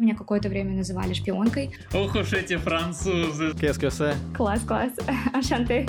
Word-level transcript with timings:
Меня 0.00 0.14
какое-то 0.14 0.48
время 0.48 0.74
называли 0.74 1.12
шпионкой. 1.12 1.72
Ох 1.92 2.14
уж 2.14 2.32
эти 2.32 2.56
французы. 2.56 3.50
Qu'est-ce 3.50 4.14
Класс, 4.34 4.62
класс. 4.62 4.92
Ашанте. 5.34 5.86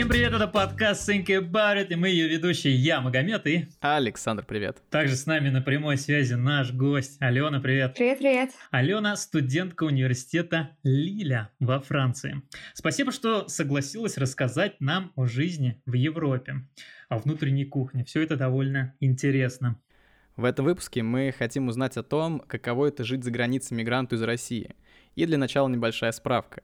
Всем 0.00 0.08
привет, 0.08 0.32
это 0.32 0.48
подкаст 0.48 1.06
Think 1.06 1.26
About 1.26 1.76
It, 1.76 1.88
и 1.90 1.94
мы 1.94 2.08
ее 2.08 2.26
ведущие, 2.26 2.74
я, 2.74 3.02
Магомед, 3.02 3.46
и... 3.46 3.68
Александр, 3.80 4.42
привет. 4.46 4.78
Также 4.88 5.14
с 5.14 5.26
нами 5.26 5.50
на 5.50 5.60
прямой 5.60 5.98
связи 5.98 6.32
наш 6.32 6.72
гость, 6.72 7.18
Алена, 7.20 7.60
привет. 7.60 7.96
Привет-привет. 7.96 8.48
Алена– 8.70 9.14
студентка 9.16 9.84
университета 9.84 10.70
Лиля 10.84 11.50
во 11.60 11.80
Франции. 11.80 12.40
Спасибо, 12.72 13.12
что 13.12 13.46
согласилась 13.48 14.16
рассказать 14.16 14.80
нам 14.80 15.12
о 15.16 15.26
жизни 15.26 15.82
в 15.84 15.92
Европе, 15.92 16.62
о 17.10 17.18
внутренней 17.18 17.66
кухне. 17.66 18.06
Все 18.06 18.22
это 18.22 18.36
довольно 18.36 18.94
интересно. 19.00 19.78
В 20.34 20.46
этом 20.46 20.64
выпуске 20.64 21.02
мы 21.02 21.30
хотим 21.38 21.68
узнать 21.68 21.98
о 21.98 22.02
том, 22.02 22.40
каково 22.40 22.86
это 22.86 23.04
жить 23.04 23.22
за 23.22 23.30
границей 23.30 23.76
мигранту 23.76 24.16
из 24.16 24.22
России. 24.22 24.74
И 25.14 25.26
для 25.26 25.36
начала 25.36 25.68
небольшая 25.68 26.12
справка. 26.12 26.62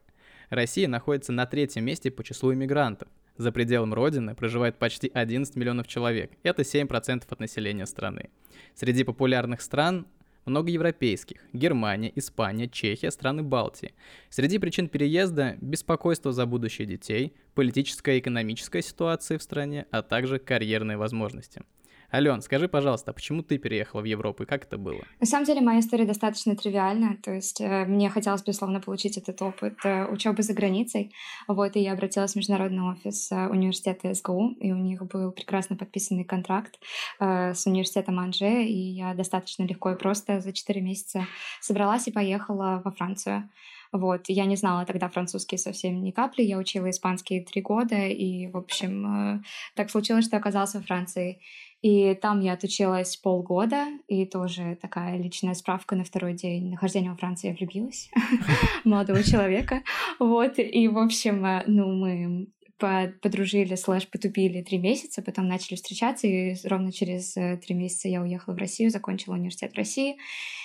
Россия 0.48 0.88
находится 0.88 1.32
на 1.32 1.44
третьем 1.44 1.84
месте 1.84 2.10
по 2.10 2.24
числу 2.24 2.54
иммигрантов. 2.54 3.08
За 3.38 3.52
пределом 3.52 3.92
родины 3.92 4.34
проживает 4.34 4.78
почти 4.78 5.10
11 5.12 5.56
миллионов 5.56 5.86
человек. 5.86 6.32
Это 6.42 6.62
7% 6.62 7.24
от 7.28 7.40
населения 7.40 7.86
страны. 7.86 8.30
Среди 8.74 9.04
популярных 9.04 9.60
стран 9.60 10.06
много 10.46 10.70
европейских– 10.70 11.38
Германия, 11.52 12.12
Испания, 12.14 12.68
Чехия, 12.68 13.10
страны 13.10 13.42
Балтии. 13.42 13.94
Среди 14.30 14.58
причин 14.58 14.88
переезда– 14.88 15.56
беспокойство 15.60 16.32
за 16.32 16.46
будущее 16.46 16.86
детей, 16.86 17.34
политическая 17.54 18.16
и 18.16 18.20
экономическая 18.20 18.80
ситуация 18.80 19.38
в 19.38 19.42
стране, 19.42 19.86
а 19.90 20.02
также 20.02 20.38
карьерные 20.38 20.96
возможности– 20.96 21.62
Ален, 22.16 22.40
скажи, 22.40 22.66
пожалуйста, 22.66 23.10
а 23.10 23.14
почему 23.14 23.42
ты 23.42 23.58
переехала 23.58 24.00
в 24.00 24.06
Европу 24.06 24.44
и 24.44 24.46
как 24.46 24.64
это 24.64 24.78
было? 24.78 25.02
На 25.20 25.26
самом 25.26 25.44
деле 25.44 25.60
моя 25.60 25.80
история 25.80 26.06
достаточно 26.06 26.56
тривиальная, 26.56 27.18
то 27.22 27.30
есть 27.30 27.60
э, 27.60 27.84
мне 27.84 28.08
хотелось, 28.08 28.42
безусловно, 28.42 28.80
получить 28.80 29.18
этот 29.18 29.42
опыт 29.42 29.74
э, 29.84 30.06
учебы 30.06 30.42
за 30.42 30.54
границей, 30.54 31.12
вот, 31.46 31.76
и 31.76 31.80
я 31.80 31.92
обратилась 31.92 32.32
в 32.32 32.36
международный 32.36 32.84
офис 32.84 33.30
э, 33.30 33.48
университета 33.48 34.14
СГУ, 34.14 34.52
и 34.58 34.72
у 34.72 34.78
них 34.78 35.02
был 35.02 35.30
прекрасно 35.30 35.76
подписанный 35.76 36.24
контракт 36.24 36.78
с 37.20 37.66
университетом 37.66 38.18
Анже, 38.18 38.64
и 38.64 38.94
я 38.94 39.12
достаточно 39.12 39.64
легко 39.64 39.90
и 39.90 39.98
просто 39.98 40.40
за 40.40 40.54
4 40.54 40.80
месяца 40.80 41.26
собралась 41.60 42.08
и 42.08 42.12
поехала 42.12 42.80
во 42.82 42.92
Францию. 42.92 43.50
Вот, 43.92 44.24
я 44.28 44.46
не 44.46 44.56
знала 44.56 44.84
тогда 44.84 45.08
французский 45.08 45.58
совсем 45.58 46.02
ни 46.02 46.10
капли, 46.10 46.42
я 46.42 46.58
учила 46.58 46.90
испанский 46.90 47.40
три 47.40 47.62
года, 47.62 48.06
и, 48.06 48.48
в 48.48 48.56
общем, 48.56 49.44
так 49.74 49.90
случилось, 49.90 50.24
что 50.24 50.36
оказалась 50.36 50.74
во 50.74 50.80
Франции. 50.80 51.40
И 51.82 52.14
там 52.14 52.40
я 52.40 52.54
отучилась 52.54 53.16
полгода, 53.16 53.86
и 54.08 54.24
тоже 54.24 54.78
такая 54.80 55.18
личная 55.18 55.54
справка 55.54 55.94
на 55.94 56.04
второй 56.04 56.34
день 56.34 56.70
нахождения 56.70 57.10
во 57.10 57.16
Франции 57.16 57.48
я 57.48 57.54
влюбилась 57.54 58.10
молодого 58.84 59.22
человека. 59.22 59.82
Вот, 60.18 60.58
и, 60.58 60.88
в 60.88 60.98
общем, 60.98 61.44
э, 61.44 61.64
ну, 61.66 61.92
мы 61.92 62.48
подружили, 62.78 63.74
слэш, 63.74 64.08
потупили 64.08 64.62
три 64.62 64.78
месяца, 64.78 65.22
потом 65.22 65.48
начали 65.48 65.76
встречаться, 65.76 66.26
и 66.26 66.54
ровно 66.64 66.92
через 66.92 67.36
э, 67.36 67.56
три 67.56 67.74
месяца 67.74 68.08
я 68.08 68.20
уехала 68.20 68.54
в 68.54 68.58
Россию, 68.58 68.90
закончила 68.90 69.34
университет 69.34 69.72
в 69.72 69.76
России, 69.76 70.16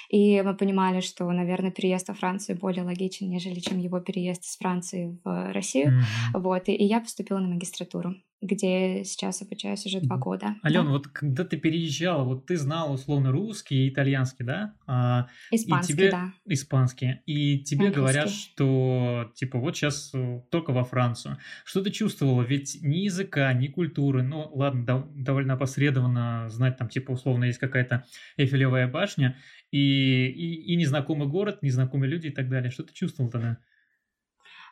и 0.10 0.42
мы 0.42 0.56
понимали, 0.56 1.00
что, 1.00 1.30
наверное, 1.32 1.72
переезд 1.72 2.10
во 2.10 2.14
Францию 2.14 2.58
более 2.58 2.84
логичен, 2.84 3.30
нежели 3.30 3.60
чем 3.60 3.80
его 3.80 4.02
переезд 4.02 4.44
из 4.44 4.58
Франции 4.58 5.18
в 5.24 5.54
Россию, 5.54 5.92
mm-hmm. 5.92 6.40
вот, 6.42 6.68
и, 6.68 6.74
и 6.74 6.84
я 6.84 7.00
поступила 7.00 7.40
на 7.40 7.48
магистратуру 7.48 8.16
где 8.42 9.04
сейчас 9.04 9.42
обучаюсь 9.44 9.86
уже 9.86 10.02
два 10.02 10.18
года. 10.18 10.56
Алена, 10.64 10.86
да? 10.86 10.90
вот 10.90 11.08
когда 11.08 11.46
ты 11.46 11.58
переезжала, 11.58 12.24
вот 12.24 12.48
ты 12.48 12.58
знала 12.58 12.92
условно 12.92 13.32
русский 13.32 13.86
и 13.86 13.90
итальянский, 13.90 14.44
да? 14.44 14.74
А, 14.88 15.28
испанский, 15.52 15.94
и 15.94 15.96
тебе... 15.96 16.12
да. 16.12 16.34
Испанский. 16.46 17.22
И 17.28 17.60
тебе 17.60 17.88
Английский. 17.88 18.00
говорят, 18.00 18.30
что 18.30 19.32
типа 19.36 19.60
вот 19.60 19.78
сейчас 19.78 20.12
э, 20.14 20.42
только 20.50 20.72
во 20.72 20.84
Францию. 20.84 21.38
Что 21.64 21.84
ты 21.84 21.92
чувствовала? 21.92 22.42
Ведь 22.42 22.80
ни 22.82 22.98
языка, 22.98 23.54
ни 23.54 23.68
культуры, 23.68 24.24
ну 24.24 24.50
ладно, 24.54 24.86
дов- 24.86 25.12
довольно 25.14 25.54
опосредованно 25.54 26.50
знать 26.50 26.78
там 26.78 26.90
типа 26.90 27.12
условно 27.12 27.46
есть 27.46 27.60
какая-то 27.60 28.06
Эйфелевая 28.38 28.88
башня, 28.88 29.38
и, 29.70 30.26
и, 30.28 30.74
и 30.74 30.76
незнакомый 30.76 31.28
город, 31.28 31.60
незнакомые 31.62 32.10
люди 32.10 32.28
и 32.28 32.32
так 32.32 32.50
далее. 32.50 32.72
Что 32.72 32.84
ты 32.84 32.94
чувствовал 32.94 33.30
тогда? 33.30 33.60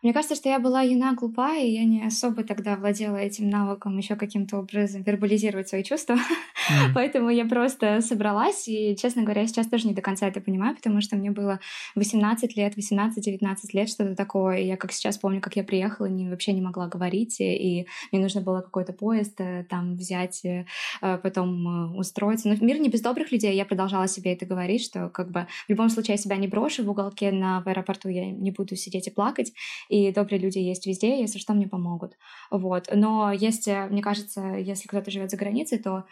Мне 0.02 0.14
кажется, 0.14 0.36
что 0.36 0.50
я 0.50 0.60
была 0.60 0.82
юна, 0.82 1.14
глупая, 1.14 1.64
и 1.64 1.72
я 1.72 1.84
не 1.84 2.06
особо 2.06 2.44
тогда 2.44 2.76
владела 2.76 3.18
этим 3.18 3.50
навыком 3.50 3.98
еще 3.98 4.16
каким-то 4.16 4.58
образом 4.58 5.04
вербализировать 5.04 5.70
свои 5.70 5.84
чувства. 5.84 6.18
Поэтому 6.94 7.30
я 7.30 7.46
просто 7.46 8.02
собралась, 8.02 8.68
и, 8.68 8.96
честно 8.96 9.24
говоря, 9.24 9.48
сейчас 9.48 9.68
тоже 9.68 9.88
не 9.88 9.94
до 9.94 10.02
конца 10.02 10.28
это 10.28 10.42
понимаю, 10.42 10.76
потому 10.76 11.02
что 11.02 11.16
мне 11.16 11.32
было 11.32 11.60
18 11.96 12.56
лет, 12.56 12.78
18-19 12.78 13.56
лет, 13.74 13.90
что-то 13.90 14.16
такое. 14.16 14.60
Я 14.60 14.78
как 14.78 14.92
сейчас 14.92 15.18
помню, 15.18 15.42
как 15.42 15.56
я 15.56 15.64
приехала, 15.64 16.08
не, 16.08 16.30
вообще 16.30 16.54
не 16.54 16.62
могла 16.62 16.88
говорить, 16.88 17.40
и 17.40 17.88
мне 18.12 18.22
нужно 18.22 18.42
было 18.42 18.62
какой-то 18.62 18.94
поезд 18.94 19.40
э, 19.40 19.66
там 19.70 19.96
взять, 19.96 20.44
э, 20.46 20.66
потом 21.02 21.94
э, 21.94 21.98
устроиться. 21.98 22.50
Но 22.50 22.56
мир 22.60 22.80
не 22.80 22.90
без 22.90 23.02
добрых 23.02 23.32
людей, 23.32 23.56
я 23.56 23.66
продолжала 23.66 24.08
себе 24.08 24.34
это 24.34 24.46
говорить, 24.46 24.84
что 24.84 25.10
как 25.10 25.32
бы 25.32 25.48
в 25.68 25.70
любом 25.70 25.90
случае 25.90 26.16
я 26.16 26.18
себя 26.18 26.38
не 26.38 26.48
брошу 26.48 26.84
в 26.84 26.90
уголке 26.90 27.32
на 27.32 27.62
в 27.62 27.68
аэропорту, 27.68 28.10
я 28.10 28.30
не 28.32 28.52
буду 28.52 28.76
сидеть 28.76 29.08
и 29.08 29.12
плакать 29.12 29.54
и 29.90 30.12
добрые 30.12 30.40
люди 30.40 30.60
есть 30.60 30.86
везде, 30.86 31.20
если 31.20 31.40
что, 31.40 31.54
мне 31.54 31.68
помогут. 31.68 32.14
Вот. 32.52 32.90
Но 32.94 33.32
есть, 33.32 33.68
мне 33.68 34.02
кажется, 34.02 34.42
если 34.56 34.88
кто-то 34.88 35.12
живет 35.12 35.32
за 35.32 35.38
границей, 35.38 35.80
то, 35.80 36.06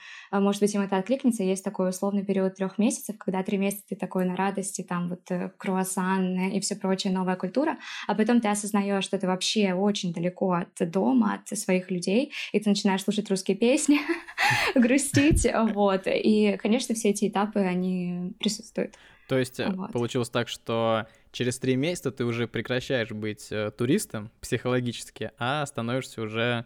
может 0.48 0.62
быть, 0.62 0.74
им 0.74 0.82
это 0.82 0.96
откликнется. 0.96 1.44
Есть 1.44 1.66
такой 1.66 1.90
условный 1.90 2.24
период 2.24 2.56
трех 2.56 2.78
месяцев, 2.78 3.18
когда 3.18 3.44
три 3.44 3.58
месяца 3.58 3.84
ты 3.90 3.98
такой 3.98 4.24
на 4.24 4.38
радости, 4.38 4.82
там 4.82 5.10
вот 5.10 5.30
э, 5.30 5.52
круассан 5.58 6.52
и 6.52 6.62
все 6.62 6.78
прочее, 6.78 7.12
новая 7.12 7.36
культура, 7.36 7.78
а 8.08 8.16
потом 8.16 8.40
ты 8.40 8.48
осознаешь, 8.48 9.04
что 9.04 9.20
ты 9.20 9.28
вообще 9.28 9.74
очень 9.74 10.14
далеко 10.14 10.54
от 10.54 10.90
дома, 10.90 11.34
от 11.34 11.58
своих 11.58 11.92
людей, 11.92 12.32
и 12.54 12.62
ты 12.62 12.70
начинаешь 12.70 13.04
слушать 13.04 13.30
русские 13.30 13.58
песни, 13.58 14.00
грустить, 14.76 15.46
вот. 15.74 16.04
И, 16.06 16.58
конечно, 16.62 16.96
все 16.96 17.10
эти 17.10 17.28
этапы, 17.28 17.60
они 17.60 18.34
присутствуют. 18.40 18.96
То 19.28 19.38
есть 19.38 19.60
вот. 19.60 19.92
получилось 19.92 20.30
так, 20.30 20.48
что 20.48 21.08
через 21.34 21.60
три 21.60 21.76
месяца 21.76 22.12
ты 22.12 22.24
уже 22.24 22.48
прекращаешь 22.48 23.12
быть 23.12 23.52
э, 23.52 23.72
туристом 23.72 24.32
психологически, 24.40 25.32
а 25.38 25.66
становишься 25.66 26.22
уже 26.22 26.66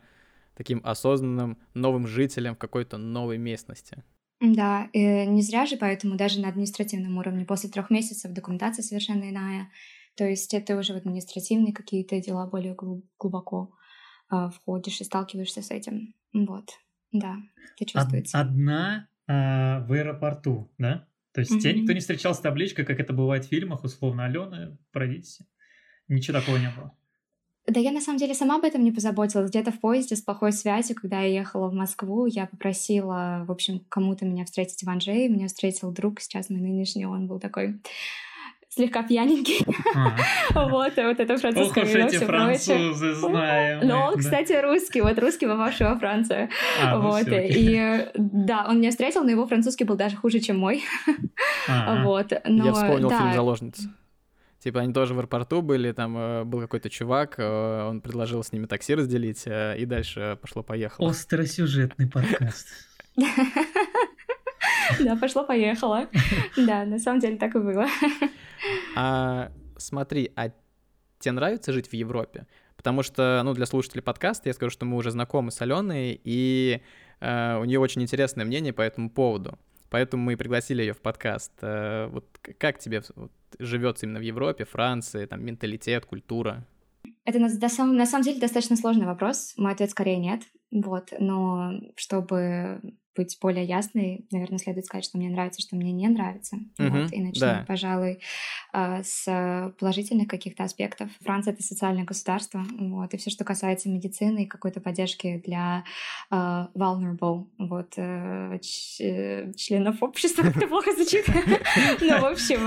таким 0.55 0.81
осознанным 0.83 1.57
новым 1.73 2.07
жителем 2.07 2.55
в 2.55 2.59
какой-то 2.59 2.97
новой 2.97 3.37
местности. 3.37 4.03
Да, 4.41 4.89
и 4.91 5.25
не 5.27 5.43
зря 5.43 5.67
же, 5.67 5.77
поэтому 5.77 6.15
даже 6.15 6.41
на 6.41 6.49
административном 6.49 7.17
уровне 7.17 7.45
после 7.45 7.69
трех 7.69 7.91
месяцев 7.91 8.33
документация 8.33 8.81
совершенно 8.81 9.29
иная. 9.29 9.69
То 10.17 10.25
есть 10.25 10.53
это 10.53 10.75
уже 10.77 10.93
в 10.93 10.97
административные 10.97 11.73
какие-то 11.73 12.19
дела 12.19 12.47
более 12.47 12.75
глубоко 13.19 13.71
э, 14.31 14.49
входишь 14.55 14.99
и 14.99 15.03
сталкиваешься 15.03 15.61
с 15.61 15.69
этим. 15.69 16.15
Вот, 16.33 16.71
да, 17.11 17.37
это 17.75 17.85
чувствуется. 17.85 18.39
Одна 18.39 19.07
э, 19.27 19.31
в 19.85 19.93
аэропорту, 19.93 20.71
да? 20.79 21.07
То 21.33 21.41
есть 21.41 21.51
mm-hmm. 21.51 21.59
тебя 21.59 21.73
никто 21.73 21.93
не 21.93 21.99
встречал 21.99 22.33
с 22.33 22.39
табличкой, 22.39 22.83
как 22.83 22.99
это 22.99 23.13
бывает 23.13 23.45
в 23.45 23.49
фильмах, 23.49 23.83
условно, 23.83 24.25
Алена, 24.25 24.77
пройдите. 24.91 25.45
Ничего 26.07 26.39
такого 26.39 26.57
не 26.57 26.69
было. 26.71 26.97
Да 27.67 27.79
я 27.79 27.91
на 27.91 28.01
самом 28.01 28.17
деле 28.17 28.33
сама 28.33 28.55
об 28.55 28.63
этом 28.63 28.83
не 28.83 28.91
позаботилась. 28.91 29.49
Где-то 29.49 29.71
в 29.71 29.79
поезде 29.79 30.15
с 30.15 30.21
плохой 30.21 30.51
связью, 30.51 30.95
когда 30.95 31.21
я 31.21 31.39
ехала 31.39 31.69
в 31.69 31.73
Москву, 31.73 32.25
я 32.25 32.47
попросила, 32.47 33.43
в 33.47 33.51
общем, 33.51 33.81
кому-то 33.87 34.25
меня 34.25 34.45
встретить 34.45 34.83
в 34.83 34.89
Анжее. 34.89 35.29
Меня 35.29 35.47
встретил 35.47 35.91
друг, 35.91 36.21
сейчас 36.21 36.49
мой 36.49 36.59
нынешний, 36.59 37.05
он 37.05 37.27
был 37.27 37.39
такой 37.39 37.79
слегка 38.69 39.03
пьяненький. 39.03 39.65
Вот, 40.53 40.93
вот 40.95 41.19
это 41.19 41.37
французское 41.37 41.85
вино, 41.85 42.07
все 42.07 42.25
французы 42.25 43.13
знаем. 43.13 43.87
Но 43.87 44.07
он, 44.07 44.17
кстати, 44.17 44.53
русский, 44.53 45.01
вот 45.01 45.19
русский, 45.19 45.45
попавший 45.45 45.87
во 45.87 45.99
Францию. 45.99 46.49
А, 46.81 46.97
ну 46.97 47.09
вот, 47.09 47.27
и 47.29 48.07
да, 48.15 48.65
он 48.67 48.79
меня 48.79 48.91
встретил, 48.91 49.23
но 49.23 49.29
его 49.29 49.45
французский 49.45 49.83
был 49.83 49.95
даже 49.95 50.15
хуже, 50.15 50.39
чем 50.39 50.57
мой. 50.57 50.83
Вот, 51.67 52.31
Я 52.31 52.73
вспомнил 52.73 53.09
фильм 53.09 53.33
«Заложница». 53.33 53.89
Типа 54.61 54.81
они 54.81 54.93
тоже 54.93 55.15
в 55.15 55.17
аэропорту 55.17 55.63
были, 55.63 55.91
там 55.91 56.15
э, 56.15 56.43
был 56.43 56.61
какой-то 56.61 56.87
чувак, 56.87 57.35
э, 57.39 57.87
он 57.87 57.99
предложил 57.99 58.43
с 58.43 58.51
ними 58.51 58.67
такси 58.67 58.93
разделить, 58.93 59.41
э, 59.47 59.75
и 59.79 59.85
дальше 59.85 60.37
пошло-поехало. 60.39 61.09
Остросюжетный 61.09 62.07
подкаст. 62.07 62.67
Да, 64.99 65.15
пошло-поехало. 65.15 66.07
Да, 66.57 66.83
на 66.83 66.99
самом 66.99 67.21
деле 67.21 67.37
так 67.37 67.55
и 67.55 67.59
было. 67.59 67.87
А, 68.95 69.49
смотри, 69.77 70.31
а 70.35 70.51
тебе 71.19 71.31
нравится 71.31 71.71
жить 71.71 71.87
в 71.87 71.93
Европе? 71.93 72.45
Потому 72.75 73.01
что, 73.01 73.41
ну, 73.45 73.53
для 73.53 73.65
слушателей 73.65 74.03
подкаста 74.03 74.49
я 74.49 74.53
скажу, 74.53 74.69
что 74.69 74.85
мы 74.85 74.97
уже 74.97 75.11
знакомы 75.11 75.51
с 75.51 75.61
Аленой, 75.61 76.19
и 76.23 76.81
э, 77.21 77.57
у 77.57 77.63
нее 77.63 77.79
очень 77.79 78.01
интересное 78.01 78.43
мнение 78.43 78.73
по 78.73 78.81
этому 78.81 79.09
поводу. 79.09 79.57
Поэтому 79.91 80.23
мы 80.23 80.37
пригласили 80.37 80.81
ее 80.81 80.93
в 80.93 81.01
подкаст. 81.01 81.51
Э, 81.61 82.07
вот 82.07 82.25
как 82.57 82.79
тебе 82.79 83.03
вот, 83.15 83.31
живется 83.59 84.05
именно 84.05 84.19
в 84.19 84.23
Европе, 84.23 84.63
Франции, 84.63 85.25
там 85.25 85.43
менталитет, 85.43 86.05
культура? 86.05 86.65
Это 87.25 87.39
на, 87.39 87.49
на 87.49 88.05
самом 88.05 88.23
деле 88.23 88.39
достаточно 88.39 88.77
сложный 88.77 89.05
вопрос. 89.05 89.53
Мой 89.57 89.73
ответ 89.73 89.91
скорее 89.91 90.17
нет. 90.17 90.43
Вот, 90.71 91.09
но 91.19 91.73
чтобы 91.97 92.81
быть 93.15 93.37
более 93.41 93.65
ясной, 93.65 94.25
наверное, 94.31 94.57
следует 94.57 94.85
сказать, 94.85 95.05
что 95.05 95.17
мне 95.17 95.29
нравится, 95.29 95.61
что 95.61 95.75
мне 95.75 95.91
не 95.91 96.07
нравится. 96.07 96.57
Угу, 96.79 96.87
вот, 96.89 97.13
и 97.13 97.21
начнем, 97.21 97.41
да. 97.41 97.65
пожалуй, 97.67 98.19
а, 98.73 99.03
с 99.03 99.73
положительных 99.79 100.27
каких-то 100.27 100.63
аспектов. 100.63 101.09
Франция— 101.21 101.53
это 101.53 101.63
социальное 101.63 102.05
государство, 102.05 102.65
вот, 102.79 103.13
и 103.13 103.17
все, 103.17 103.29
что 103.29 103.43
касается 103.43 103.89
медицины 103.89 104.43
и 104.43 104.47
какой-то 104.47 104.79
поддержки 104.79 105.41
для 105.45 105.83
uh, 106.31 106.67
vulnerable, 106.73 107.47
вот, 107.57 107.97
uh, 107.97 108.59
членов 109.55 110.01
общества, 110.01 110.43
как-то 110.43 110.67
плохо 110.67 110.93
звучит. 110.93 111.25
Ну, 112.01 112.19
в 112.19 112.25
общем, 112.25 112.61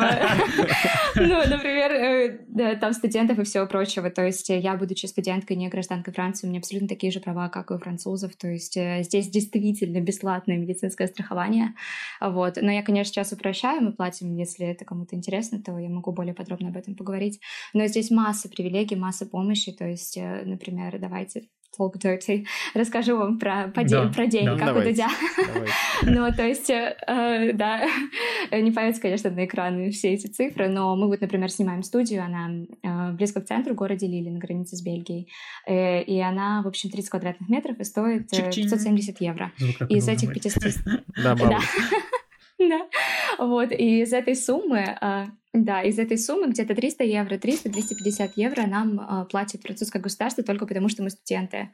ну, 1.17 1.39
например, 1.49 2.79
там 2.79 2.93
студентов 2.93 3.39
и 3.39 3.45
всего 3.45 3.67
прочего. 3.67 4.11
То 4.11 4.25
есть 4.25 4.49
я, 4.49 4.77
будучи 4.77 5.07
студенткой, 5.07 5.57
не 5.57 5.69
гражданкой 5.69 6.13
Франции, 6.15 6.47
у 6.47 6.51
меня 6.51 6.61
абсолютно 6.61 6.89
такие 6.89 7.13
же 7.13 7.21
права, 7.21 7.49
как 7.49 7.71
и 7.71 7.75
у 7.75 7.79
французов. 7.79 8.37
То 8.37 8.49
есть 8.49 8.75
здесь 8.75 9.29
действительно 9.29 10.01
бесплатно 10.01 10.35
бесплатное 10.45 10.59
медицинское 10.59 11.07
страхование. 11.07 11.75
Вот. 12.21 12.59
Но 12.61 12.71
я, 12.71 12.83
конечно, 12.83 13.13
сейчас 13.13 13.33
упрощаю, 13.33 13.83
мы 13.83 13.93
платим, 13.93 14.35
если 14.37 14.67
это 14.67 14.85
кому-то 14.85 15.17
интересно, 15.17 15.61
то 15.63 15.79
я 15.79 15.89
могу 15.89 16.13
более 16.13 16.35
подробно 16.35 16.69
об 16.69 16.77
этом 16.77 16.95
поговорить. 16.95 17.41
Но 17.73 17.87
здесь 17.87 18.11
масса 18.11 18.49
привилегий, 18.49 18.97
масса 18.97 19.27
помощи. 19.27 19.73
То 19.73 19.87
есть, 19.87 20.17
э, 20.17 20.43
например, 20.45 20.99
давайте 20.99 21.49
talk 21.79 21.95
dirty, 21.99 22.47
расскажу 22.75 23.17
вам 23.17 23.39
про, 23.39 23.69
по 23.75 23.85
да, 23.85 24.09
про 24.09 24.27
деньги, 24.27 24.47
да, 24.47 24.57
как 24.57 24.67
давайте, 24.67 24.91
у 24.91 24.93
Дудя. 24.93 25.09
ну, 26.03 26.33
то 26.33 26.47
есть, 26.47 26.71
э, 26.71 26.97
э, 27.07 27.53
да, 27.53 27.83
не 28.53 28.71
появятся, 28.71 29.03
конечно, 29.03 29.31
на 29.31 29.45
экраны 29.45 29.91
все 29.91 30.15
эти 30.15 30.27
цифры, 30.27 30.69
но 30.69 30.97
мы 30.97 31.09
вот, 31.09 31.21
например, 31.21 31.51
снимаем 31.51 31.83
студию, 31.83 32.25
она 32.25 32.51
э, 32.83 33.13
близко 33.13 33.41
к 33.41 33.47
центру, 33.47 33.75
в 33.75 33.77
городе 33.77 34.07
Лили, 34.07 34.31
на 34.31 34.39
границе 34.39 34.77
с 34.77 34.83
Бельгией, 34.83 35.29
э, 35.67 36.03
и 36.03 36.21
она, 36.21 36.63
в 36.63 36.69
общем, 36.69 36.91
30 36.91 37.11
квадратных 37.11 37.49
метров 37.49 37.79
и 37.79 37.85
стоит 37.85 38.33
э, 38.33 38.51
570 38.51 39.21
евро. 39.21 39.53
Звук 39.59 39.91
из 39.91 40.09
этих 40.09 40.33
500... 40.33 40.63
Да, 41.23 41.35
Да. 42.69 42.89
Вот, 43.39 43.73
и 43.73 44.03
из 44.03 44.13
этой 44.13 44.37
суммы, 44.37 44.97
а, 45.01 45.27
да, 45.53 45.83
из 45.83 45.99
этой 45.99 46.19
суммы 46.19 46.49
где-то 46.49 46.75
300 46.75 47.05
евро, 47.05 47.37
300-250 47.37 48.33
евро 48.37 48.67
нам 48.67 49.01
а, 49.01 49.25
платит 49.25 49.63
французское 49.63 50.01
государство 50.01 50.43
только 50.43 50.67
потому, 50.67 50.89
что 50.89 51.03
мы 51.03 51.11
студенты. 51.11 51.71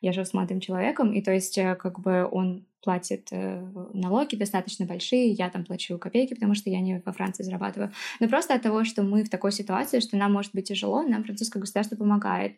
Я 0.00 0.12
живу 0.12 0.24
с 0.24 0.34
молодым 0.34 0.60
человеком, 0.60 1.12
и 1.12 1.22
то 1.22 1.32
есть 1.32 1.58
э, 1.58 1.74
как 1.74 2.00
бы 2.00 2.28
он 2.30 2.64
платит 2.86 3.28
э, 3.32 3.66
налоги 3.94 4.36
достаточно 4.36 4.86
большие, 4.86 5.30
я 5.30 5.50
там 5.50 5.64
плачу 5.64 5.98
копейки, 5.98 6.34
потому 6.34 6.54
что 6.54 6.70
я 6.70 6.80
не 6.80 7.02
во 7.04 7.12
Франции 7.12 7.42
зарабатываю. 7.42 7.90
Но 8.20 8.28
просто 8.28 8.54
от 8.54 8.62
того, 8.62 8.84
что 8.84 9.02
мы 9.02 9.24
в 9.24 9.28
такой 9.28 9.50
ситуации, 9.50 9.98
что 9.98 10.16
нам 10.16 10.32
может 10.32 10.52
быть 10.54 10.68
тяжело, 10.68 11.02
нам 11.02 11.24
французское 11.24 11.60
государство 11.60 11.96
помогает. 11.96 12.52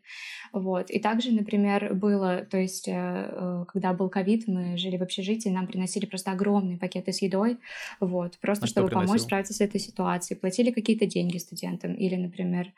Вот. 0.53 0.91
И 0.91 1.01
также, 1.01 1.33
например, 1.33 1.95
было, 1.95 2.47
то 2.51 2.59
есть, 2.59 2.89
э, 2.89 3.65
когда 3.69 3.95
был 3.95 4.11
ковид, 4.11 4.47
мы 4.47 4.77
жили 4.77 4.99
в 4.99 5.03
общежитии, 5.03 5.49
нам 5.49 5.67
приносили 5.67 6.05
просто 6.05 6.33
огромные 6.33 6.77
пакеты 6.77 7.15
с 7.15 7.23
едой, 7.23 7.59
вот, 7.99 8.37
просто 8.39 8.67
а 8.67 8.69
чтобы 8.69 8.89
помочь 8.89 9.23
справиться 9.23 9.55
с 9.55 9.63
этой 9.63 9.81
ситуацией. 9.81 10.39
Платили 10.39 10.73
какие-то 10.73 11.07
деньги 11.07 11.39
студентам 11.39 11.95
или, 11.95 12.17
например, 12.17 12.75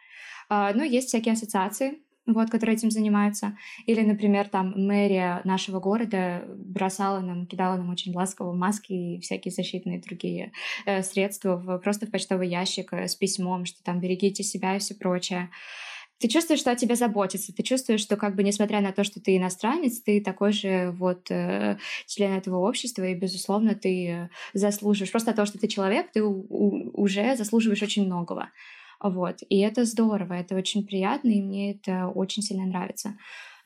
а, 0.48 0.72
ну, 0.72 0.84
есть 0.84 1.08
всякие 1.08 1.32
ассоциации, 1.32 1.98
вот, 2.26 2.50
которые 2.50 2.76
этим 2.76 2.90
занимаются. 2.90 3.56
Или, 3.87 4.02
например, 4.02 4.49
там 4.49 4.75
мэрия 4.76 5.40
нашего 5.44 5.81
города 5.81 6.44
бросала 6.56 7.20
нам, 7.20 7.46
кидала 7.46 7.76
нам 7.76 7.90
очень 7.90 8.14
ласково 8.14 8.52
маски 8.52 8.93
и 8.93 9.20
всякие 9.20 9.52
защитные 9.52 10.00
другие 10.00 10.52
э, 10.87 11.02
средства 11.02 11.56
в, 11.56 11.78
просто 11.78 12.06
в 12.06 12.11
почтовый 12.11 12.49
ящик 12.49 12.93
э, 12.93 13.08
с 13.08 13.17
письмом, 13.17 13.64
что 13.64 13.82
там 13.82 14.00
берегите 14.00 14.43
себя 14.43 14.76
и 14.76 14.78
все 14.78 14.94
прочее. 14.94 15.50
Ты 16.19 16.28
чувствуешь, 16.28 16.61
что 16.61 16.70
о 16.70 16.76
тебе 16.76 16.96
заботятся, 16.96 17.55
ты 17.55 17.62
чувствуешь, 17.62 18.02
что 18.02 18.19
как 18.19 18.37
бы 18.37 18.43
несмотря 18.43 18.82
на 18.82 18.93
то, 18.93 19.05
что 19.05 19.20
ты 19.20 19.38
иностранец, 19.38 20.02
ты 20.02 20.20
такой 20.20 20.52
же 20.52 20.90
вот 20.99 21.31
э, 21.31 21.78
член 22.06 22.32
этого 22.34 22.58
общества, 22.58 23.05
и, 23.05 23.14
безусловно, 23.14 23.75
ты 23.75 24.28
заслуживаешь. 24.52 25.11
Просто 25.11 25.32
того, 25.32 25.46
что 25.46 25.58
ты 25.58 25.67
человек, 25.67 26.12
ты 26.12 26.22
у, 26.22 26.46
у, 26.50 26.90
уже 27.02 27.37
заслуживаешь 27.37 27.82
очень 27.82 28.05
многого. 28.05 28.50
Вот. 29.02 29.38
И 29.49 29.58
это 29.58 29.85
здорово, 29.85 30.35
это 30.35 30.55
очень 30.55 30.87
приятно, 30.87 31.31
и 31.31 31.41
мне 31.41 31.73
это 31.73 32.08
очень 32.08 32.43
сильно 32.43 32.67
нравится. 32.67 33.17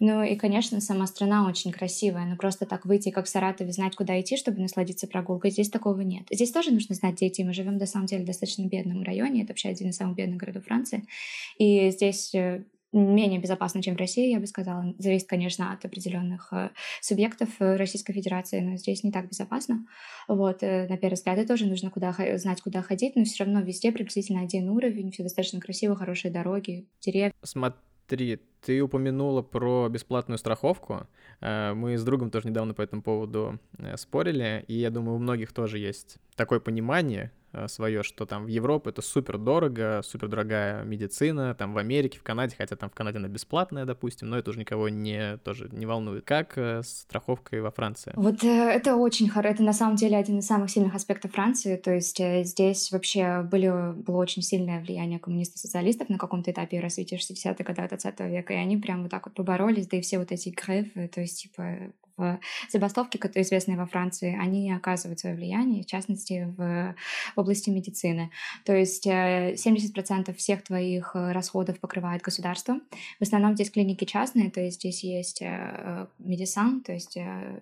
Ну 0.00 0.22
и, 0.22 0.34
конечно, 0.36 0.80
сама 0.80 1.06
страна 1.06 1.48
очень 1.48 1.70
красивая, 1.70 2.26
но 2.26 2.36
просто 2.36 2.66
так 2.66 2.84
выйти, 2.84 3.10
как 3.10 3.26
в 3.26 3.28
Саратове, 3.28 3.72
знать, 3.72 3.94
куда 3.94 4.20
идти, 4.20 4.36
чтобы 4.36 4.60
насладиться 4.60 5.06
прогулкой, 5.06 5.50
здесь 5.50 5.70
такого 5.70 6.00
нет. 6.00 6.24
Здесь 6.30 6.50
тоже 6.50 6.72
нужно 6.72 6.94
знать, 6.94 7.14
где 7.14 7.28
идти. 7.28 7.44
Мы 7.44 7.54
живем, 7.54 7.76
на 7.76 7.86
самом 7.86 8.06
деле, 8.06 8.24
в 8.24 8.26
достаточно 8.26 8.64
бедном 8.66 9.02
районе, 9.02 9.42
это 9.42 9.52
вообще 9.52 9.68
один 9.68 9.90
из 9.90 9.96
самых 9.96 10.16
бедных 10.16 10.38
городов 10.38 10.64
Франции. 10.64 11.04
И 11.58 11.90
здесь 11.90 12.34
э, 12.34 12.64
менее 12.98 13.40
безопасно, 13.40 13.82
чем 13.82 13.94
в 13.94 13.98
России, 13.98 14.30
я 14.30 14.40
бы 14.40 14.46
сказала. 14.46 14.94
Зависит, 14.98 15.28
конечно, 15.28 15.72
от 15.72 15.84
определенных 15.84 16.52
э, 16.52 16.70
субъектов 17.00 17.48
э, 17.58 17.76
Российской 17.76 18.12
Федерации, 18.12 18.60
но 18.60 18.76
здесь 18.76 19.02
не 19.02 19.10
так 19.10 19.28
безопасно. 19.28 19.86
Вот, 20.28 20.62
э, 20.62 20.86
на 20.88 20.96
первый 20.96 21.14
взгляд, 21.14 21.38
и 21.38 21.46
тоже 21.46 21.66
нужно 21.66 21.90
куда, 21.90 22.14
знать, 22.36 22.62
куда 22.62 22.82
ходить, 22.82 23.16
но 23.16 23.24
все 23.24 23.44
равно 23.44 23.60
везде 23.60 23.92
приблизительно 23.92 24.42
один 24.42 24.68
уровень, 24.70 25.10
все 25.10 25.22
достаточно 25.22 25.60
красиво, 25.60 25.96
хорошие 25.96 26.32
дороги, 26.32 26.86
деревья. 27.00 27.32
Смотри, 27.42 28.40
ты 28.64 28.80
упомянула 28.80 29.42
про 29.42 29.88
бесплатную 29.88 30.38
страховку. 30.38 31.06
Мы 31.40 31.98
с 31.98 32.04
другом 32.04 32.30
тоже 32.30 32.48
недавно 32.48 32.72
по 32.74 32.82
этому 32.82 33.02
поводу 33.02 33.58
спорили, 33.96 34.64
и 34.68 34.74
я 34.74 34.90
думаю, 34.90 35.16
у 35.16 35.18
многих 35.18 35.52
тоже 35.52 35.78
есть 35.78 36.16
такое 36.36 36.60
понимание, 36.60 37.30
свое, 37.68 38.02
что 38.02 38.26
там 38.26 38.44
в 38.44 38.48
Европе 38.48 38.90
это 38.90 39.02
супер 39.02 39.38
дорого, 39.38 40.02
супер 40.04 40.28
дорогая 40.28 40.84
медицина, 40.84 41.54
там 41.54 41.72
в 41.74 41.78
Америке, 41.78 42.18
в 42.18 42.22
Канаде, 42.22 42.54
хотя 42.56 42.76
там 42.76 42.90
в 42.90 42.94
Канаде 42.94 43.18
она 43.18 43.28
бесплатная, 43.28 43.84
допустим, 43.84 44.28
но 44.30 44.38
это 44.38 44.50
уже 44.50 44.58
никого 44.58 44.88
не 44.88 45.38
тоже 45.38 45.68
не 45.72 45.86
волнует. 45.86 46.24
Как 46.24 46.56
э, 46.56 46.82
с 46.82 47.02
страховкой 47.02 47.60
во 47.60 47.70
Франции? 47.70 48.12
Вот 48.16 48.42
э, 48.44 48.46
это 48.46 48.96
очень 48.96 49.28
хорошо, 49.28 49.54
это 49.54 49.62
на 49.62 49.72
самом 49.72 49.96
деле 49.96 50.16
один 50.16 50.38
из 50.38 50.46
самых 50.46 50.70
сильных 50.70 50.94
аспектов 50.94 51.32
Франции, 51.32 51.76
то 51.76 51.92
есть 51.92 52.20
здесь 52.46 52.92
вообще 52.92 53.42
были, 53.42 53.92
было 53.92 54.16
очень 54.16 54.42
сильное 54.42 54.80
влияние 54.80 55.18
коммунистов-социалистов 55.18 56.08
на 56.08 56.18
каком-то 56.18 56.50
этапе 56.50 56.80
развития 56.80 57.16
60-х 57.16 57.64
годов 57.64 57.88
20 57.88 58.20
века, 58.20 58.54
и 58.54 58.56
они 58.56 58.76
прям 58.76 59.02
вот 59.02 59.10
так 59.10 59.26
вот 59.26 59.34
поборолись, 59.34 59.86
да 59.86 59.96
и 59.96 60.00
все 60.00 60.18
вот 60.18 60.32
эти 60.32 60.48
грефы, 60.50 61.08
то 61.08 61.20
есть 61.20 61.42
типа 61.42 61.92
в 62.16 62.38
забастовки, 62.70 63.16
которые 63.16 63.44
известны 63.44 63.76
во 63.76 63.86
Франции, 63.86 64.38
они 64.40 64.72
оказывают 64.72 65.20
свое 65.20 65.34
влияние, 65.34 65.82
в 65.82 65.86
частности, 65.86 66.52
в 66.56 66.94
области 67.44 67.70
медицины. 67.70 68.30
То 68.64 68.74
есть 68.74 69.06
70% 69.06 70.30
э, 70.30 70.32
всех 70.34 70.62
твоих 70.62 71.12
э, 71.14 71.32
расходов 71.32 71.78
покрывает 71.78 72.22
государство. 72.22 72.80
В 73.20 73.22
основном 73.22 73.54
здесь 73.54 73.70
клиники 73.70 74.04
частные, 74.04 74.50
то 74.50 74.60
есть 74.60 74.80
здесь 74.80 75.04
есть 75.04 75.42
э, 75.42 76.06
медисан, 76.18 76.80
то 76.80 76.92
есть 76.92 77.18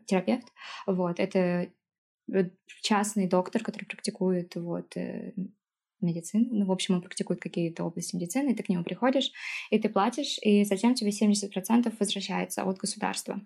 терапевт. 0.06 0.46
Вот, 0.86 1.18
это 1.20 1.68
частный 2.82 3.28
доктор, 3.28 3.62
который 3.62 3.84
практикует 3.84 4.54
вот 4.54 4.94
медицину. 6.02 6.46
Ну, 6.50 6.66
в 6.66 6.72
общем, 6.72 6.94
он 6.94 7.02
практикует 7.02 7.40
какие-то 7.40 7.84
области 7.84 8.16
медицины, 8.16 8.50
и 8.50 8.54
ты 8.54 8.62
к 8.62 8.68
нему 8.68 8.84
приходишь, 8.84 9.30
и 9.70 9.78
ты 9.78 9.88
платишь, 9.88 10.38
и 10.42 10.64
затем 10.64 10.94
тебе 10.94 11.10
70% 11.10 11.92
возвращается 11.98 12.64
от 12.64 12.78
государства. 12.78 13.40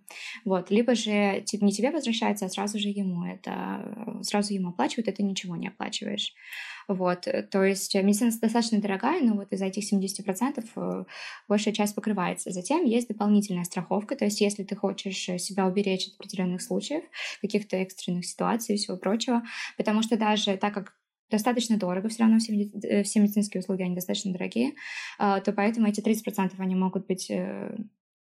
Вот. 0.45 0.71
Либо 0.71 0.95
же 0.95 1.45
не 1.61 1.73
тебе 1.73 1.91
возвращается, 1.91 2.47
а 2.47 2.49
сразу 2.49 2.79
же 2.79 2.89
ему. 2.89 3.25
Это 3.25 4.21
сразу 4.23 4.53
ему 4.55 4.71
оплачивают, 4.71 5.09
это 5.09 5.23
ничего 5.23 5.57
не 5.57 5.69
оплачиваешь. 5.69 6.35
Вот, 6.89 7.27
то 7.51 7.65
есть 7.65 7.95
медицина 7.97 8.31
достаточно 8.31 8.81
дорогая, 8.81 9.21
но 9.21 9.35
вот 9.35 9.53
из 9.53 9.61
этих 9.61 9.93
70% 9.93 10.65
э, 10.77 11.05
большая 11.49 11.75
часть 11.75 11.97
покрывается. 11.97 12.53
Затем 12.53 12.85
есть 12.85 13.09
дополнительная 13.09 13.65
страховка, 13.65 14.15
то 14.15 14.25
есть 14.25 14.41
если 14.41 14.63
ты 14.63 14.77
хочешь 14.77 15.17
себя 15.17 15.67
уберечь 15.67 16.07
от 16.07 16.15
определенных 16.15 16.63
случаев, 16.63 17.03
каких-то 17.41 17.77
экстренных 17.77 18.25
ситуаций 18.25 18.77
и 18.77 18.79
всего 18.79 18.97
прочего, 18.97 19.43
потому 19.77 20.03
что 20.03 20.17
даже 20.17 20.57
так 20.57 20.75
как 20.75 20.95
достаточно 21.31 21.77
дорого, 21.77 22.09
все 22.09 22.23
равно 22.23 22.39
все, 22.39 22.53
э, 22.55 23.03
все 23.03 23.21
медицинские 23.21 23.61
услуги, 23.61 23.83
они 23.83 23.95
достаточно 23.95 24.33
дорогие, 24.33 24.75
а, 25.19 25.41
то 25.41 25.53
поэтому 25.53 25.89
эти 25.89 26.01
30% 26.01 26.55
они 26.59 26.75
могут 26.75 27.07
быть 27.07 27.31
э, 27.31 27.77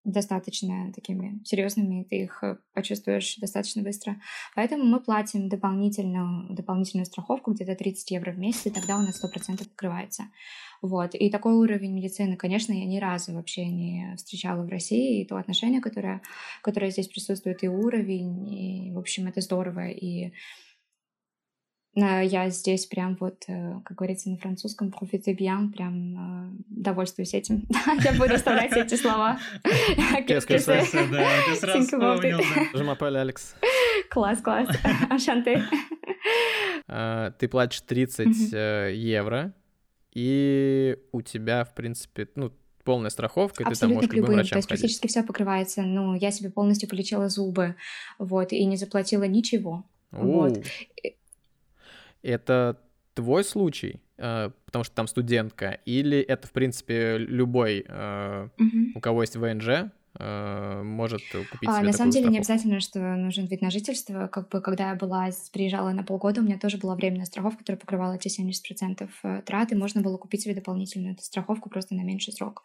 достаточно 0.07 0.93
такими 0.95 1.41
серьезными, 1.45 2.05
ты 2.05 2.23
их 2.23 2.43
э, 2.43 2.57
почувствуешь 2.73 3.37
достаточно 3.37 3.83
быстро. 3.83 4.17
Поэтому 4.55 4.85
мы 4.85 5.01
платим 5.01 5.49
дополнительную, 5.49 6.55
дополнительную 6.55 7.07
страховку, 7.07 7.53
где-то 7.53 7.75
30 7.75 8.11
евро 8.13 8.31
в 8.31 8.39
месяц, 8.39 8.67
и 8.67 8.71
тогда 8.71 8.97
у 8.97 9.03
нас 9.03 9.23
100% 9.23 9.69
покрывается. 9.69 10.25
Вот. 10.81 11.15
И 11.15 11.29
такой 11.29 11.55
уровень 11.55 11.93
медицины, 11.93 12.37
конечно, 12.37 12.73
я 12.73 12.85
ни 12.85 12.99
разу 12.99 13.35
вообще 13.35 13.67
не 13.67 14.15
встречала 14.17 14.63
в 14.63 14.69
России, 14.69 15.23
и 15.23 15.27
то 15.27 15.37
отношение, 15.37 15.81
которое, 15.81 16.23
которое 16.63 16.91
здесь 16.91 17.09
присутствует, 17.09 17.65
и 17.65 17.69
уровень, 17.69 18.49
и, 18.49 18.93
в 18.93 18.99
общем, 18.99 19.27
это 19.27 19.41
здорово, 19.41 19.89
и 19.89 20.33
я 21.97 22.51
здесь 22.51 22.87
прям 22.87 23.17
вот, 23.19 23.45
э, 23.49 23.81
как 23.85 23.97
говорится 23.97 24.29
на 24.29 24.37
французском, 24.37 24.89
profite 24.89 25.35
bien, 25.35 25.73
прям 25.73 26.15
э, 26.15 26.63
довольствуюсь 26.69 27.33
этим. 27.33 27.67
Я 28.05 28.13
буду 28.13 28.35
оставлять 28.35 28.73
эти 28.77 28.97
слова. 28.97 29.39
Qu'est-ce 30.27 30.47
que 30.47 30.59
c'est? 30.59 31.11
Да, 31.11 31.29
ты 31.47 31.57
сразу 31.57 31.83
вспомнил. 31.83 32.41
Je 32.75 32.85
m'appelle 32.85 33.17
Алекс. 33.17 33.55
Класс, 34.11 34.41
класс. 34.43 34.69
А, 36.89 37.33
ты 37.33 37.49
платишь 37.49 37.81
30 37.81 38.53
э, 38.53 38.93
евро, 38.95 39.55
и 40.13 40.97
у 41.13 41.21
тебя, 41.23 41.65
в 41.65 41.75
принципе, 41.75 42.29
ну, 42.37 42.53
полная 42.85 43.11
страховка, 43.11 43.63
и 43.63 43.67
Абсолютно 43.67 43.77
ты 43.77 43.81
там 43.81 43.95
можешь 43.95 44.11
к 44.11 44.15
любым 44.15 44.35
врачам 44.35 44.51
То 44.51 44.57
есть 44.59 44.69
ходить. 44.69 44.81
практически 44.83 45.07
все 45.09 45.23
покрывается. 45.23 45.83
Ну, 45.83 46.15
я 46.15 46.31
себе 46.31 46.51
полностью 46.51 46.89
полечила 46.89 47.29
зубы, 47.29 47.75
вот, 48.19 48.53
и 48.53 48.65
не 48.65 48.77
заплатила 48.77 49.25
ничего. 49.25 49.85
Вот. 50.11 50.65
Это 52.27 52.81
твой 53.15 53.45
случай, 53.45 54.01
э, 54.19 54.51
потому 54.67 54.85
что 54.85 54.95
там 54.95 55.07
студентка, 55.07 55.79
или 55.87 56.19
это, 56.19 56.49
в 56.49 56.53
принципе, 56.53 57.19
любой, 57.19 57.81
угу. 57.81 58.93
у 58.95 59.01
кого 59.01 59.23
есть 59.23 59.37
ВНЖ, 59.37 59.91
э, 60.19 60.83
может 60.83 61.23
купить 61.51 61.69
а, 61.69 61.77
себе 61.79 61.87
На 61.87 61.93
самом 61.93 62.11
деле 62.11 62.25
страховку. 62.25 62.33
не 62.33 62.39
обязательно, 62.39 62.81
что 62.81 62.99
нужен 63.17 63.47
вид 63.47 63.63
на 63.63 63.71
жительство. 63.71 64.27
Как 64.27 64.49
бы, 64.49 64.61
когда 64.61 64.91
я 64.91 64.95
была, 64.97 65.29
приезжала 65.53 65.91
на 65.93 66.03
полгода, 66.03 66.41
у 66.41 66.45
меня 66.45 66.59
тоже 66.59 66.79
была 66.79 66.95
временная 66.95 67.27
страховка, 67.27 67.59
которая 67.59 67.79
покрывала 67.81 68.15
эти 68.15 68.29
70% 68.29 69.43
трат, 69.43 69.73
и 69.73 69.77
можно 69.77 70.03
было 70.03 70.17
купить 70.17 70.43
себе 70.43 70.55
дополнительную 70.55 71.17
страховку 71.21 71.71
просто 71.71 71.95
на 71.95 72.03
меньший 72.03 72.33
срок. 72.33 72.65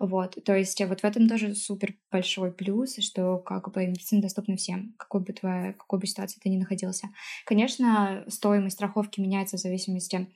Вот, 0.00 0.36
то 0.44 0.56
есть 0.56 0.80
вот 0.80 1.00
в 1.00 1.04
этом 1.04 1.28
тоже 1.28 1.54
супер 1.54 1.94
большой 2.10 2.52
плюс, 2.52 2.96
что 2.96 3.38
как 3.38 3.70
бы 3.72 3.86
медицина 3.86 4.22
доступна 4.22 4.56
всем, 4.56 4.94
какой 4.96 5.20
бы 5.20 5.32
твоя, 5.32 5.74
какой 5.74 6.00
бы 6.00 6.06
ситуации 6.06 6.40
ты 6.42 6.48
ни 6.48 6.56
находился. 6.56 7.10
Конечно, 7.44 8.24
стоимость 8.26 8.76
страховки 8.76 9.20
меняется 9.20 9.56
в 9.56 9.60
зависимости 9.60 10.26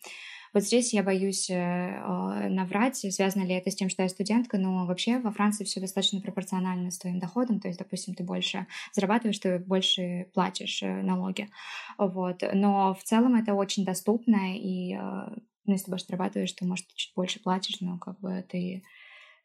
вот 0.54 0.62
здесь 0.62 0.94
я 0.94 1.02
боюсь 1.02 1.50
э, 1.50 2.48
наврать, 2.48 2.96
связано 2.96 3.42
ли 3.42 3.54
это 3.54 3.72
с 3.72 3.74
тем, 3.74 3.88
что 3.88 4.04
я 4.04 4.08
студентка, 4.08 4.56
но 4.56 4.86
вообще 4.86 5.18
во 5.18 5.32
Франции 5.32 5.64
все 5.64 5.80
достаточно 5.80 6.20
пропорционально 6.20 6.92
с 6.92 6.98
твоим 6.98 7.18
доходом, 7.18 7.58
то 7.58 7.66
есть, 7.66 7.80
допустим, 7.80 8.14
ты 8.14 8.22
больше 8.22 8.68
зарабатываешь, 8.92 9.40
ты 9.40 9.58
больше 9.58 10.28
платишь 10.32 10.80
э, 10.84 11.02
налоги, 11.02 11.48
вот. 11.98 12.42
Но 12.52 12.94
в 12.94 13.02
целом 13.02 13.34
это 13.34 13.54
очень 13.54 13.84
доступно, 13.84 14.56
и 14.56 14.94
э, 14.94 14.98
ну, 15.66 15.72
если 15.72 15.86
ты 15.86 15.90
больше 15.90 16.06
зарабатываешь, 16.06 16.52
то, 16.52 16.64
может, 16.64 16.86
ты 16.86 16.92
чуть 16.94 17.14
больше 17.16 17.42
платишь, 17.42 17.80
но 17.80 17.98
как 17.98 18.20
бы 18.20 18.44
ты 18.48 18.76
э, 18.76 18.82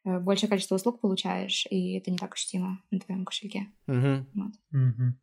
большее 0.03 0.49
количество 0.49 0.75
услуг 0.75 1.01
получаешь, 1.01 1.65
и 1.69 1.93
это 1.97 2.11
не 2.11 2.17
так 2.17 2.33
ощутимо 2.33 2.81
на 2.91 2.99
твоем 2.99 3.25
кошельке. 3.25 3.67
Угу. 3.87 4.25
Вот. 4.33 4.51
Угу. 4.71 5.15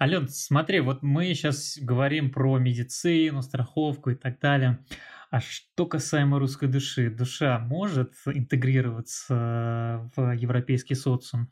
Ален, 0.00 0.28
смотри, 0.28 0.80
вот 0.80 1.02
мы 1.02 1.26
сейчас 1.34 1.78
говорим 1.80 2.30
про 2.30 2.58
медицину, 2.58 3.42
страховку 3.42 4.10
и 4.10 4.14
так 4.14 4.40
далее. 4.40 4.84
А 5.30 5.40
что 5.40 5.86
касаемо 5.86 6.40
русской 6.40 6.68
души, 6.68 7.08
душа 7.08 7.60
может 7.60 8.14
интегрироваться 8.26 10.10
в 10.16 10.32
европейский 10.32 10.96
социум? 10.96 11.48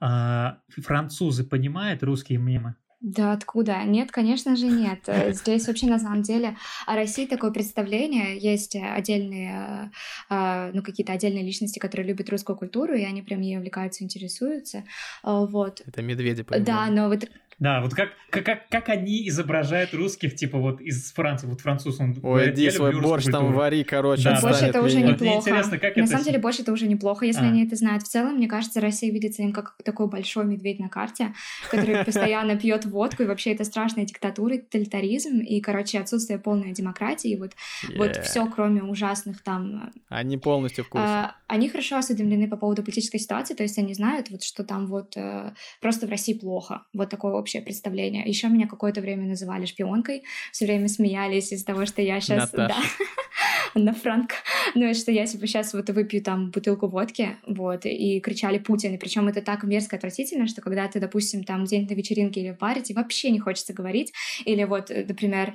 А 0.00 0.58
французы 0.76 1.44
понимают 1.44 2.02
русские 2.02 2.38
мемы? 2.38 2.74
Да 3.00 3.32
откуда? 3.32 3.82
Нет, 3.84 4.12
конечно 4.12 4.56
же 4.56 4.66
нет. 4.66 5.08
Здесь 5.30 5.66
вообще 5.66 5.86
на 5.86 5.98
самом 5.98 6.20
деле 6.22 6.56
о 6.86 6.94
России 6.94 7.26
такое 7.26 7.50
представление. 7.50 8.36
Есть 8.36 8.76
отдельные, 8.76 9.90
ну 10.28 10.82
какие-то 10.82 11.14
отдельные 11.14 11.42
личности, 11.42 11.78
которые 11.78 12.06
любят 12.06 12.28
русскую 12.28 12.56
культуру, 12.56 12.94
и 12.94 13.02
они 13.02 13.22
прям 13.22 13.40
ей 13.40 13.56
увлекаются, 13.56 14.04
интересуются. 14.04 14.84
Вот. 15.22 15.82
Это 15.86 16.02
медведи, 16.02 16.42
по 16.42 16.58
Да, 16.58 16.88
но 16.90 17.08
вот 17.08 17.26
да, 17.60 17.82
вот 17.82 17.92
как, 17.92 18.12
как, 18.30 18.68
как 18.70 18.88
они 18.88 19.28
изображают 19.28 19.92
русских, 19.92 20.34
типа 20.34 20.56
вот 20.56 20.80
из 20.80 21.12
Франции, 21.12 21.46
вот 21.46 21.60
француз, 21.60 22.00
он 22.00 22.12
Ой, 22.12 22.16
говорит, 22.22 22.54
иди 22.54 22.70
свой 22.70 22.98
борщ 22.98 23.24
культуру. 23.24 23.44
там 23.44 23.52
вари, 23.52 23.84
короче, 23.84 24.22
да. 24.22 24.40
Борщ 24.40 24.62
это 24.62 24.80
уже 24.80 24.96
меня. 24.96 25.12
неплохо. 25.12 25.50
Интересно, 25.50 25.78
как 25.78 25.94
На 25.94 26.00
это... 26.00 26.10
самом 26.10 26.24
деле 26.24 26.38
борщ 26.38 26.60
это 26.60 26.72
уже 26.72 26.86
неплохо, 26.86 27.26
если 27.26 27.44
а. 27.44 27.48
они 27.48 27.66
это 27.66 27.76
знают. 27.76 28.02
В 28.02 28.08
целом, 28.08 28.36
мне 28.36 28.48
кажется, 28.48 28.80
Россия 28.80 29.12
видится 29.12 29.42
им 29.42 29.52
как 29.52 29.74
такой 29.84 30.08
большой 30.08 30.46
медведь 30.46 30.80
на 30.80 30.88
карте, 30.88 31.34
который 31.70 32.02
постоянно 32.06 32.56
пьет 32.56 32.86
водку, 32.86 33.24
и 33.24 33.26
вообще 33.26 33.52
это 33.52 33.64
страшная 33.64 34.06
диктатура, 34.06 34.56
тоталитаризм, 34.56 35.40
и, 35.40 35.60
короче, 35.60 36.00
отсутствие 36.00 36.38
полной 36.38 36.72
демократии, 36.72 37.36
вот, 37.36 37.52
вот 37.98 38.16
все, 38.24 38.46
кроме 38.46 38.82
ужасных 38.82 39.42
там... 39.42 39.92
Они 40.08 40.38
полностью 40.38 40.84
в 40.84 40.88
курсе. 40.88 41.06
А, 41.06 41.36
они 41.46 41.68
хорошо 41.68 41.98
осведомлены 41.98 42.48
по 42.48 42.56
поводу 42.56 42.82
политической 42.82 43.18
ситуации, 43.18 43.52
то 43.52 43.62
есть 43.62 43.76
они 43.76 43.92
знают, 43.92 44.30
вот, 44.30 44.42
что 44.42 44.64
там 44.64 44.86
вот 44.86 45.14
э, 45.18 45.52
просто 45.82 46.06
в 46.06 46.10
России 46.10 46.32
плохо, 46.32 46.84
вот 46.94 47.10
такое 47.10 47.34
общее 47.34 47.49
представление. 47.58 48.22
Еще 48.26 48.48
меня 48.48 48.66
какое-то 48.66 49.00
время 49.00 49.26
называли 49.26 49.66
шпионкой, 49.66 50.22
все 50.52 50.66
время 50.66 50.88
смеялись 50.88 51.52
из-за 51.52 51.66
того, 51.66 51.86
что 51.86 52.02
я 52.02 52.20
сейчас... 52.20 52.50
Да. 52.50 52.76
на 53.74 53.92
Франк, 53.94 54.32
ну 54.74 54.90
и 54.90 54.94
что 54.94 55.12
я 55.12 55.26
типа 55.26 55.46
сейчас 55.46 55.72
вот 55.74 55.88
выпью 55.90 56.22
там 56.22 56.50
бутылку 56.50 56.88
водки, 56.88 57.36
вот, 57.46 57.86
и 57.86 58.20
кричали 58.20 58.58
Путин, 58.58 58.94
и 58.94 58.98
причем 58.98 59.28
это 59.28 59.42
так 59.42 59.62
мерзко 59.64 59.96
отвратительно, 59.96 60.46
что 60.48 60.60
когда 60.60 60.88
ты, 60.88 61.00
допустим, 61.00 61.44
там 61.44 61.64
где-нибудь 61.64 61.90
на 61.90 61.94
вечеринке 61.94 62.40
или 62.40 62.50
в 62.50 62.58
баре, 62.58 62.82
тебе 62.82 62.96
вообще 62.96 63.30
не 63.30 63.38
хочется 63.38 63.72
говорить, 63.72 64.12
или 64.44 64.64
вот, 64.64 64.90
э, 64.90 65.04
например, 65.06 65.54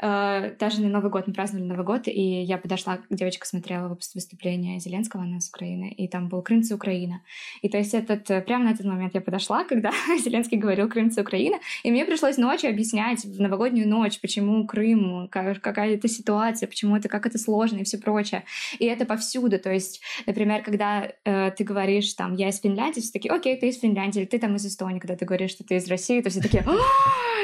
даже 0.00 0.80
на 0.80 0.88
Новый 0.88 1.10
год 1.10 1.26
мы 1.26 1.34
праздновали 1.34 1.66
Новый 1.66 1.84
год, 1.84 2.02
и 2.06 2.42
я 2.42 2.58
подошла, 2.58 2.98
девочка 3.10 3.46
смотрела 3.46 3.96
выступление 4.14 4.80
Зеленского, 4.80 5.22
она 5.22 5.40
с 5.40 5.48
Украины, 5.48 5.92
и 5.96 6.08
там 6.08 6.28
был 6.28 6.42
Крым 6.42 6.62
за 6.62 6.74
Украина. 6.74 7.22
И 7.62 7.68
то 7.68 7.78
есть 7.78 7.94
этот, 7.94 8.30
э, 8.30 8.40
прямо 8.40 8.64
на 8.64 8.70
этот 8.70 8.86
момент 8.86 9.14
я 9.14 9.20
подошла, 9.20 9.64
когда 9.68 9.92
Зеленский 10.18 10.58
говорил 10.58 10.88
Крым 10.88 11.10
за 11.10 11.22
Украина, 11.22 11.58
и 11.82 11.90
мне 11.90 12.04
пришлось 12.04 12.36
ночью 12.36 12.70
объяснять 12.70 13.24
в 13.24 13.40
новогоднюю 13.40 13.88
ночь, 13.88 14.20
почему 14.20 14.66
Крым, 14.66 15.28
какая 15.28 15.94
это 15.94 16.08
ситуация, 16.08 16.66
почему 16.66 16.96
это, 16.96 17.08
как 17.08 17.26
это 17.26 17.38
сложно 17.38 17.78
и 17.78 17.84
все 17.84 17.98
прочее. 17.98 18.44
И 18.78 18.86
это 18.86 19.04
повсюду, 19.04 19.58
то 19.58 19.72
есть, 19.72 20.00
например, 20.26 20.62
когда 20.62 21.12
э, 21.24 21.50
ты 21.56 21.64
говоришь, 21.64 22.12
там, 22.14 22.34
я 22.34 22.48
из 22.48 22.60
Финляндии, 22.60 23.00
все 23.00 23.12
такие, 23.12 23.32
окей, 23.32 23.56
ты 23.56 23.68
из 23.68 23.78
Финляндии, 23.80 24.20
или 24.20 24.26
ты 24.26 24.38
там 24.38 24.56
из 24.56 24.66
Эстонии, 24.66 24.98
когда 24.98 25.16
ты 25.16 25.24
говоришь, 25.24 25.50
что 25.50 25.64
ты 25.64 25.76
из 25.76 25.88
России, 25.88 26.20
то 26.20 26.30
все 26.30 26.40
такие, 26.40 26.64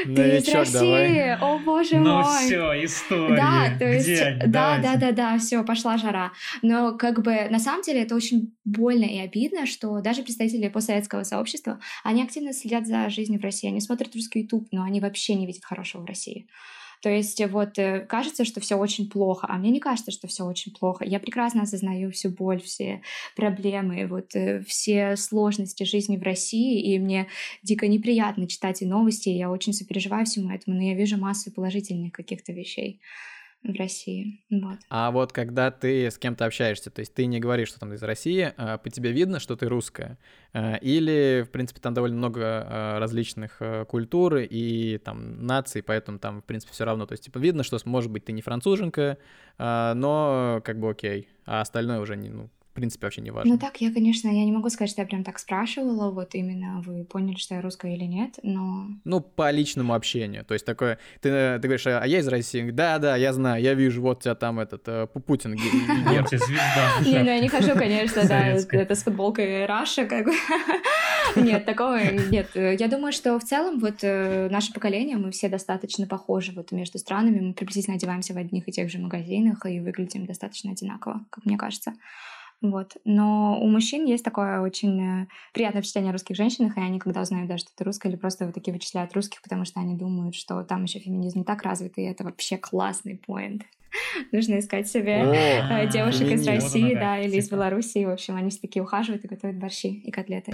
ты 0.05 0.39
из 0.39 0.49
России, 0.49 1.37
о 1.41 1.59
боже 1.59 1.97
мой, 1.97 2.40
все, 2.47 2.85
история. 2.85 3.37
Да, 3.37 3.79
то 3.79 3.93
есть, 3.93 4.07
Где 4.07 4.39
да, 4.47 4.79
да, 4.79 4.97
да, 4.97 5.13
да, 5.13 5.39
все, 5.39 5.65
пошла 5.65 5.97
жара. 5.99 6.33
Но 6.63 6.97
как 6.97 7.23
бы 7.23 7.49
на 7.51 7.59
самом 7.59 7.83
деле 7.83 8.03
это 8.03 8.15
очень 8.15 8.55
больно 8.65 9.05
и 9.05 9.19
обидно, 9.19 9.67
что 9.67 10.01
даже 10.01 10.23
представители 10.23 10.69
постсоветского 10.69 11.25
сообщества, 11.25 11.81
они 12.05 12.23
активно 12.23 12.53
следят 12.53 12.87
за 12.87 13.09
жизнью 13.11 13.41
в 13.41 13.45
России, 13.45 13.69
они 13.69 13.81
смотрят 13.81 14.15
русский 14.15 14.41
YouTube, 14.41 14.69
но 14.73 14.83
они 14.83 15.01
вообще 15.01 15.35
не 15.35 15.47
видят 15.47 15.65
хорошего 15.65 16.03
в 16.03 16.07
России. 16.07 16.47
То 17.01 17.09
есть 17.09 17.43
вот 17.49 17.79
э, 17.79 18.01
кажется, 18.01 18.45
что 18.45 18.61
все 18.61 18.77
очень 18.77 19.09
плохо, 19.09 19.47
а 19.49 19.57
мне 19.57 19.71
не 19.71 19.81
кажется, 19.81 20.11
что 20.11 20.29
все 20.29 20.45
очень 20.45 20.73
плохо. 20.73 21.05
Я 21.05 21.19
прекрасно 21.19 21.63
осознаю 21.63 22.11
всю 22.11 22.31
боль, 22.31 22.61
все 22.61 23.03
проблемы, 23.37 24.07
вот 24.07 24.35
э, 24.35 24.63
все 24.67 25.17
сложности 25.17 25.85
жизни 25.85 26.17
в 26.17 26.23
России, 26.23 26.93
и 26.93 26.99
мне 26.99 27.29
дико 27.63 27.89
неприятно 27.89 28.47
читать 28.47 28.83
и 28.83 28.87
новости, 28.87 29.29
и 29.31 29.39
я 29.39 29.51
очень 29.51 29.73
сопереживаю 29.73 30.27
всему 30.27 30.51
этому, 30.51 30.77
но 30.77 30.83
я 30.83 30.95
вижу 30.95 31.17
массу 31.17 31.51
положительных 31.51 32.13
каких-то 32.13 32.53
вещей 32.53 33.01
в 33.63 33.79
России. 33.79 34.43
Вот. 34.51 34.79
А 34.89 35.11
вот 35.11 35.33
когда 35.33 35.71
ты 35.71 36.11
с 36.11 36.19
кем-то 36.19 36.47
общаешься, 36.47 36.91
то 36.91 37.01
есть 37.01 37.13
ты 37.13 37.27
не 37.27 37.41
говоришь, 37.41 37.69
что 37.69 37.81
там 37.81 37.93
из 37.93 38.03
России, 38.03 38.53
а 38.57 38.79
по 38.79 38.89
тебе 38.89 39.13
видно, 39.13 39.39
что 39.39 39.55
ты 39.57 39.69
русская? 39.69 40.19
А, 40.53 40.77
или, 40.77 41.45
в 41.47 41.51
принципе, 41.51 41.81
там 41.81 41.93
довольно 41.93 42.17
много 42.17 42.43
а, 42.43 42.99
различных 42.99 43.57
а, 43.61 43.85
культур 43.85 44.37
и 44.39 44.99
там 44.99 45.45
наций, 45.47 45.83
поэтому 45.83 46.19
там, 46.19 46.41
в 46.41 46.45
принципе, 46.45 46.73
все 46.73 46.85
равно. 46.85 47.07
То 47.07 47.13
есть, 47.13 47.25
типа, 47.25 47.39
видно, 47.39 47.63
что, 47.63 47.79
может 47.85 48.11
быть, 48.11 48.25
ты 48.25 48.33
не 48.33 48.43
француженка, 48.43 49.19
но 49.59 50.63
как 50.65 50.79
бы 50.79 50.91
окей, 50.91 51.29
а 51.45 51.61
остальное 51.61 52.01
уже 52.01 52.17
не, 52.17 52.31
ну, 52.31 52.49
в 52.71 52.73
принципе, 52.73 53.07
вообще 53.07 53.21
не 53.21 53.33
важно. 53.33 53.53
Ну 53.53 53.59
так, 53.59 53.81
я, 53.81 53.93
конечно, 53.93 54.29
я 54.29 54.45
не 54.45 54.53
могу 54.53 54.71
сказать, 54.71 54.91
что 54.91 55.03
я 55.03 55.07
прям 55.07 55.25
так 55.25 55.41
спрашивала, 55.41 56.13
вот 56.13 56.37
именно 56.37 56.81
вы 56.87 57.05
поняли, 57.05 57.37
что 57.37 57.57
я 57.57 57.63
русская 57.63 57.97
или 57.97 58.05
нет, 58.05 58.39
но... 58.45 58.87
Ну, 59.05 59.21
по 59.21 59.51
личному 59.51 59.93
общению, 59.93 60.45
то 60.45 60.55
есть 60.55 60.65
такое, 60.65 60.99
ты, 61.21 61.59
ты 61.59 61.61
говоришь, 61.63 61.87
а 61.89 62.07
я 62.07 62.21
из 62.21 62.29
России, 62.29 62.71
да-да, 62.71 63.17
я 63.17 63.33
знаю, 63.33 63.61
я 63.61 63.75
вижу, 63.75 64.01
вот 64.03 64.19
у 64.19 64.21
тебя 64.23 64.37
там 64.37 64.61
этот, 64.61 64.87
э, 64.87 65.09
Путин 65.09 65.55
гер. 65.57 66.29
звезда. 66.29 67.01
Не, 67.05 67.19
ну 67.19 67.31
я 67.31 67.41
не 67.41 67.49
хожу, 67.49 67.75
конечно, 67.75 68.23
да, 68.29 68.47
это 68.47 68.95
с 68.95 69.03
футболкой 69.03 69.67
Раша, 69.67 70.05
как 70.07 70.27
бы. 70.27 70.33
Нет, 71.37 71.65
такого 71.65 71.99
нет. 72.31 72.51
Я 72.55 72.89
думаю, 72.89 73.13
что 73.13 73.39
в 73.39 73.45
целом 73.45 73.79
вот 73.79 74.03
э, 74.03 74.49
наше 74.51 74.73
поколение, 74.73 75.17
мы 75.17 75.31
все 75.31 75.49
достаточно 75.49 76.07
похожи 76.07 76.53
вот 76.53 76.73
между 76.73 76.99
странами, 76.99 77.41
мы 77.41 77.53
приблизительно 77.53 77.97
одеваемся 77.97 78.35
в 78.35 78.37
одних 78.37 78.69
и 78.69 78.73
тех 78.73 78.91
же 78.91 78.99
магазинах 78.99 79.65
и 79.67 79.79
выглядим 79.81 80.27
достаточно 80.27 80.73
одинаково, 80.73 81.25
как 81.31 81.45
мне 81.45 81.57
кажется. 81.57 81.93
Вот. 82.63 82.97
Но 83.05 83.59
у 83.61 83.67
мужчин 83.69 84.05
есть 84.05 84.25
такое 84.25 84.61
очень 84.61 85.23
э, 85.23 85.27
приятное 85.55 85.81
впечатление 85.81 86.11
о 86.11 86.13
русских 86.13 86.37
женщинах, 86.37 86.77
и 86.77 86.81
они, 86.81 86.99
когда 86.99 87.23
узнают, 87.23 87.49
да, 87.49 87.57
что 87.57 87.71
ты 87.75 87.85
русская, 87.85 88.11
или 88.11 88.17
просто 88.17 88.45
вот 88.45 88.55
такие 88.55 88.73
вычисляют 88.73 89.15
русских, 89.15 89.41
потому 89.43 89.65
что 89.65 89.81
они 89.81 89.97
думают, 89.97 90.35
что 90.35 90.63
там 90.63 90.85
еще 90.85 90.99
феминизм 90.99 91.45
так 91.45 91.63
развит, 91.63 91.97
и 91.97 92.03
это 92.03 92.25
вообще 92.25 92.59
классный 92.59 93.17
поинт. 93.17 93.63
Нужно 94.33 94.59
искать 94.59 94.89
себе 94.89 95.23
О, 95.23 95.35
э, 95.35 95.89
девушек 95.89 96.29
из 96.29 96.47
России, 96.47 96.95
да, 96.95 97.19
или 97.19 97.37
из 97.37 97.51
Белоруссии. 97.51 98.05
В 98.05 98.11
общем, 98.11 98.37
они 98.37 98.51
все 98.51 98.61
такие 98.61 98.83
ухаживают 98.83 99.25
и 99.25 99.29
готовят 99.29 99.59
борщи 99.59 99.89
и 99.89 100.11
котлеты. 100.11 100.53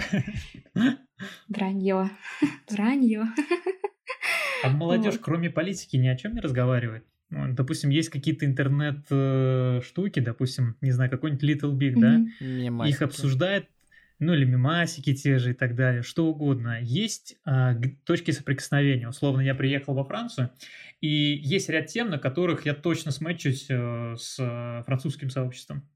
Вранье. 1.47 2.11
Вранье. 2.69 3.25
А 4.63 4.69
молодежь, 4.69 5.19
кроме 5.21 5.51
политики, 5.51 5.97
ни 5.97 6.07
о 6.07 6.15
чем 6.15 6.33
не 6.33 6.41
разговаривает? 6.41 7.05
Допустим, 7.29 7.89
есть 7.89 8.09
какие-то 8.09 8.45
интернет-штуки, 8.45 10.19
допустим, 10.19 10.77
не 10.81 10.91
знаю, 10.91 11.11
какой-нибудь 11.11 11.43
Little 11.43 11.73
Big, 11.73 11.93
mm-hmm. 11.93 11.99
да? 11.99 12.45
Мемасики. 12.45 12.95
Их 12.95 13.01
обсуждают, 13.01 13.67
ну 14.19 14.33
или 14.33 14.45
мемасики 14.45 15.13
те 15.13 15.37
же 15.37 15.51
и 15.51 15.53
так 15.53 15.75
далее, 15.75 16.03
что 16.03 16.27
угодно. 16.27 16.79
Есть 16.81 17.37
а, 17.45 17.75
точки 18.05 18.31
соприкосновения. 18.31 19.09
Условно, 19.09 19.41
я 19.41 19.55
приехал 19.55 19.93
во 19.93 20.05
Францию, 20.05 20.51
и 21.01 21.07
есть 21.07 21.69
ряд 21.69 21.87
тем, 21.87 22.09
на 22.09 22.17
которых 22.17 22.65
я 22.65 22.73
точно 22.73 23.11
смычусь 23.11 23.67
э, 23.69 24.15
с 24.17 24.83
французским 24.85 25.29
сообществом. 25.29 25.87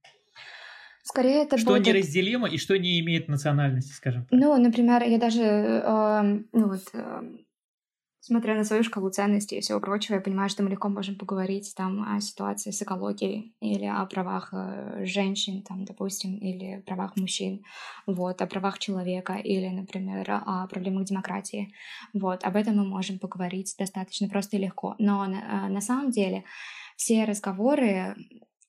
Скорее 1.03 1.43
это 1.45 1.57
Что 1.57 1.71
будет... 1.71 1.87
неразделимо 1.87 2.47
и 2.47 2.57
что 2.57 2.77
не 2.77 2.99
имеет 2.99 3.27
национальности, 3.27 3.93
скажем 3.93 4.25
так. 4.25 4.39
Ну, 4.39 4.55
например, 4.57 5.01
я 5.03 5.17
даже, 5.17 5.41
э, 5.41 6.21
ну 6.51 6.67
вот, 6.67 6.83
э, 6.93 7.21
смотря 8.31 8.55
на 8.55 8.63
свою 8.63 8.81
шкалу 8.81 9.09
ценностей 9.09 9.57
и 9.57 9.59
всего 9.59 9.81
прочего, 9.81 10.15
я 10.15 10.21
понимаю, 10.21 10.49
что 10.49 10.63
мы 10.63 10.69
легко 10.69 10.87
можем 10.87 11.15
поговорить 11.15 11.73
там 11.75 12.15
о 12.15 12.21
ситуации 12.21 12.71
с 12.71 12.81
экологией 12.81 13.53
или 13.59 13.83
о 13.83 14.05
правах 14.05 14.53
э, 14.53 15.03
женщин, 15.03 15.61
там, 15.63 15.83
допустим, 15.83 16.37
или 16.37 16.81
правах 16.87 17.17
мужчин, 17.17 17.65
вот, 18.07 18.41
о 18.41 18.47
правах 18.47 18.79
человека 18.79 19.33
или, 19.33 19.67
например, 19.67 20.31
о 20.31 20.65
проблемах 20.67 21.03
демократии. 21.03 21.73
Вот, 22.13 22.45
об 22.45 22.55
этом 22.55 22.77
мы 22.77 22.85
можем 22.85 23.19
поговорить 23.19 23.75
достаточно 23.77 24.29
просто 24.29 24.55
и 24.55 24.61
легко. 24.61 24.95
Но 24.97 25.25
на, 25.25 25.67
э, 25.67 25.69
на 25.69 25.81
самом 25.81 26.11
деле 26.11 26.45
все 26.95 27.25
разговоры 27.25 28.15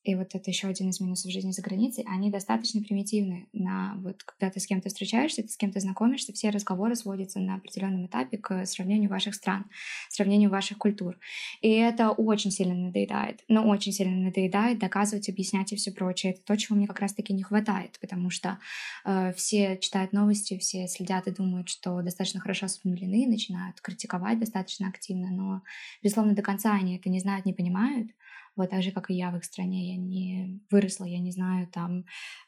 и 0.02 0.16
вот 0.16 0.34
это 0.34 0.50
еще 0.50 0.66
один 0.66 0.90
из 0.90 1.00
минусов 1.00 1.30
жизни 1.30 1.52
за 1.52 1.62
границей, 1.62 2.04
они 2.08 2.30
достаточно 2.30 2.82
примитивны. 2.82 3.46
На, 3.52 3.94
вот, 3.98 4.22
когда 4.24 4.50
ты 4.50 4.58
с 4.58 4.66
кем-то 4.66 4.88
встречаешься, 4.88 5.42
ты 5.42 5.48
с 5.48 5.56
кем-то 5.56 5.78
знакомишься, 5.78 6.32
все 6.32 6.50
разговоры 6.50 6.96
сводятся 6.96 7.38
на 7.38 7.56
определенном 7.56 8.06
этапе 8.06 8.36
к 8.36 8.66
сравнению 8.66 9.10
ваших 9.10 9.34
стран, 9.34 9.66
сравнению 10.08 10.50
ваших 10.50 10.78
культур. 10.78 11.18
И 11.60 11.68
это 11.70 12.10
очень 12.10 12.50
сильно 12.50 12.74
надоедает. 12.74 13.44
Но 13.46 13.68
очень 13.68 13.92
сильно 13.92 14.16
надоедает 14.16 14.80
доказывать, 14.80 15.28
объяснять 15.28 15.72
и 15.72 15.76
все 15.76 15.92
прочее. 15.92 16.32
Это 16.32 16.42
то, 16.44 16.56
чего 16.56 16.76
мне 16.76 16.88
как 16.88 16.98
раз-таки 16.98 17.32
не 17.32 17.44
хватает, 17.44 17.98
потому 18.00 18.30
что 18.30 18.58
э, 19.04 19.32
все 19.34 19.78
читают 19.78 20.12
новости, 20.12 20.58
все 20.58 20.88
следят 20.88 21.28
и 21.28 21.30
думают, 21.30 21.68
что 21.68 22.02
достаточно 22.02 22.40
хорошо 22.40 22.66
осведомлены, 22.66 23.30
начинают 23.30 23.80
критиковать 23.80 24.40
достаточно 24.40 24.88
активно, 24.88 25.30
но, 25.30 25.62
безусловно, 26.02 26.34
до 26.34 26.42
конца 26.42 26.74
они 26.74 26.96
это 26.96 27.08
не 27.08 27.20
знают, 27.20 27.46
не 27.46 27.52
понимают. 27.52 28.08
Вот 28.56 28.70
так 28.70 28.82
же, 28.82 28.92
как 28.92 29.10
и 29.10 29.14
я 29.14 29.30
в 29.30 29.36
их 29.36 29.44
стране, 29.44 29.92
я 29.92 29.96
не 29.96 30.60
выросла, 30.70 31.04
я 31.04 31.20
не 31.20 31.32
знаю, 31.32 31.68
там 31.68 32.04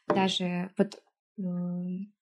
даже 0.07 0.71
вот 0.77 0.95
э, 1.37 1.41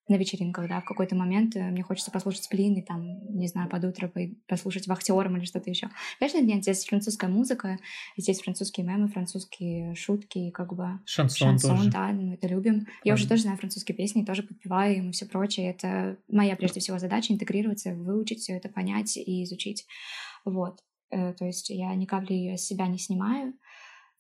на 0.10 0.18
вечеринках, 0.18 0.68
да, 0.68 0.82
в 0.82 0.86
какой-то 0.86 1.16
момент 1.16 1.56
э, 1.56 1.62
мне 1.72 1.82
хочется 1.82 2.12
послушать 2.12 2.44
сплин 2.44 2.74
и 2.76 2.82
там, 2.82 3.26
не 3.36 3.48
знаю, 3.48 3.70
под 3.70 3.86
утро 3.86 4.12
послушать 4.48 4.88
вахтером 4.88 5.38
или 5.38 5.46
что-то 5.46 5.70
еще. 5.70 5.90
Конечно, 6.20 6.42
нет, 6.42 6.62
здесь 6.62 6.86
французская 6.86 7.30
музыка, 7.30 7.78
здесь 8.18 8.42
французские 8.42 8.86
мемы, 8.86 9.08
французские 9.08 9.96
шутки, 9.96 10.50
как 10.52 10.74
бы... 10.74 11.00
Шансон, 11.06 11.60
шансон 11.60 11.78
тоже. 11.78 11.92
да, 11.92 12.08
мы 12.08 12.34
это 12.34 12.48
любим. 12.48 12.88
Я 13.04 13.14
уже 13.14 13.28
тоже 13.28 13.44
знаю 13.44 13.58
французские 13.58 13.96
песни, 13.96 14.26
тоже 14.26 14.44
подпеваю 14.44 14.98
им 14.98 15.10
и 15.10 15.14
все 15.14 15.26
прочее. 15.26 15.70
Это 15.70 16.18
моя, 16.28 16.56
прежде 16.56 16.82
всего, 16.82 17.00
задача— 17.00 17.34
интегрироваться, 17.34 17.94
выучить 17.94 18.40
все 18.40 18.54
это, 18.54 18.68
понять 18.68 19.16
и 19.16 19.44
изучить. 19.44 19.86
Вот. 20.44 20.82
Э, 21.12 21.34
то 21.34 21.46
есть 21.46 21.70
я 21.70 21.94
ни 21.96 22.06
капли 22.06 22.56
себя 22.58 22.88
не 22.88 22.98
снимаю. 22.98 23.54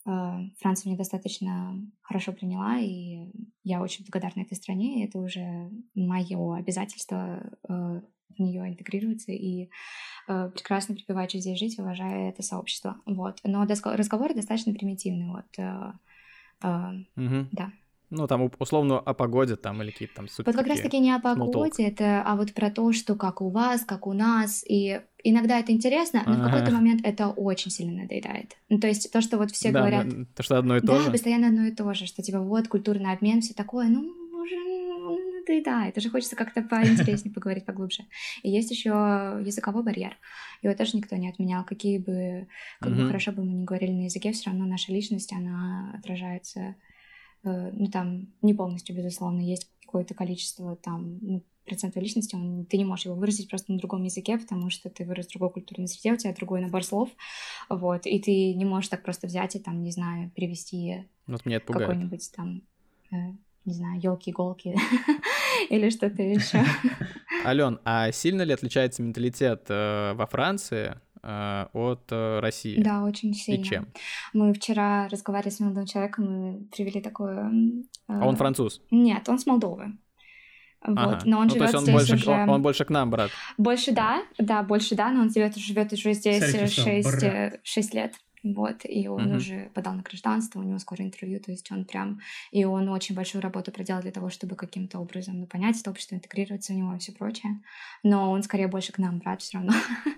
Э, 0.05 0.39
Франция 0.59 0.89
меня 0.89 0.97
достаточно 0.97 1.79
хорошо 2.01 2.33
приняла, 2.33 2.79
и 2.79 3.31
я 3.63 3.81
очень 3.81 4.05
благодарна 4.05 4.41
этой 4.41 4.55
стране. 4.55 5.05
Это 5.05 5.17
уже 5.19 5.69
мое 5.95 6.55
обязательство 6.55 7.43
э, 7.67 8.01
в 8.29 8.39
нее 8.39 8.67
интегрироваться 8.67 9.31
и 9.31 9.69
прекрасно 10.25 10.95
припеваючи 10.95 11.37
здесь 11.37 11.59
жить, 11.59 11.77
уважая 11.77 12.29
это 12.29 12.41
сообщество. 12.43 12.95
Вот. 13.05 13.41
Но 13.43 13.65
разговоры 13.65 14.33
достаточно 14.33 14.73
примитивные. 14.73 15.27
Вот. 15.27 15.45
Угу. 16.63 17.47
Да. 17.51 17.71
Ну, 18.09 18.27
там 18.27 18.51
условно 18.59 18.99
о 18.99 19.13
погоде 19.15 19.55
там 19.55 19.81
или 19.81 19.89
какие-то 19.89 20.15
там 20.15 20.27
супер. 20.27 20.51
Вот 20.51 20.55
как 20.55 20.67
раз-таки 20.67 20.99
не 20.99 21.11
о 21.11 21.19
погоде, 21.19 21.87
это 21.87 22.21
а 22.21 22.35
вот 22.35 22.53
про 22.53 22.69
то, 22.69 22.93
что 22.93 23.15
как 23.15 23.41
у 23.41 23.49
вас, 23.49 23.83
как 23.83 24.05
у 24.05 24.13
нас, 24.13 24.63
и 24.67 25.01
иногда 25.23 25.59
это 25.59 25.71
интересно, 25.71 26.23
но 26.25 26.33
ага. 26.33 26.41
в 26.41 26.51
какой-то 26.51 26.71
момент 26.71 27.01
это 27.03 27.29
очень 27.29 27.71
сильно 27.71 28.03
надоедает. 28.03 28.57
Ну, 28.69 28.79
то 28.79 28.87
есть 28.87 29.11
то, 29.11 29.21
что 29.21 29.37
вот 29.37 29.51
все 29.51 29.71
да, 29.71 29.79
говорят... 29.79 30.07
То, 30.35 30.43
что 30.43 30.57
одно 30.57 30.77
и 30.77 30.79
то 30.81 30.87
да, 30.87 30.99
же. 30.99 31.05
Да, 31.05 31.11
постоянно 31.11 31.47
одно 31.47 31.65
и 31.65 31.71
то 31.71 31.93
же, 31.93 32.05
что 32.05 32.21
типа 32.21 32.39
вот 32.39 32.67
культурный 32.67 33.11
обмен, 33.13 33.41
все 33.41 33.53
такое, 33.53 33.87
ну, 33.87 34.01
уже 34.01 34.55
надоедает, 35.39 35.97
уже 35.97 36.09
хочется 36.09 36.35
как-то 36.35 36.61
поинтереснее 36.61 37.33
поговорить 37.35 37.65
поглубже. 37.65 38.03
И 38.43 38.49
есть 38.49 38.71
еще 38.71 38.89
языковой 39.45 39.83
барьер. 39.83 40.17
Его 40.61 40.73
тоже 40.75 40.97
никто 40.97 41.15
не 41.15 41.29
отменял. 41.29 41.63
Какие 41.63 41.97
бы, 41.97 42.47
как 42.79 42.95
бы 42.95 43.07
хорошо 43.07 43.31
бы 43.31 43.43
мы 43.43 43.53
ни 43.53 43.65
говорили 43.65 43.91
на 43.91 44.03
языке, 44.05 44.31
все 44.31 44.49
равно 44.49 44.65
наша 44.65 44.91
личность, 44.91 45.33
она 45.33 45.93
отражается 45.97 46.75
Э, 47.43 47.71
ну, 47.73 47.87
там 47.87 48.27
не 48.41 48.53
полностью, 48.53 48.95
безусловно, 48.95 49.41
есть 49.41 49.69
какое-то 49.85 50.13
количество 50.13 50.75
там 50.77 51.19
ну, 51.21 51.43
процентов 51.65 52.01
личности, 52.01 52.35
он, 52.35 52.65
ты 52.65 52.77
не 52.77 52.85
можешь 52.85 53.05
его 53.05 53.15
выразить 53.15 53.49
просто 53.49 53.71
на 53.71 53.77
другом 53.77 54.03
языке, 54.03 54.37
потому 54.37 54.69
что 54.69 54.89
ты 54.89 55.05
вырос 55.05 55.27
в 55.27 55.31
другой 55.31 55.51
культурной 55.51 55.87
среде, 55.87 56.13
у 56.13 56.17
тебя 56.17 56.33
другой 56.33 56.61
набор 56.61 56.83
слов, 56.83 57.09
вот, 57.69 58.05
и 58.05 58.19
ты 58.19 58.53
не 58.53 58.65
можешь 58.65 58.89
так 58.89 59.03
просто 59.03 59.27
взять 59.27 59.55
и 59.55 59.59
там, 59.59 59.81
не 59.83 59.91
знаю, 59.91 60.31
перевести 60.35 61.05
вот 61.27 61.45
меня 61.45 61.59
какой-нибудь 61.59 62.31
там, 62.35 62.61
э, 63.11 63.15
не 63.65 63.73
знаю, 63.73 63.99
елки-иголки 64.01 64.75
или 65.69 65.89
что-то 65.89 66.21
еще. 66.21 66.63
Ален, 67.45 67.79
а 67.85 68.11
сильно 68.11 68.41
ли 68.41 68.53
отличается 68.53 69.03
менталитет 69.03 69.65
э, 69.69 70.13
во 70.13 70.25
Франции 70.25 70.99
э, 71.21 71.65
от 71.73 72.03
э, 72.11 72.39
России? 72.39 72.81
Да, 72.81 73.03
очень 73.03 73.33
сильно. 73.33 73.61
И 73.61 73.63
чем? 73.63 73.87
Мы 74.33 74.53
вчера 74.53 75.07
разговаривали 75.07 75.53
с 75.53 75.59
молодым 75.59 75.85
человеком 75.85 76.57
и 76.57 76.63
привели 76.65 77.01
такое... 77.01 77.51
А 78.07 78.25
он 78.25 78.35
француз? 78.35 78.81
Нет, 78.91 79.27
он 79.29 79.39
с 79.39 79.45
Молдовы. 79.45 79.97
Вот, 80.85 80.97
ага. 80.97 81.21
но 81.25 81.39
он 81.39 81.47
ну, 81.47 81.53
живет 81.53 81.59
то 81.59 81.63
есть 81.63 81.75
он 81.75 81.81
здесь 81.83 81.95
больше, 81.95 82.15
уже... 82.15 82.31
он, 82.31 82.49
он 82.49 82.61
больше 82.61 82.85
к 82.85 82.89
нам, 82.89 83.09
брат. 83.09 83.31
Больше 83.57 83.91
да, 83.91 84.23
да, 84.37 84.63
больше 84.63 84.95
да, 84.95 85.11
но 85.11 85.21
он 85.21 85.31
живет, 85.31 85.55
живет 85.55 85.93
уже 85.93 86.13
здесь 86.13 86.43
шесть 86.73 87.25
6 87.63 87.93
лет. 87.93 88.13
Вот, 88.43 88.81
и 88.83 89.07
он 89.07 89.31
uh-huh. 89.31 89.37
уже 89.37 89.71
подал 89.73 89.93
на 89.93 90.01
гражданство, 90.01 90.59
у 90.59 90.63
него 90.63 90.77
скоро 90.77 91.01
интервью, 91.01 91.39
то 91.39 91.51
есть 91.51 91.71
он 91.71 91.85
прям... 91.85 92.19
И 92.51 92.65
он 92.65 92.89
очень 92.89 93.15
большую 93.15 93.41
работу 93.41 93.71
проделал 93.71 94.01
для 94.01 94.11
того, 94.11 94.29
чтобы 94.29 94.57
каким-то 94.57 94.99
образом 94.99 95.39
ну, 95.39 95.47
понять 95.47 95.79
это 95.79 95.89
общество, 95.89 96.15
интегрироваться 96.15 96.73
в 96.73 96.75
него 96.75 96.93
и 96.93 96.99
все 96.99 97.13
прочее. 97.13 97.61
Но 98.03 98.31
он 98.31 98.43
скорее 98.43 98.67
больше 98.67 98.91
к 98.91 98.97
нам 98.97 99.19
брат 99.19 99.41
все 99.41 99.57
равно. 99.57 99.71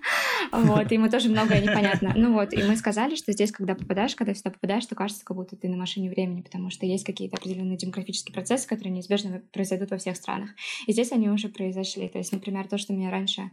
вот, 0.52 0.90
ему 0.90 1.08
тоже 1.08 1.28
многое 1.28 1.62
непонятно. 1.62 2.14
Ну 2.16 2.32
вот, 2.32 2.52
и 2.52 2.62
мы 2.64 2.76
сказали, 2.76 3.14
что 3.14 3.30
здесь, 3.30 3.52
когда 3.52 3.76
попадаешь, 3.76 4.16
когда 4.16 4.34
сюда 4.34 4.50
попадаешь, 4.50 4.86
то 4.86 4.96
кажется, 4.96 5.24
как 5.24 5.36
будто 5.36 5.54
ты 5.54 5.68
на 5.68 5.76
машине 5.76 6.10
времени, 6.10 6.42
потому 6.42 6.70
что 6.70 6.84
есть 6.84 7.04
какие-то 7.04 7.36
определенные 7.36 7.76
демографические 7.76 8.34
процессы, 8.34 8.66
которые 8.66 8.92
неизбежно 8.92 9.42
произойдут 9.52 9.92
во 9.92 9.98
всех 9.98 10.16
странах. 10.16 10.50
И 10.86 10.92
здесь 10.92 11.12
они 11.12 11.28
уже 11.28 11.48
произошли. 11.48 12.08
То 12.08 12.18
есть, 12.18 12.32
например, 12.32 12.66
то, 12.66 12.76
что 12.76 12.92
мне 12.92 13.08
раньше 13.08 13.52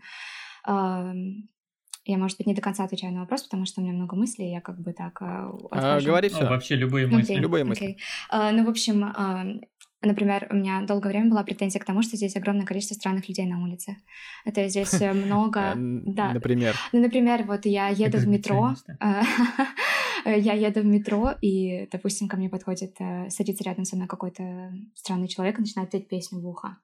я, 2.06 2.18
может 2.18 2.38
быть, 2.38 2.48
не 2.48 2.54
до 2.54 2.62
конца 2.62 2.84
отвечаю 2.84 3.14
на 3.14 3.22
вопрос, 3.22 3.44
потому 3.44 3.66
что 3.66 3.80
у 3.80 3.84
меня 3.84 3.94
много 3.94 4.16
мыслей, 4.16 4.52
я 4.52 4.62
как 4.62 4.80
бы 4.80 4.94
так 4.94 5.22
а, 5.22 5.52
а 5.72 6.02
Говори 6.02 6.30
все. 6.30 6.44
Ну, 6.44 6.50
вообще 6.50 6.76
любые 6.76 7.08
мысли. 7.08 7.36
Okay. 7.36 7.40
Любые 7.40 7.64
мысли. 7.64 7.98
Okay. 8.32 8.50
Uh, 8.50 8.52
ну, 8.52 8.66
в 8.66 8.70
общем, 8.70 9.06
uh, 9.06 9.62
Например, 10.06 10.48
у 10.52 10.56
меня 10.56 10.82
долгое 10.82 11.10
время 11.10 11.30
была 11.30 11.44
претензия 11.44 11.80
к 11.80 11.86
тому, 11.86 12.02
что 12.02 12.18
здесь 12.18 12.36
огромное 12.36 12.66
количество 12.66 12.96
странных 12.96 13.30
людей 13.30 13.46
на 13.46 13.64
улице. 13.64 13.96
Это 14.44 14.68
здесь 14.68 14.94
э, 15.02 15.14
много... 15.14 15.60
Э, 15.60 15.74
да. 15.76 16.34
Например? 16.34 16.76
Ну, 16.92 17.02
например, 17.02 17.44
вот 17.44 17.66
я 17.66 17.88
еду 17.88 18.18
в 18.18 18.28
метро, 18.28 18.74
я 20.26 20.54
еду 20.54 20.82
в 20.82 20.86
метро, 20.86 21.32
и, 21.40 21.88
допустим, 21.90 22.28
ко 22.28 22.36
мне 22.36 22.50
подходит, 22.50 22.98
садится 23.30 23.64
рядом 23.64 23.86
со 23.86 23.96
мной 23.96 24.10
какой-то 24.10 24.74
странный 24.94 25.30
человек 25.30 25.58
и 25.58 25.62
начинает 25.62 25.90
петь 25.90 26.10
песню 26.10 26.42
в 26.42 26.48
ухо. 26.48 26.76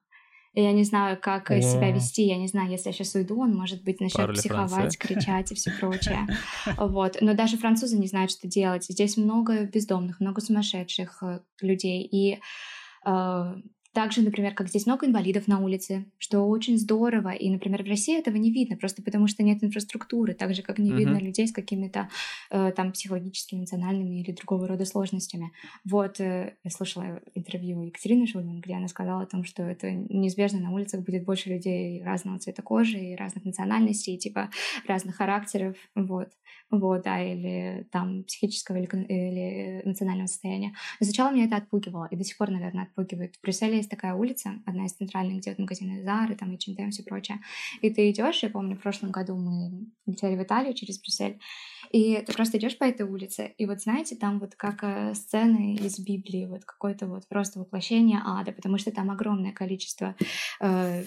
Я 0.52 0.72
не 0.72 0.82
знаю, 0.82 1.18
как 1.20 1.50
О. 1.50 1.60
себя 1.62 1.92
вести. 1.92 2.22
Я 2.24 2.36
не 2.36 2.48
знаю, 2.48 2.70
если 2.70 2.88
я 2.88 2.92
сейчас 2.92 3.14
уйду, 3.14 3.40
он, 3.40 3.54
может 3.54 3.84
быть, 3.84 4.00
начнет 4.00 4.34
психовать, 4.34 4.70
Франция. 4.70 4.98
кричать 4.98 5.52
и 5.52 5.54
все 5.54 5.70
прочее. 5.78 6.26
Вот. 6.76 7.18
Но 7.20 7.34
даже 7.34 7.56
французы 7.56 7.98
не 7.98 8.08
знают, 8.08 8.32
что 8.32 8.48
делать. 8.48 8.84
Здесь 8.84 9.16
много 9.16 9.64
бездомных, 9.64 10.18
много 10.18 10.40
сумасшедших 10.40 11.22
э, 11.22 11.40
людей. 11.60 12.02
И 12.02 12.40
э, 13.06 13.54
также, 13.92 14.22
например, 14.22 14.54
как 14.54 14.68
здесь 14.68 14.86
много 14.86 15.06
инвалидов 15.06 15.48
на 15.48 15.58
улице, 15.60 16.06
что 16.18 16.42
очень 16.42 16.78
здорово. 16.78 17.30
И, 17.30 17.50
например, 17.50 17.82
в 17.82 17.88
России 17.88 18.18
этого 18.18 18.36
не 18.36 18.52
видно, 18.52 18.76
просто 18.76 19.02
потому 19.02 19.26
что 19.26 19.42
нет 19.42 19.62
инфраструктуры, 19.64 20.34
так 20.34 20.54
же, 20.54 20.62
как 20.62 20.78
не 20.78 20.90
uh-huh. 20.90 20.96
видно 20.96 21.18
людей 21.18 21.48
с 21.48 21.52
какими-то 21.52 22.08
э, 22.50 22.72
там 22.76 22.92
психологическими, 22.92 23.60
эмоциональными 23.60 24.20
или 24.20 24.32
другого 24.32 24.68
рода 24.68 24.84
сложностями. 24.84 25.52
Вот, 25.84 26.20
э, 26.20 26.56
я 26.62 26.70
слушала 26.70 27.20
интервью 27.34 27.82
Екатерины 27.82 28.26
Шульман, 28.26 28.60
где 28.60 28.74
она 28.74 28.88
сказала 28.88 29.22
о 29.22 29.26
том, 29.26 29.44
что 29.44 29.62
это 29.62 29.90
неизбежно 29.90 30.60
на 30.60 30.70
улицах 30.70 31.04
будет 31.04 31.24
больше 31.24 31.50
людей 31.50 32.02
разного 32.02 32.38
цвета 32.38 32.62
кожи 32.62 32.98
и 32.98 33.16
разных 33.16 33.44
национальностей, 33.44 34.16
типа 34.16 34.50
разных 34.86 35.16
характеров, 35.16 35.76
вот 35.94 36.28
вот, 36.70 37.02
да, 37.02 37.22
или 37.22 37.86
там 37.90 38.24
психического 38.24 38.76
или, 38.76 38.86
или 38.86 39.82
эмоционального 39.84 40.26
состояния. 40.26 40.74
Но 41.00 41.04
сначала 41.04 41.32
меня 41.32 41.46
это 41.46 41.56
отпугивало, 41.56 42.08
и 42.10 42.16
до 42.16 42.24
сих 42.24 42.36
пор, 42.36 42.50
наверное, 42.50 42.84
отпугивает. 42.84 43.36
В 43.36 43.42
Брюсселе 43.42 43.76
есть 43.76 43.90
такая 43.90 44.14
улица, 44.14 44.52
одна 44.66 44.86
из 44.86 44.92
центральных, 44.92 45.38
где 45.38 45.50
вот 45.50 45.58
магазины 45.58 46.02
Зары, 46.02 46.36
там, 46.36 46.52
H&M 46.52 46.90
все 46.90 47.02
прочее. 47.02 47.40
И 47.80 47.90
ты 47.90 48.10
идешь, 48.10 48.42
я 48.42 48.50
помню, 48.50 48.76
в 48.76 48.82
прошлом 48.82 49.10
году 49.10 49.36
мы 49.36 49.86
летели 50.06 50.36
в 50.36 50.42
Италию 50.42 50.74
через 50.74 51.00
Брюссель, 51.00 51.40
и 51.90 52.22
ты 52.24 52.32
просто 52.32 52.58
идешь 52.58 52.78
по 52.78 52.84
этой 52.84 53.06
улице, 53.06 53.52
и 53.58 53.66
вот 53.66 53.80
знаете, 53.80 54.14
там 54.14 54.38
вот 54.38 54.54
как 54.54 54.82
э, 54.82 55.14
сцены 55.14 55.74
из 55.74 55.98
Библии, 55.98 56.46
вот 56.46 56.64
какое-то 56.64 57.06
вот 57.06 57.26
просто 57.28 57.58
воплощение 57.58 58.20
ада, 58.24 58.52
потому 58.52 58.78
что 58.78 58.92
там 58.92 59.10
огромное 59.10 59.52
количество 59.52 60.14
э, 60.60 61.04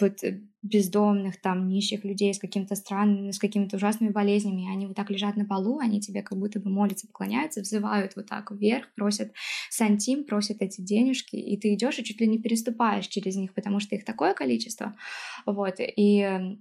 вот 0.00 0.22
э, 0.24 0.40
бездомных, 0.62 1.40
там, 1.40 1.68
нищих 1.68 2.04
людей 2.04 2.34
с 2.34 2.38
каким-то 2.38 2.74
странным, 2.74 3.32
с 3.32 3.38
какими-то 3.38 3.76
ужасными 3.76 4.10
болезнями, 4.10 4.62
и 4.62 4.72
они 4.72 4.86
вот 4.86 4.96
так 4.96 5.10
лежат 5.10 5.36
на 5.36 5.44
полу, 5.44 5.78
они 5.78 6.00
тебе 6.00 6.22
как 6.22 6.38
будто 6.38 6.60
бы 6.60 6.70
молятся, 6.70 7.06
поклоняются, 7.06 7.60
взывают 7.60 8.16
вот 8.16 8.26
так 8.26 8.50
вверх, 8.50 8.92
просят 8.94 9.32
сантим, 9.70 10.24
просят 10.24 10.60
эти 10.60 10.80
денежки, 10.80 11.36
и 11.36 11.56
ты 11.56 11.74
идешь 11.74 11.98
и 11.98 12.04
чуть 12.04 12.20
ли 12.20 12.26
не 12.26 12.38
переступаешь 12.38 13.06
через 13.06 13.36
них, 13.36 13.54
потому 13.54 13.80
что 13.80 13.94
их 13.94 14.04
такое 14.04 14.34
количество, 14.34 14.96
вот, 15.44 15.76
и 15.78 16.58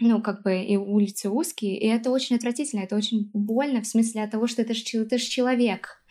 ну, 0.00 0.22
как 0.22 0.42
бы 0.42 0.62
и 0.62 0.76
улицы 0.76 1.28
узкие, 1.28 1.78
и 1.78 1.86
это 1.86 2.10
очень 2.10 2.36
отвратительно, 2.36 2.80
это 2.80 2.96
очень 2.96 3.30
больно 3.32 3.82
в 3.82 3.86
смысле 3.86 4.22
от 4.22 4.30
того, 4.30 4.46
что 4.46 4.62
это 4.62 4.74
же 4.74 4.84
ж 4.84 5.22
человек, 5.22 6.02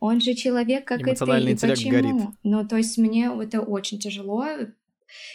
он 0.00 0.20
же 0.20 0.34
человек, 0.34 0.86
как 0.86 1.00
и 1.00 1.04
ты, 1.04 1.10
и 1.10 1.56
почему? 1.74 1.92
Горит. 1.92 2.28
Ну, 2.44 2.66
то 2.66 2.76
есть 2.76 2.98
мне 2.98 3.30
это 3.42 3.60
очень 3.60 3.98
тяжело, 3.98 4.46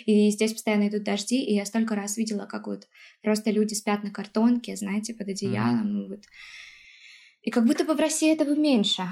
и 0.05 0.29
здесь 0.29 0.53
постоянно 0.53 0.87
идут 0.87 1.03
дожди, 1.03 1.43
и 1.43 1.53
я 1.53 1.65
столько 1.65 1.95
раз 1.95 2.17
видела, 2.17 2.45
как 2.45 2.67
вот 2.67 2.87
просто 3.21 3.51
люди 3.51 3.73
спят 3.73 4.03
на 4.03 4.11
картонке, 4.11 4.75
знаете, 4.75 5.13
под 5.13 5.29
одеялом, 5.29 6.05
mm. 6.05 6.07
вот. 6.09 6.23
И 7.41 7.51
как 7.51 7.65
будто 7.65 7.83
бы 7.83 7.93
в 7.93 7.99
России 7.99 8.31
этого 8.31 8.55
меньше. 8.55 9.03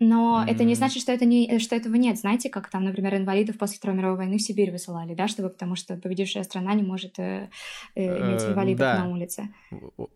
Но 0.00 0.42
mm-hmm. 0.42 0.50
это 0.50 0.64
не 0.64 0.74
значит, 0.74 1.02
что, 1.02 1.12
это 1.12 1.24
не, 1.24 1.58
что 1.60 1.76
этого 1.76 1.94
нет. 1.94 2.18
Знаете, 2.18 2.50
как 2.50 2.68
там, 2.68 2.84
например, 2.84 3.14
инвалидов 3.16 3.56
после 3.58 3.76
Второй 3.78 3.96
мировой 3.96 4.16
войны 4.16 4.38
в 4.38 4.42
Сибирь 4.42 4.72
высылали, 4.72 5.14
да, 5.14 5.28
чтобы, 5.28 5.50
потому 5.50 5.76
что 5.76 5.96
победившая 5.96 6.42
страна 6.42 6.74
не 6.74 6.82
может 6.82 7.18
э, 7.18 7.48
э, 7.94 8.04
иметь 8.04 8.42
э, 8.42 8.50
инвалидов 8.50 8.80
да. 8.80 9.04
на 9.04 9.10
улице. 9.10 9.48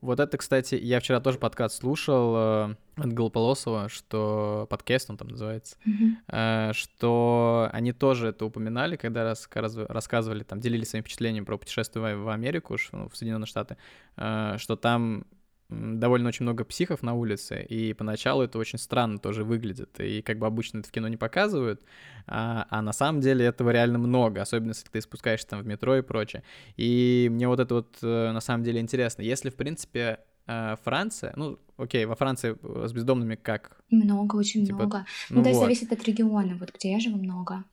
Вот 0.01 0.19
это, 0.19 0.37
кстати, 0.37 0.75
я 0.75 0.99
вчера 0.99 1.21
тоже 1.21 1.39
подкаст 1.39 1.77
слушал 1.77 2.35
э, 2.37 2.75
от 2.97 3.13
Голополосова, 3.13 3.89
что 3.89 4.67
подкаст 4.69 5.11
он 5.11 5.17
там 5.17 5.29
называется, 5.29 5.77
mm-hmm. 5.87 6.71
э, 6.71 6.73
что 6.73 7.71
они 7.73 7.93
тоже 7.93 8.29
это 8.29 8.47
упоминали, 8.47 8.97
когда 8.97 9.23
рас, 9.23 9.49
рассказывали, 9.55 10.43
там, 10.43 10.61
делились 10.61 10.91
своими 10.91 11.03
впечатлениями 11.03 11.45
про 11.45 11.57
путешествие 11.57 12.17
в 12.17 12.29
Америку, 12.29 12.77
ну, 12.91 13.09
в 13.09 13.17
Соединенные 13.17 13.47
Штаты, 13.47 13.77
э, 14.17 14.57
что 14.59 14.75
там 14.75 15.25
довольно 15.69 16.29
очень 16.29 16.45
много 16.45 16.65
психов 16.65 17.03
на 17.03 17.15
улице, 17.15 17.63
и 17.63 17.93
поначалу 17.93 18.43
это 18.43 18.59
очень 18.59 18.79
странно 18.79 19.19
тоже 19.19 19.45
выглядит, 19.45 20.01
и 20.01 20.23
как 20.23 20.39
бы 20.39 20.47
обычно 20.47 20.79
это 20.79 20.89
в 20.89 20.93
кино 20.93 21.09
не 21.09 21.17
показывают, 21.17 21.83
а, 22.27 22.67
а 22.71 22.81
на 22.81 22.93
самом 22.93 23.21
деле 23.21 23.45
этого 23.45 23.71
реально 23.71 23.99
много, 23.99 24.41
особенно 24.41 24.71
если 24.71 24.89
ты 24.89 25.01
спускаешься 25.01 25.47
там 25.47 25.61
в 25.61 25.67
метро 25.67 25.97
и 25.97 26.03
прочее. 26.03 26.43
И 26.77 27.29
мне 27.31 27.49
вот 27.49 27.61
это 27.61 27.75
вот 27.75 27.99
э, 28.03 28.33
на 28.33 28.41
самом 28.41 28.65
деле 28.65 28.81
интересно. 28.81 29.23
Если, 29.23 29.51
в 29.51 29.57
принципе, 29.57 30.21
э, 30.47 30.77
Франция, 30.83 31.33
ну, 31.37 31.59
окей, 31.77 32.07
во 32.07 32.15
Франции 32.15 32.57
с 32.87 32.93
бездомными 32.93 33.35
как? 33.35 33.83
Много, 33.91 34.37
очень 34.37 34.65
типа, 34.65 34.79
много. 34.79 35.07
Ну, 35.29 35.43
ну 35.43 35.49
есть 35.49 35.59
вот. 35.59 35.65
зависит 35.65 35.93
от 35.93 36.03
региона, 36.05 36.57
вот 36.59 36.73
где 36.75 36.93
я 36.93 37.01
живу, 37.01 37.19
много. 37.19 37.65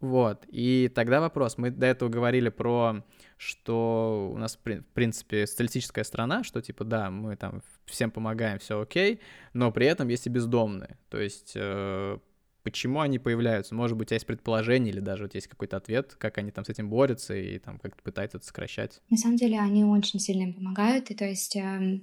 Вот, 0.00 0.44
и 0.48 0.90
тогда 0.94 1.20
вопрос, 1.20 1.56
мы 1.56 1.70
до 1.70 1.86
этого 1.86 2.08
говорили 2.08 2.48
про, 2.50 3.04
что 3.36 4.30
у 4.34 4.38
нас, 4.38 4.56
в 4.56 4.82
принципе, 4.92 5.46
социалистическая 5.46 6.04
страна, 6.04 6.44
что 6.44 6.60
типа, 6.60 6.84
да, 6.84 7.10
мы 7.10 7.36
там 7.36 7.62
всем 7.86 8.10
помогаем, 8.10 8.58
все 8.58 8.80
окей, 8.80 9.20
но 9.54 9.72
при 9.72 9.86
этом 9.86 10.08
есть 10.08 10.26
и 10.26 10.30
бездомные, 10.30 10.98
то 11.08 11.18
есть 11.18 11.52
э, 11.54 12.18
почему 12.62 13.00
они 13.00 13.18
появляются? 13.18 13.74
Может 13.74 13.96
быть, 13.96 14.10
есть 14.10 14.26
предположение 14.26 14.92
или 14.92 15.00
даже 15.00 15.24
вот 15.24 15.34
есть 15.34 15.48
какой-то 15.48 15.76
ответ, 15.76 16.14
как 16.18 16.38
они 16.38 16.50
там 16.50 16.64
с 16.64 16.68
этим 16.68 16.90
борются 16.90 17.34
и 17.34 17.58
там 17.58 17.78
как-то 17.78 18.02
пытаются 18.02 18.38
это 18.38 18.46
сокращать? 18.46 19.00
На 19.10 19.16
самом 19.16 19.36
деле 19.36 19.58
они 19.58 19.84
очень 19.84 20.20
сильно 20.20 20.42
им 20.42 20.54
помогают, 20.54 21.10
и 21.10 21.14
то 21.14 21.24
есть 21.24 21.56
э, 21.56 22.00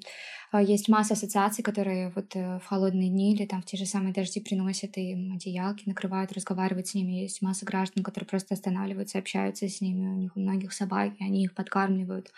есть 0.54 0.90
масса 0.90 1.14
ассоциаций, 1.14 1.64
которые 1.64 2.12
вот 2.16 2.36
э, 2.36 2.60
в 2.60 2.66
холодные 2.66 3.10
дни 3.10 3.34
или 3.34 3.46
там 3.46 3.62
в 3.62 3.66
те 3.66 3.78
же 3.78 3.86
самые 3.86 4.14
дожди 4.14 4.40
приносят 4.40 4.98
им 4.98 5.34
одеялки, 5.34 5.84
накрывают, 5.86 6.32
разговаривают 6.34 6.88
с 6.88 6.94
ними. 6.94 7.14
Есть 7.14 7.42
масса 7.42 7.66
граждан, 7.66 8.04
которые 8.04 8.28
просто 8.28 8.54
останавливаются, 8.54 9.20
общаются 9.20 9.68
с 9.68 9.82
ними, 9.82 10.08
у 10.08 10.16
них 10.16 10.36
у 10.36 10.40
многих 10.40 10.74
собаки, 10.74 11.22
они 11.22 11.44
их 11.44 11.54
подкармливают, 11.54 12.32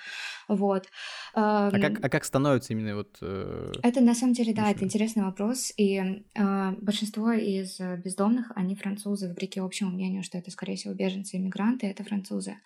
вот. 0.47 0.87
А 1.33 1.71
как, 1.71 2.03
а 2.03 2.09
как 2.09 2.23
становятся 2.23 2.73
именно 2.73 2.95
вот... 2.95 3.17
Э... 3.21 3.71
Это 3.83 4.01
на 4.01 4.15
самом 4.15 4.33
деле, 4.33 4.53
да, 4.53 4.71
это 4.71 4.83
интересный 4.83 5.23
вопрос, 5.23 5.71
и 5.77 6.23
э, 6.35 6.71
большинство 6.81 7.31
из 7.31 7.79
бездомных, 7.79 8.51
они 8.55 8.75
французы, 8.75 9.29
вопреки 9.29 9.59
общему 9.59 9.91
мнению, 9.91 10.23
что 10.23 10.37
это, 10.37 10.51
скорее 10.51 10.75
всего, 10.75 10.93
беженцы 10.93 11.37
и 11.37 11.39
мигранты, 11.39 11.87
это 11.87 12.03
французы. 12.03 12.57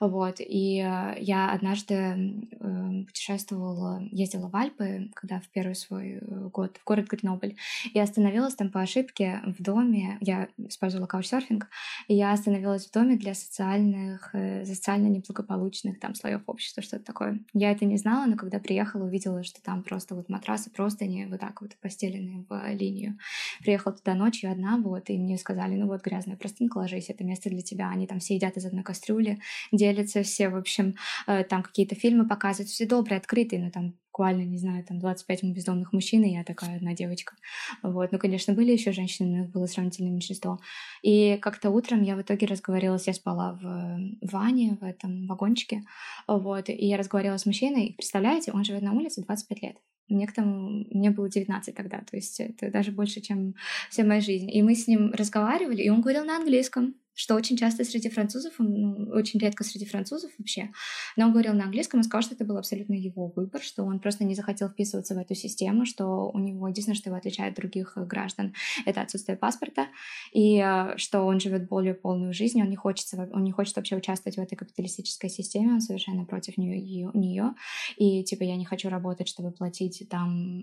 Вот. 0.00 0.36
И 0.40 0.80
э, 0.80 1.16
я 1.20 1.52
однажды 1.52 1.94
э, 1.94 3.04
путешествовала, 3.06 4.02
ездила 4.10 4.48
в 4.48 4.56
Альпы, 4.56 4.85
когда 5.14 5.40
в 5.40 5.48
первый 5.48 5.74
свой 5.74 6.18
э, 6.20 6.48
год 6.52 6.78
в 6.78 6.84
город 6.84 7.06
Гренобль, 7.06 7.56
и 7.92 7.98
остановилась 7.98 8.54
там 8.54 8.70
по 8.70 8.80
ошибке 8.80 9.40
в 9.44 9.62
доме, 9.62 10.18
я 10.20 10.48
использовала 10.58 11.06
каучсерфинг, 11.06 11.68
и 12.08 12.14
я 12.14 12.32
остановилась 12.32 12.86
в 12.86 12.92
доме 12.92 13.16
для 13.16 13.34
социальных, 13.34 14.34
социально 14.64 15.06
неблагополучных 15.06 16.00
там 16.00 16.14
слоев 16.14 16.42
общества, 16.46 16.82
что-то 16.82 17.04
такое. 17.04 17.40
Я 17.52 17.72
это 17.72 17.84
не 17.84 17.96
знала, 17.96 18.26
но 18.26 18.36
когда 18.36 18.58
приехала, 18.58 19.04
увидела, 19.04 19.42
что 19.44 19.62
там 19.62 19.82
просто 19.82 20.14
вот 20.14 20.28
матрасы 20.28 20.70
просто 20.70 21.06
не 21.06 21.26
вот 21.26 21.40
так 21.40 21.60
вот 21.60 21.76
постелены 21.80 22.44
в 22.48 22.72
линию. 22.72 23.18
Приехала 23.60 23.94
туда 23.94 24.14
ночью 24.14 24.50
одна, 24.50 24.76
вот, 24.78 25.10
и 25.10 25.18
мне 25.18 25.38
сказали, 25.38 25.74
ну 25.74 25.86
вот 25.86 26.02
грязная 26.02 26.36
простынка, 26.36 26.78
ложись, 26.78 27.10
это 27.10 27.24
место 27.24 27.50
для 27.50 27.62
тебя. 27.62 27.90
Они 27.90 28.06
там 28.06 28.18
все 28.18 28.34
едят 28.34 28.56
из 28.56 28.66
одной 28.66 28.84
кастрюли, 28.84 29.38
делятся 29.72 30.22
все, 30.22 30.48
в 30.48 30.56
общем, 30.56 30.94
э, 31.26 31.44
там 31.44 31.62
какие-то 31.62 31.94
фильмы 31.94 32.26
показывают, 32.26 32.70
все 32.70 32.86
добрые, 32.86 33.18
открытые, 33.18 33.62
но 33.62 33.70
там 33.70 33.94
буквально, 34.16 34.42
не 34.42 34.56
знаю, 34.56 34.82
там 34.82 34.98
25 34.98 35.44
бездомных 35.44 35.92
мужчин, 35.92 36.24
и 36.24 36.32
я 36.32 36.42
такая 36.42 36.76
одна 36.76 36.94
девочка. 36.94 37.34
Вот. 37.82 38.12
Ну, 38.12 38.18
конечно, 38.18 38.54
были 38.54 38.72
еще 38.72 38.92
женщины, 38.92 39.28
но 39.28 39.44
их 39.44 39.50
было 39.50 39.66
сравнительное 39.66 40.10
меньшинство. 40.10 40.58
И 41.02 41.36
как-то 41.36 41.68
утром 41.68 42.02
я 42.02 42.16
в 42.16 42.22
итоге 42.22 42.46
разговаривалась, 42.46 43.06
я 43.06 43.12
спала 43.12 43.58
в 43.60 43.98
ване, 44.22 44.78
в 44.80 44.84
этом 44.84 45.26
вагончике, 45.26 45.82
вот, 46.26 46.70
и 46.70 46.86
я 46.86 46.96
разговаривала 46.96 47.36
с 47.36 47.44
мужчиной, 47.44 47.94
представляете, 47.98 48.52
он 48.52 48.64
живет 48.64 48.82
на 48.82 48.92
улице 48.92 49.22
25 49.22 49.62
лет. 49.62 49.76
Мне, 50.08 50.26
к 50.26 50.32
тому, 50.32 50.86
мне 50.90 51.10
было 51.10 51.28
19 51.28 51.74
тогда, 51.74 51.98
то 51.98 52.16
есть 52.16 52.40
это 52.40 52.70
даже 52.70 52.92
больше, 52.92 53.20
чем 53.20 53.54
вся 53.90 54.04
моя 54.04 54.20
жизнь. 54.20 54.50
И 54.50 54.62
мы 54.62 54.74
с 54.74 54.86
ним 54.86 55.12
разговаривали, 55.12 55.82
и 55.82 55.90
он 55.90 56.00
говорил 56.00 56.24
на 56.24 56.36
английском 56.36 56.94
что 57.16 57.34
очень 57.34 57.56
часто 57.56 57.82
среди 57.82 58.10
французов, 58.10 58.52
ну, 58.58 59.08
очень 59.12 59.40
редко 59.40 59.64
среди 59.64 59.86
французов 59.86 60.30
вообще, 60.38 60.70
но 61.16 61.24
он 61.24 61.32
говорил 61.32 61.54
на 61.54 61.64
английском 61.64 62.00
и 62.00 62.02
сказал, 62.02 62.22
что 62.22 62.34
это 62.34 62.44
был 62.44 62.58
абсолютно 62.58 62.92
его 62.92 63.32
выбор, 63.34 63.62
что 63.62 63.84
он 63.84 64.00
просто 64.00 64.24
не 64.24 64.34
захотел 64.34 64.68
вписываться 64.68 65.14
в 65.14 65.18
эту 65.18 65.34
систему, 65.34 65.86
что 65.86 66.30
у 66.30 66.38
него 66.38 66.68
единственное, 66.68 66.96
что 66.96 67.08
его 67.08 67.16
отличает 67.16 67.54
от 67.54 67.56
других 67.56 67.94
граждан, 67.96 68.54
это 68.84 69.00
отсутствие 69.00 69.38
паспорта, 69.38 69.86
и 70.32 70.58
э, 70.58 70.98
что 70.98 71.22
он 71.22 71.40
живет 71.40 71.68
более 71.68 71.94
полную 71.94 72.34
жизнь, 72.34 72.60
он 72.60 72.68
не, 72.68 72.76
хочет, 72.76 73.06
он 73.32 73.42
не 73.44 73.52
хочет 73.52 73.74
вообще 73.76 73.96
участвовать 73.96 74.36
в 74.36 74.40
этой 74.40 74.56
капиталистической 74.56 75.30
системе, 75.30 75.72
он 75.72 75.80
совершенно 75.80 76.26
против 76.26 76.58
нее, 76.58 77.10
нее, 77.14 77.54
и 77.96 78.22
типа 78.24 78.42
я 78.42 78.56
не 78.56 78.66
хочу 78.66 78.90
работать, 78.90 79.26
чтобы 79.26 79.52
платить 79.52 80.06
там 80.10 80.62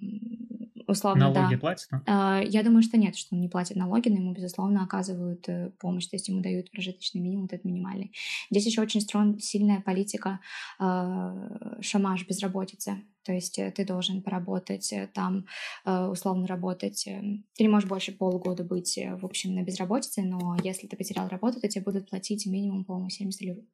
условно, 0.88 1.32
налоги 1.32 1.56
да. 1.56 1.60
платят? 1.60 1.89
А, 2.06 2.42
я 2.46 2.63
думаю, 2.63 2.84
что 2.84 2.98
нет, 2.98 3.16
что 3.16 3.36
он 3.36 3.42
не 3.42 3.50
платит 3.50 3.76
налоги, 3.76 4.10
но 4.10 4.16
ему, 4.16 4.34
безусловно, 4.34 4.84
оказывают 4.84 5.48
э, 5.48 5.72
помощь, 5.80 6.08
то 6.08 6.16
есть 6.16 6.28
ему 6.28 6.42
дают 6.43 6.69
прожиточный 6.69 7.21
минимум, 7.21 7.45
этот 7.45 7.65
минимальный. 7.65 8.13
Здесь 8.51 8.65
еще 8.67 8.82
очень 8.82 9.01
строн, 9.01 9.39
сильная 9.39 9.82
политика 9.82 10.39
э, 10.79 11.79
шамаш 11.82 12.27
безработицы. 12.27 13.03
То 13.23 13.34
есть 13.34 13.58
э, 13.58 13.71
ты 13.71 13.86
должен 13.86 14.21
поработать 14.21 14.93
э, 14.93 15.10
там, 15.13 15.45
условно 15.86 16.45
работать. 16.45 17.03
Ты 17.06 17.63
не 17.63 17.69
можешь 17.69 17.89
больше 17.89 18.12
полгода 18.12 18.63
быть, 18.63 18.97
в 18.97 19.25
общем, 19.25 19.56
на 19.56 19.63
безработице, 19.63 20.21
но 20.21 20.58
если 20.63 20.88
ты 20.88 20.95
потерял 20.95 21.27
работу, 21.27 21.60
то 21.60 21.67
тебе 21.67 21.84
будут 21.84 22.10
платить 22.10 22.45
минимум, 22.45 22.86
по-моему, 22.86 23.10
70 23.10 23.41
или 23.41 23.65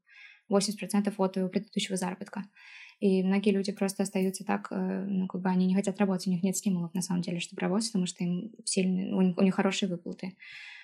80% 0.50 1.14
от 1.18 1.34
предыдущего 1.52 1.98
заработка. 1.98 2.46
И 3.00 3.24
многие 3.24 3.52
люди 3.52 3.72
просто 3.72 4.04
остаются 4.04 4.44
так, 4.44 4.68
э, 4.72 5.06
ну, 5.08 5.28
как 5.28 5.42
бы 5.42 5.50
они 5.50 5.66
не 5.66 5.76
хотят 5.76 5.98
работать, 6.00 6.28
у 6.28 6.32
них 6.32 6.44
нет 6.44 6.58
стимулов, 6.58 6.94
на 6.94 7.02
самом 7.02 7.22
деле, 7.22 7.40
чтобы 7.40 7.62
работать, 7.62 7.88
потому 7.88 8.06
что 8.06 8.24
им 8.24 8.52
сильно, 8.66 9.16
у 9.16 9.22
них, 9.22 9.38
у 9.38 9.42
них 9.42 9.56
хорошие 9.56 9.88
выплаты. 9.90 10.36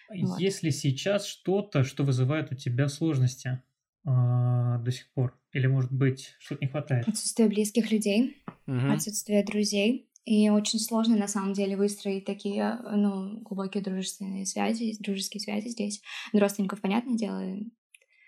Вот. 0.10 0.40
Есть 0.40 0.64
ли 0.64 0.72
сейчас 0.72 1.26
что-то, 1.26 1.84
что 1.84 2.04
вызывает 2.04 2.52
у 2.52 2.56
тебя 2.56 2.88
сложности 2.88 3.62
э, 4.06 4.10
до 4.10 4.92
сих 4.92 5.12
пор? 5.14 5.38
Или, 5.52 5.68
может 5.68 5.92
быть, 5.92 6.36
что-то 6.40 6.64
не 6.66 6.70
хватает? 6.70 7.08
Отсутствие 7.08 7.48
близких 7.48 7.92
людей, 7.92 8.44
угу. 8.68 8.92
отсутствие 8.92 9.44
друзей. 9.44 10.10
И 10.26 10.50
очень 10.50 10.80
сложно, 10.80 11.16
на 11.16 11.28
самом 11.28 11.54
деле, 11.54 11.78
выстроить 11.78 12.26
такие, 12.26 12.80
ну, 12.92 13.40
глубокие 13.42 13.84
дружественные 13.84 14.48
связи, 14.48 14.98
дружеские 15.00 15.40
связи 15.40 15.68
здесь. 15.68 16.02
Родственников, 16.34 16.82
понятное 16.82 17.16
дело, 17.16 17.40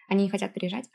они 0.07 0.23
не 0.23 0.29
хотят 0.29 0.53
приезжать. 0.53 0.85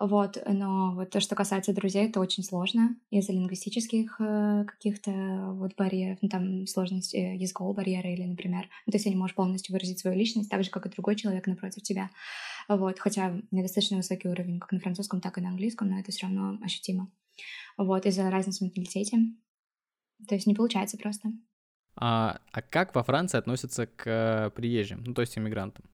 Вот, 0.00 0.42
но 0.46 0.94
вот 0.94 1.10
то, 1.10 1.20
что 1.20 1.34
касается 1.34 1.72
друзей, 1.72 2.08
это 2.08 2.20
очень 2.20 2.42
сложно 2.42 2.96
из-за 3.10 3.32
лингвистических 3.32 4.16
э, 4.20 4.64
каких-то 4.66 5.12
вот 5.52 5.74
барьеров, 5.76 6.18
ну, 6.20 6.28
там 6.28 6.66
сложность 6.66 7.14
э, 7.14 7.36
языкового 7.36 7.74
барьера 7.74 8.12
или, 8.12 8.24
например, 8.24 8.68
ну, 8.86 8.90
то 8.90 8.96
есть 8.96 9.06
не 9.06 9.16
можешь 9.16 9.36
полностью 9.36 9.72
выразить 9.72 9.98
свою 9.98 10.16
личность 10.16 10.50
так 10.50 10.64
же, 10.64 10.70
как 10.70 10.86
и 10.86 10.90
другой 10.90 11.16
человек 11.16 11.46
напротив 11.46 11.82
тебя. 11.82 12.10
Вот, 12.68 12.98
хотя 12.98 13.40
недостаточно 13.50 13.98
высокий 13.98 14.28
уровень 14.28 14.58
как 14.58 14.72
на 14.72 14.80
французском, 14.80 15.20
так 15.20 15.38
и 15.38 15.40
на 15.40 15.50
английском, 15.50 15.88
но 15.88 16.00
это 16.00 16.10
все 16.10 16.26
равно 16.26 16.58
ощутимо. 16.62 17.10
Вот, 17.76 18.06
из-за 18.06 18.30
разницы 18.30 18.60
в 18.60 18.62
менталитете. 18.62 19.18
То 20.28 20.34
есть 20.34 20.46
не 20.46 20.54
получается 20.54 20.96
просто. 20.96 21.28
А, 21.96 22.40
а 22.52 22.62
как 22.62 22.94
во 22.94 23.02
Франции 23.02 23.38
относятся 23.38 23.86
к 23.86 24.52
приезжим, 24.56 25.04
ну, 25.04 25.14
то 25.14 25.20
есть 25.20 25.36
иммигрантам? 25.38 25.84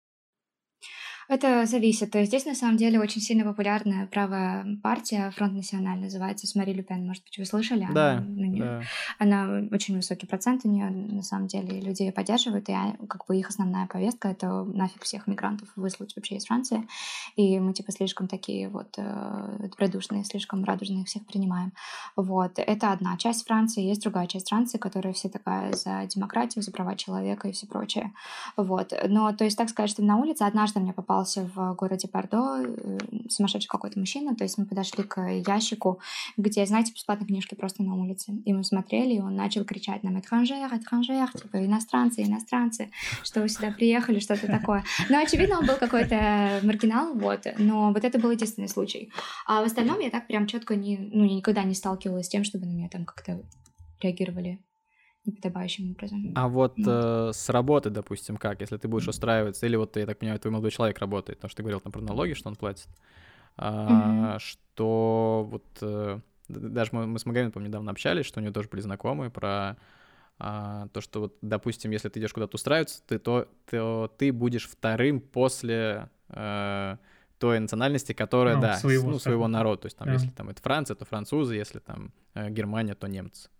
Это 1.30 1.64
зависит. 1.64 2.10
То 2.10 2.18
есть 2.18 2.32
здесь 2.32 2.44
на 2.44 2.56
самом 2.56 2.76
деле 2.76 2.98
очень 2.98 3.20
сильно 3.20 3.44
популярная 3.44 4.08
правая 4.08 4.66
партия, 4.82 5.30
Фронт 5.36 5.52
Националь 5.52 6.00
называется, 6.00 6.48
с 6.48 6.56
Мари 6.56 6.72
Люпен, 6.72 7.06
может 7.06 7.22
быть, 7.22 7.38
вы 7.38 7.44
слышали? 7.44 7.86
Да, 7.92 8.14
она, 8.16 8.56
да. 8.58 8.82
она 9.20 9.68
очень 9.70 9.94
высокий 9.94 10.26
процент 10.26 10.64
у 10.64 10.68
нее, 10.68 10.90
на 10.90 11.22
самом 11.22 11.46
деле, 11.46 11.80
людей 11.80 12.08
ее 12.08 12.12
поддерживают, 12.12 12.68
и 12.68 12.74
как 13.08 13.26
бы 13.28 13.36
их 13.36 13.48
основная 13.48 13.86
повестка— 13.86 14.28
это 14.30 14.64
нафиг 14.64 15.04
всех 15.04 15.28
мигрантов 15.28 15.68
выслать 15.76 16.16
вообще 16.16 16.34
из 16.34 16.46
Франции, 16.46 16.88
и 17.36 17.60
мы 17.60 17.74
типа 17.74 17.92
слишком 17.92 18.26
такие 18.26 18.68
вот 18.68 18.98
э, 18.98 19.68
радушные, 19.78 20.24
слишком 20.24 20.64
радужные 20.64 21.04
всех 21.04 21.24
принимаем. 21.26 21.72
Вот. 22.16 22.58
Это 22.58 22.90
одна 22.90 23.16
часть 23.16 23.46
Франции, 23.46 23.84
есть 23.84 24.02
другая 24.02 24.26
часть 24.26 24.48
Франции, 24.48 24.78
которая 24.78 25.12
все 25.12 25.28
такая 25.28 25.74
за 25.74 26.08
демократию, 26.08 26.64
за 26.64 26.72
права 26.72 26.96
человека 26.96 27.46
и 27.46 27.52
все 27.52 27.68
прочее. 27.68 28.12
Вот. 28.56 28.92
Но, 29.06 29.32
то 29.32 29.44
есть, 29.44 29.56
так 29.56 29.68
сказать, 29.68 29.90
что 29.90 30.02
на 30.02 30.16
улице 30.16 30.42
однажды 30.42 30.80
мне 30.80 30.92
попал 30.92 31.19
попался 31.20 31.50
в 31.54 31.74
городе 31.74 32.08
Бордо 32.10 32.62
э, 32.62 32.98
сумасшедший 33.28 33.68
какой-то 33.68 33.98
мужчина, 33.98 34.34
то 34.34 34.44
есть 34.44 34.56
мы 34.56 34.64
подошли 34.64 35.04
к 35.04 35.20
ящику, 35.46 36.00
где, 36.38 36.64
знаете, 36.64 36.92
бесплатные 36.92 37.26
книжки 37.26 37.54
просто 37.54 37.82
на 37.82 37.94
улице, 37.94 38.32
и 38.46 38.52
мы 38.54 38.64
смотрели, 38.64 39.14
и 39.14 39.20
он 39.20 39.34
начал 39.34 39.64
кричать 39.64 40.02
нам 40.02 40.18
«Этранжер, 40.18 40.72
этранжер», 40.72 41.30
типа 41.32 41.64
«иностранцы, 41.64 42.22
иностранцы», 42.22 42.90
что 43.22 43.42
вы 43.42 43.50
сюда 43.50 43.70
приехали, 43.70 44.18
что-то 44.18 44.46
такое. 44.46 44.82
Но, 45.10 45.18
очевидно, 45.18 45.58
он 45.58 45.66
был 45.66 45.76
какой-то 45.76 46.60
маргинал, 46.62 47.14
вот, 47.14 47.46
но 47.58 47.92
вот 47.92 48.04
это 48.04 48.18
был 48.18 48.30
единственный 48.30 48.68
случай. 48.68 49.12
А 49.46 49.60
в 49.60 49.66
остальном 49.66 50.00
я 50.00 50.08
так 50.10 50.26
прям 50.26 50.46
четко 50.46 50.74
не, 50.74 50.96
ну, 50.96 51.24
никогда 51.24 51.64
не 51.64 51.74
сталкивалась 51.74 52.26
с 52.26 52.30
тем, 52.30 52.44
чтобы 52.44 52.64
на 52.64 52.72
меня 52.72 52.88
там 52.88 53.04
как-то 53.04 53.42
реагировали 54.00 54.58
неподобающим 55.24 55.90
образом. 55.90 56.32
А 56.34 56.48
вот 56.48 56.74
э, 56.78 57.30
с 57.32 57.48
работы, 57.50 57.90
допустим, 57.90 58.36
как, 58.36 58.60
если 58.60 58.76
ты 58.76 58.88
будешь 58.88 59.08
устраиваться, 59.08 59.66
или 59.66 59.76
вот, 59.76 59.96
я 59.96 60.06
так 60.06 60.18
понимаю, 60.18 60.40
твой 60.40 60.52
молодой 60.52 60.70
человек 60.70 60.98
работает, 60.98 61.38
потому 61.38 61.50
что 61.50 61.56
ты 61.58 61.62
говорил 61.62 61.80
там 61.80 61.92
про 61.92 62.00
налоги, 62.00 62.32
что 62.34 62.48
он 62.48 62.56
платит, 62.56 62.88
а, 63.56 64.36
mm-hmm. 64.36 64.38
что 64.38 65.48
вот 65.50 65.64
э, 65.82 66.20
даже 66.48 66.90
мы, 66.92 67.06
мы 67.06 67.18
с 67.18 67.26
Магомедом, 67.26 67.52
помню, 67.52 67.68
недавно 67.68 67.90
общались, 67.90 68.26
что 68.26 68.40
у 68.40 68.42
него 68.42 68.52
тоже 68.52 68.68
были 68.68 68.80
знакомые 68.80 69.30
про 69.30 69.76
а, 70.38 70.88
то, 70.88 71.00
что 71.00 71.20
вот, 71.20 71.36
допустим, 71.42 71.90
если 71.90 72.08
ты 72.08 72.18
идешь 72.18 72.32
куда-то 72.32 72.54
устраиваться, 72.54 73.02
ты, 73.06 73.18
то, 73.18 73.46
то 73.70 74.12
ты 74.16 74.32
будешь 74.32 74.68
вторым 74.68 75.20
после 75.20 76.08
э, 76.28 76.96
той 77.38 77.60
национальности, 77.60 78.12
которая, 78.12 78.56
ну, 78.56 78.62
да, 78.62 78.76
своего, 78.76 79.10
ну, 79.10 79.18
своего 79.18 79.48
народа. 79.48 79.82
То 79.82 79.86
есть 79.86 79.98
там, 79.98 80.08
yeah. 80.08 80.14
если 80.14 80.30
там 80.30 80.48
это 80.48 80.62
Франция, 80.62 80.94
то 80.94 81.04
французы, 81.04 81.56
если 81.56 81.78
там 81.78 82.12
э, 82.34 82.48
Германия, 82.48 82.94
то 82.94 83.06
немцы, 83.06 83.50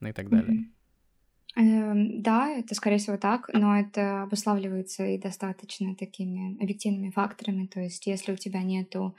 ну 0.00 0.08
и 0.08 0.12
так 0.12 0.28
далее. 0.28 0.52
Mm-hmm. 0.52 0.75
Эм, 1.56 2.22
да, 2.22 2.48
это, 2.50 2.74
скорее 2.74 2.98
всего, 2.98 3.16
так, 3.16 3.48
но 3.52 3.78
это 3.78 4.22
обуславливается 4.22 5.06
и 5.06 5.18
достаточно 5.18 5.94
такими 5.94 6.62
объективными 6.62 7.10
факторами. 7.10 7.66
То 7.66 7.80
есть, 7.80 8.06
если 8.06 8.32
у 8.32 8.36
тебя 8.36 8.62
нету... 8.62 9.16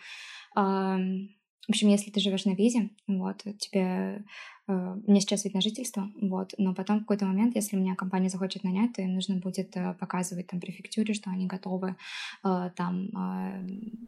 В 1.67 1.71
общем, 1.71 1.89
если 1.89 2.11
ты 2.11 2.21
живешь 2.21 2.45
на 2.45 2.55
визе, 2.55 2.91
вот, 3.07 3.43
тебе 3.59 4.23
э, 4.69 4.95
мне 5.05 5.19
сейчас 5.19 5.43
вид 5.43 5.53
на 5.53 5.59
жительство, 5.59 6.09
вот, 6.21 6.53
но 6.57 6.73
потом 6.73 6.99
в 6.99 7.01
какой-то 7.01 7.25
момент, 7.25 7.55
если 7.55 7.75
меня 7.75 7.93
компания 7.93 8.29
захочет 8.29 8.63
нанять, 8.63 8.93
то 8.93 9.01
им 9.01 9.15
нужно 9.15 9.35
будет 9.35 9.75
э, 9.75 9.93
показывать 9.95 10.47
там 10.47 10.61
префектуре, 10.61 11.13
что 11.13 11.29
они 11.29 11.45
готовы 11.45 11.97
э, 12.45 12.71
там... 12.73 13.09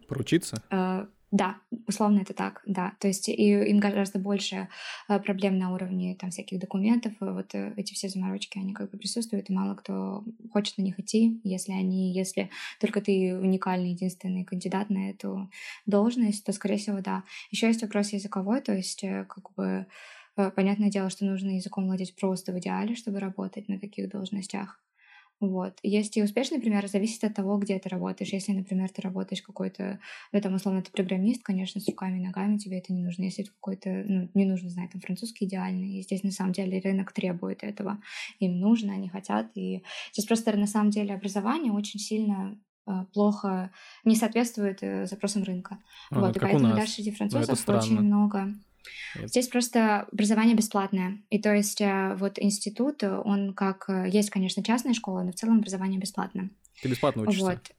Поручиться? 0.08 0.64
Да, 1.32 1.58
условно 1.88 2.22
это 2.22 2.34
так, 2.34 2.62
да. 2.66 2.94
То 3.00 3.08
есть 3.08 3.30
и 3.30 3.34
им 3.34 3.80
гораздо 3.80 4.18
больше 4.18 4.68
э, 5.08 5.20
проблем 5.20 5.60
на 5.60 5.72
уровне 5.74 6.16
там 6.16 6.32
всяких 6.32 6.60
документов. 6.60 7.14
И 7.22 7.26
вот 7.26 7.54
э, 7.54 7.72
эти 7.78 7.94
все 7.94 8.10
заморочки, 8.10 8.58
они 8.58 8.74
как 8.74 8.90
бы 8.90 8.98
присутствуют, 8.98 9.48
и 9.50 9.54
мало 9.54 9.76
кто 9.76 10.24
хочет 10.52 10.80
на 10.80 10.82
них 10.82 11.00
идти, 11.00 11.40
если 11.44 11.74
они, 11.74 12.14
если 12.14 12.50
только 12.80 13.00
ты 13.02 13.38
уникальный, 13.38 13.92
единственный 13.92 14.44
кандидат 14.44 14.90
на 14.90 15.12
эту 15.12 15.52
должность, 15.86 16.44
то, 16.46 16.52
скорее 16.52 16.78
всего, 16.78 17.00
да. 17.02 17.24
Еще 17.52 17.68
есть 17.68 17.84
вопрос 17.84 18.12
языковой, 18.12 18.62
то 18.62 18.74
есть 18.74 19.04
э, 19.04 19.26
как 19.30 19.54
бы 19.54 19.86
понятное 20.56 20.90
дело, 20.90 21.10
что 21.12 21.26
нужно 21.26 21.52
языком 21.52 21.86
владеть 21.86 22.16
просто 22.16 22.54
в 22.54 22.60
идеале, 22.60 22.96
чтобы 22.96 23.20
работать 23.20 23.68
на 23.68 23.80
таких 23.80 24.10
должностях. 24.10 24.80
Вот. 25.40 25.78
Есть 25.84 26.18
и 26.18 26.24
успешный 26.24 26.60
пример, 26.60 26.88
зависит 26.88 27.24
от 27.24 27.34
того, 27.34 27.58
где 27.58 27.80
ты 27.80 27.88
работаешь. 27.88 28.34
Если, 28.34 28.52
например, 28.52 28.90
ты 28.90 29.02
работаешь 29.02 29.42
какой-то, 29.42 30.00
ну, 30.34 30.42
там, 30.42 30.56
условно, 30.56 30.82
ты 30.82 30.92
программист, 30.92 31.44
конечно, 31.44 31.80
с 31.80 31.88
руками 31.88 32.18
и 32.18 32.26
ногами 32.26 32.58
тебе 32.58 32.80
это 32.80 32.92
не 32.92 33.02
нужно. 33.02 33.24
Если 33.24 33.44
это 33.44 33.52
какой-то, 33.54 34.04
ну, 34.06 34.30
не 34.34 34.46
нужно 34.46 34.70
знать, 34.70 34.92
там, 34.92 35.00
французский 35.00 35.46
идеальный. 35.46 36.00
И 36.00 36.02
здесь, 36.02 36.24
на 36.24 36.32
самом 36.32 36.52
деле, 36.52 36.82
рынок 36.82 37.14
требует 37.14 37.64
этого. 37.64 38.02
Им 38.40 38.60
нужно, 38.60 38.94
они 38.94 39.08
хотят. 39.08 39.50
И 39.56 39.84
здесь 40.12 40.26
просто, 40.26 40.56
на 40.58 40.68
самом 40.68 40.90
деле, 40.90 41.16
образование 41.16 41.72
очень 41.72 42.02
сильно 42.02 42.60
э, 42.86 42.92
плохо 43.14 43.72
не 44.04 44.16
соответствует 44.16 44.80
э, 44.82 45.06
запросам 45.06 45.44
рынка. 45.44 45.80
А, 46.12 46.20
вот, 46.20 46.36
и 46.36 46.40
поэтому 46.40 46.76
дальше 46.76 46.96
среди 46.96 47.12
французов 47.12 47.68
очень 47.70 48.00
много 48.02 48.54
Здесь 49.16 49.48
просто 49.48 50.08
образование 50.12 50.56
бесплатное. 50.56 51.22
И 51.30 51.40
то 51.40 51.54
есть 51.54 51.82
э, 51.82 52.16
вот 52.16 52.40
институт, 52.40 53.04
он 53.04 53.54
как... 53.54 53.86
Э, 53.90 54.08
есть, 54.08 54.30
конечно, 54.30 54.64
частная 54.64 54.94
школа, 54.94 55.24
но 55.24 55.32
в 55.32 55.36
целом 55.36 55.60
образование 55.60 56.00
бесплатное. 56.00 56.50
Ты 56.82 56.90
бесплатно 56.90 57.24
учишься? 57.24 57.46
Вот. 57.46 57.72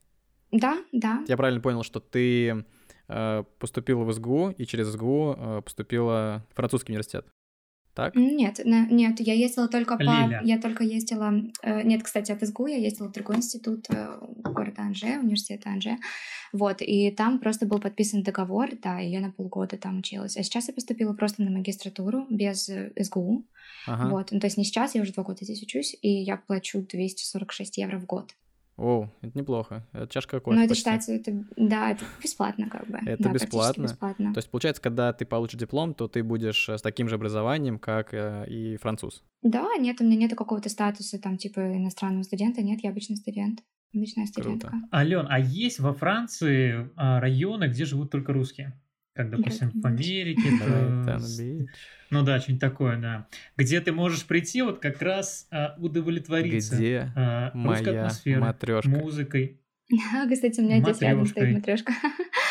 Да, 0.53 0.79
да. 0.93 1.25
Я 1.29 1.37
правильно 1.37 1.61
понял, 1.61 1.83
что 1.83 2.01
ты 2.01 2.65
э, 3.09 3.45
поступила 3.59 4.05
в 4.05 4.13
СГУ 4.13 4.51
и 4.51 4.67
через 4.67 4.89
СГУ 4.89 5.37
э, 5.37 5.63
поступила 5.63 6.47
в 6.51 6.57
французский 6.57 6.93
университет? 6.93 7.27
Так? 8.01 8.15
Нет, 8.15 8.61
нет, 8.65 9.21
я 9.21 9.35
ездила 9.35 9.69
только 9.69 9.97
по... 9.97 10.03
Я 10.43 10.59
только 10.59 10.85
ездила... 10.85 11.33
Э, 11.63 11.83
нет, 11.83 12.03
кстати, 12.03 12.33
от 12.33 12.47
СГУ 12.47 12.67
я 12.67 12.77
ездила 12.77 13.09
в 13.09 13.13
другой 13.13 13.37
институт 13.37 13.87
э, 13.91 14.19
города 14.37 14.83
Анже, 14.83 15.19
университета 15.19 15.71
Анже. 15.71 15.97
Вот, 16.53 16.79
и 16.81 17.11
там 17.11 17.39
просто 17.39 17.67
был 17.67 17.79
подписан 17.79 18.23
договор, 18.23 18.71
да, 18.83 19.01
и 19.01 19.09
я 19.09 19.21
на 19.21 19.31
полгода 19.31 19.77
там 19.77 19.99
училась. 19.99 20.37
А 20.37 20.43
сейчас 20.43 20.69
я 20.69 20.75
поступила 20.75 21.13
просто 21.13 21.43
на 21.43 21.51
магистратуру 21.51 22.27
без 22.31 22.69
э, 22.69 22.93
СГУ. 22.99 23.45
Ага. 23.87 24.11
Вот, 24.11 24.33
ну 24.33 24.41
то 24.41 24.47
есть 24.47 24.57
не 24.57 24.65
сейчас, 24.65 24.95
я 24.95 25.03
уже 25.03 25.13
два 25.13 25.25
года 25.25 25.45
здесь 25.45 25.63
учусь, 25.63 25.97
и 26.03 26.09
я 26.09 26.37
плачу 26.37 26.85
246 26.89 27.79
евро 27.79 27.99
в 27.99 28.07
год. 28.07 28.35
О, 28.81 29.11
это 29.21 29.39
неплохо. 29.39 29.87
Это 29.93 30.09
чашка 30.09 30.41
кофе. 30.41 30.57
Ну, 30.57 30.63
это 30.63 30.71
почти. 30.71 30.81
считается, 30.81 31.13
это, 31.13 31.45
да, 31.57 31.91
это 31.91 32.05
бесплатно 32.23 32.71
как 32.71 32.87
бы. 32.89 32.99
Это 33.05 33.25
да, 33.25 33.31
бесплатно. 33.31 33.83
бесплатно. 33.83 34.33
То 34.33 34.39
есть, 34.39 34.51
получается, 34.51 34.81
когда 34.81 35.13
ты 35.13 35.27
получишь 35.27 35.61
диплом, 35.61 35.93
то 35.93 36.09
ты 36.09 36.23
будешь 36.25 36.67
э, 36.69 36.79
с 36.79 36.83
таким 36.83 37.07
же 37.07 37.17
образованием, 37.17 37.79
как 37.79 38.15
э, 38.15 38.47
и 38.49 38.79
француз. 38.79 39.23
Да, 39.43 39.69
нет, 39.79 40.01
у 40.01 40.05
меня 40.05 40.17
нет 40.17 40.35
какого-то 40.35 40.71
статуса 40.71 41.21
там 41.21 41.37
типа 41.37 41.61
иностранного 41.77 42.23
студента, 42.23 42.63
нет, 42.63 42.81
я 42.83 42.91
обычный 42.91 43.17
студент. 43.17 43.61
Обычная 43.95 44.27
студентка. 44.27 44.69
Круто. 44.69 44.89
Ален, 44.93 45.27
а 45.29 45.39
есть 45.39 45.81
во 45.81 45.93
Франции 45.93 46.91
а, 46.97 47.21
районы, 47.21 47.65
где 47.65 47.85
живут 47.85 48.11
только 48.11 48.33
русские? 48.33 48.81
Как, 49.15 49.31
допустим, 49.31 49.71
в 49.75 49.87
Америке. 49.87 50.51
Ну 52.13 52.25
да, 52.25 52.41
что-нибудь 52.41 52.61
такое, 52.61 52.97
да. 52.97 53.29
Где 53.57 53.81
ты 53.81 53.93
можешь 53.93 54.25
прийти 54.25 54.63
вот 54.63 54.81
как 54.81 55.01
раз 55.01 55.47
а, 55.53 55.77
удовлетвориться. 55.79 56.75
Где 56.75 57.13
а, 57.15 57.53
моя 57.55 58.11
матрешка? 58.27 58.91
Музыкой. 58.91 59.61
Кстати, 60.33 60.61
у 60.61 60.65
меня 60.65 60.81
здесь 60.81 61.01
рядом 61.01 61.27
стоит 61.27 61.55
матрешка 61.55 61.93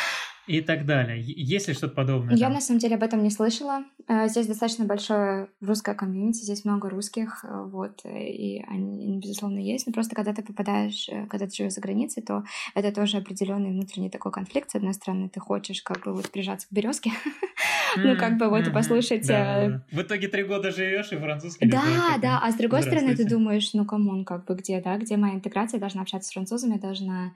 и 0.49 0.61
так 0.61 0.87
далее. 0.87 1.21
Есть 1.21 1.67
ли 1.67 1.75
что-то 1.75 1.93
подобное? 1.93 2.35
Я 2.35 2.47
там? 2.47 2.53
на 2.53 2.61
самом 2.61 2.79
деле 2.79 2.95
об 2.95 3.03
этом 3.03 3.21
не 3.21 3.29
слышала. 3.29 3.83
Э, 4.07 4.27
здесь 4.27 4.47
достаточно 4.47 4.83
большое 4.85 5.49
русское 5.61 5.93
комьюнити, 5.93 6.43
здесь 6.43 6.65
много 6.65 6.89
русских, 6.89 7.45
э, 7.45 7.65
вот, 7.65 8.01
и 8.03 8.65
они, 8.67 9.19
безусловно, 9.19 9.59
есть. 9.59 9.85
Но 9.85 9.93
просто 9.93 10.15
когда 10.15 10.33
ты 10.33 10.41
попадаешь, 10.41 11.07
э, 11.07 11.27
когда 11.27 11.45
ты 11.45 11.53
живешь 11.53 11.73
за 11.73 11.81
границей, 11.81 12.23
то 12.23 12.43
это 12.73 12.91
тоже 12.91 13.17
определенный 13.17 13.69
внутренний 13.69 14.09
такой 14.09 14.31
конфликт. 14.31 14.71
С 14.71 14.75
одной 14.75 14.95
стороны, 14.95 15.29
ты 15.29 15.39
хочешь 15.39 15.83
как 15.83 16.03
бы 16.03 16.13
вот 16.13 16.31
прижаться 16.31 16.67
к 16.67 16.71
березке, 16.71 17.11
ну 17.97 18.17
как 18.17 18.39
бы 18.39 18.49
вот 18.49 18.73
послушать. 18.73 19.27
В 19.27 20.01
итоге 20.01 20.29
три 20.29 20.45
года 20.45 20.71
живешь 20.71 21.11
и 21.11 21.17
французский. 21.17 21.69
Да, 21.69 22.17
да. 22.19 22.39
А 22.43 22.51
с 22.51 22.55
другой 22.55 22.81
стороны, 22.81 23.15
ты 23.15 23.23
думаешь, 23.23 23.71
ну 23.75 23.85
come 23.85 24.08
on, 24.08 24.25
как 24.25 24.45
бы 24.45 24.55
где, 24.55 24.81
да, 24.81 24.97
где 24.97 25.15
моя 25.15 25.35
интеграция? 25.35 25.77
Я 25.77 25.81
должна 25.81 26.01
общаться 26.01 26.29
с 26.29 26.33
французами, 26.33 26.73
я 26.73 26.79
должна 26.79 27.35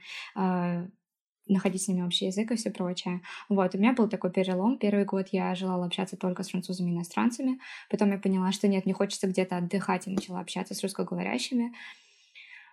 находить 1.47 1.83
с 1.83 1.87
ними 1.87 2.01
общий 2.01 2.25
язык 2.27 2.51
и 2.51 2.55
все 2.55 2.71
прочее. 2.71 3.21
Вот, 3.49 3.75
у 3.75 3.77
меня 3.77 3.93
был 3.93 4.07
такой 4.07 4.31
перелом. 4.31 4.77
Первый 4.77 5.05
год 5.05 5.27
я 5.31 5.55
желала 5.55 5.85
общаться 5.85 6.17
только 6.17 6.43
с 6.43 6.49
французами 6.49 6.91
и 6.91 6.93
иностранцами. 6.93 7.59
Потом 7.89 8.11
я 8.11 8.17
поняла, 8.17 8.51
что 8.51 8.67
нет, 8.67 8.85
мне 8.85 8.93
хочется 8.93 9.27
где-то 9.27 9.57
отдыхать 9.57 10.07
и 10.07 10.11
начала 10.11 10.39
общаться 10.39 10.73
с 10.73 10.81
русскоговорящими 10.83 11.73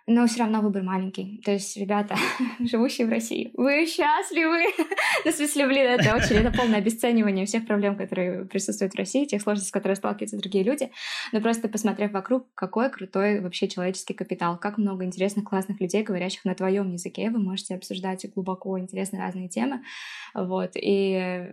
но 0.07 0.27
все 0.27 0.39
равно 0.39 0.61
выбор 0.61 0.83
маленький. 0.83 1.41
То 1.43 1.51
есть, 1.51 1.77
ребята, 1.77 2.15
живущие 2.59 3.07
в 3.07 3.09
России, 3.09 3.51
вы 3.55 3.85
счастливы? 3.85 4.63
ну, 5.25 5.31
в 5.31 5.35
смысле, 5.35 5.67
блин, 5.67 5.85
это 5.85 6.15
очень, 6.15 6.37
это 6.37 6.55
полное 6.55 6.79
обесценивание 6.79 7.45
всех 7.45 7.65
проблем, 7.65 7.95
которые 7.95 8.45
присутствуют 8.45 8.93
в 8.93 8.97
России, 8.97 9.25
тех 9.25 9.41
сложностей, 9.41 9.69
с 9.69 9.71
которыми 9.71 9.95
сталкиваются 9.95 10.37
другие 10.37 10.63
люди. 10.63 10.91
Но 11.31 11.41
просто 11.41 11.67
посмотрев 11.67 12.11
вокруг, 12.11 12.47
какой 12.55 12.89
крутой 12.89 13.39
вообще 13.39 13.67
человеческий 13.67 14.13
капитал, 14.13 14.57
как 14.57 14.77
много 14.77 15.05
интересных, 15.05 15.45
классных 15.45 15.79
людей, 15.79 16.03
говорящих 16.03 16.45
на 16.45 16.55
твоем 16.55 16.91
языке, 16.91 17.29
вы 17.29 17.39
можете 17.39 17.75
обсуждать 17.75 18.25
глубоко 18.33 18.79
интересные 18.79 19.21
разные 19.21 19.49
темы, 19.49 19.81
вот, 20.33 20.71
и 20.75 21.51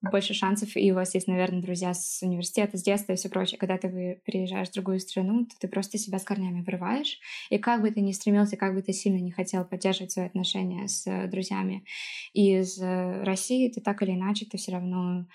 больше 0.00 0.34
шансов, 0.34 0.76
и 0.76 0.92
у 0.92 0.94
вас 0.94 1.14
есть, 1.14 1.28
наверное, 1.28 1.62
друзья 1.62 1.94
с 1.94 2.22
университета, 2.22 2.76
с 2.76 2.82
детства 2.82 3.12
и 3.12 3.16
все 3.16 3.28
прочее. 3.28 3.58
Когда 3.58 3.76
ты 3.76 4.20
приезжаешь 4.24 4.68
в 4.68 4.72
другую 4.74 5.00
страну, 5.00 5.46
то 5.46 5.54
ты 5.60 5.68
просто 5.68 5.98
себя 5.98 6.18
с 6.18 6.24
корнями 6.24 6.62
вырываешь, 6.62 7.18
и 7.50 7.58
как 7.58 7.82
бы 7.82 7.89
бы 7.90 7.94
ты 7.96 8.00
ни 8.00 8.12
стремился, 8.12 8.56
как 8.56 8.74
бы 8.74 8.82
ты 8.82 8.92
сильно 8.92 9.18
не 9.18 9.30
хотел 9.30 9.64
поддерживать 9.64 10.12
свои 10.12 10.26
отношения 10.26 10.88
с 10.88 11.06
э, 11.06 11.28
друзьями 11.28 11.84
из 12.32 12.80
э, 12.80 13.22
России, 13.22 13.70
ты 13.70 13.80
так 13.80 14.02
или 14.02 14.12
иначе, 14.12 14.46
ты 14.46 14.56
все 14.58 14.72
равно, 14.72 15.26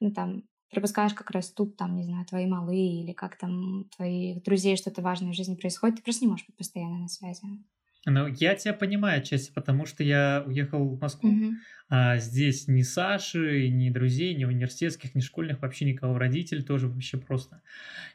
ну, 0.00 0.12
там, 0.12 0.44
пропускаешь, 0.70 1.14
как 1.14 1.30
растут 1.30 1.76
там, 1.76 1.96
не 1.96 2.04
знаю, 2.04 2.24
твои 2.26 2.46
малые 2.46 3.02
или 3.02 3.12
как 3.12 3.36
там 3.36 3.84
твоих 3.96 4.42
друзей 4.42 4.76
что-то 4.76 5.02
важное 5.02 5.32
в 5.32 5.36
жизни 5.36 5.54
происходит, 5.54 5.96
ты 5.96 6.02
просто 6.02 6.24
не 6.24 6.30
можешь 6.30 6.46
быть 6.46 6.56
постоянно 6.56 6.98
на 6.98 7.08
связи. 7.08 7.42
Ну, 8.04 8.26
я 8.26 8.56
тебя 8.56 8.74
понимаю 8.74 9.20
отчасти, 9.20 9.52
потому 9.52 9.86
что 9.86 10.02
я 10.02 10.42
уехал 10.44 10.96
в 10.96 11.00
Москву, 11.00 11.30
mm-hmm. 11.30 11.52
а 11.88 12.18
здесь 12.18 12.66
ни 12.66 12.82
Саши, 12.82 13.68
ни 13.68 13.90
друзей, 13.90 14.34
ни 14.34 14.44
университетских, 14.44 15.14
ни 15.14 15.20
школьных, 15.20 15.62
вообще 15.62 15.84
никого, 15.84 16.18
родителей 16.18 16.64
тоже 16.64 16.88
вообще 16.88 17.18
просто. 17.18 17.62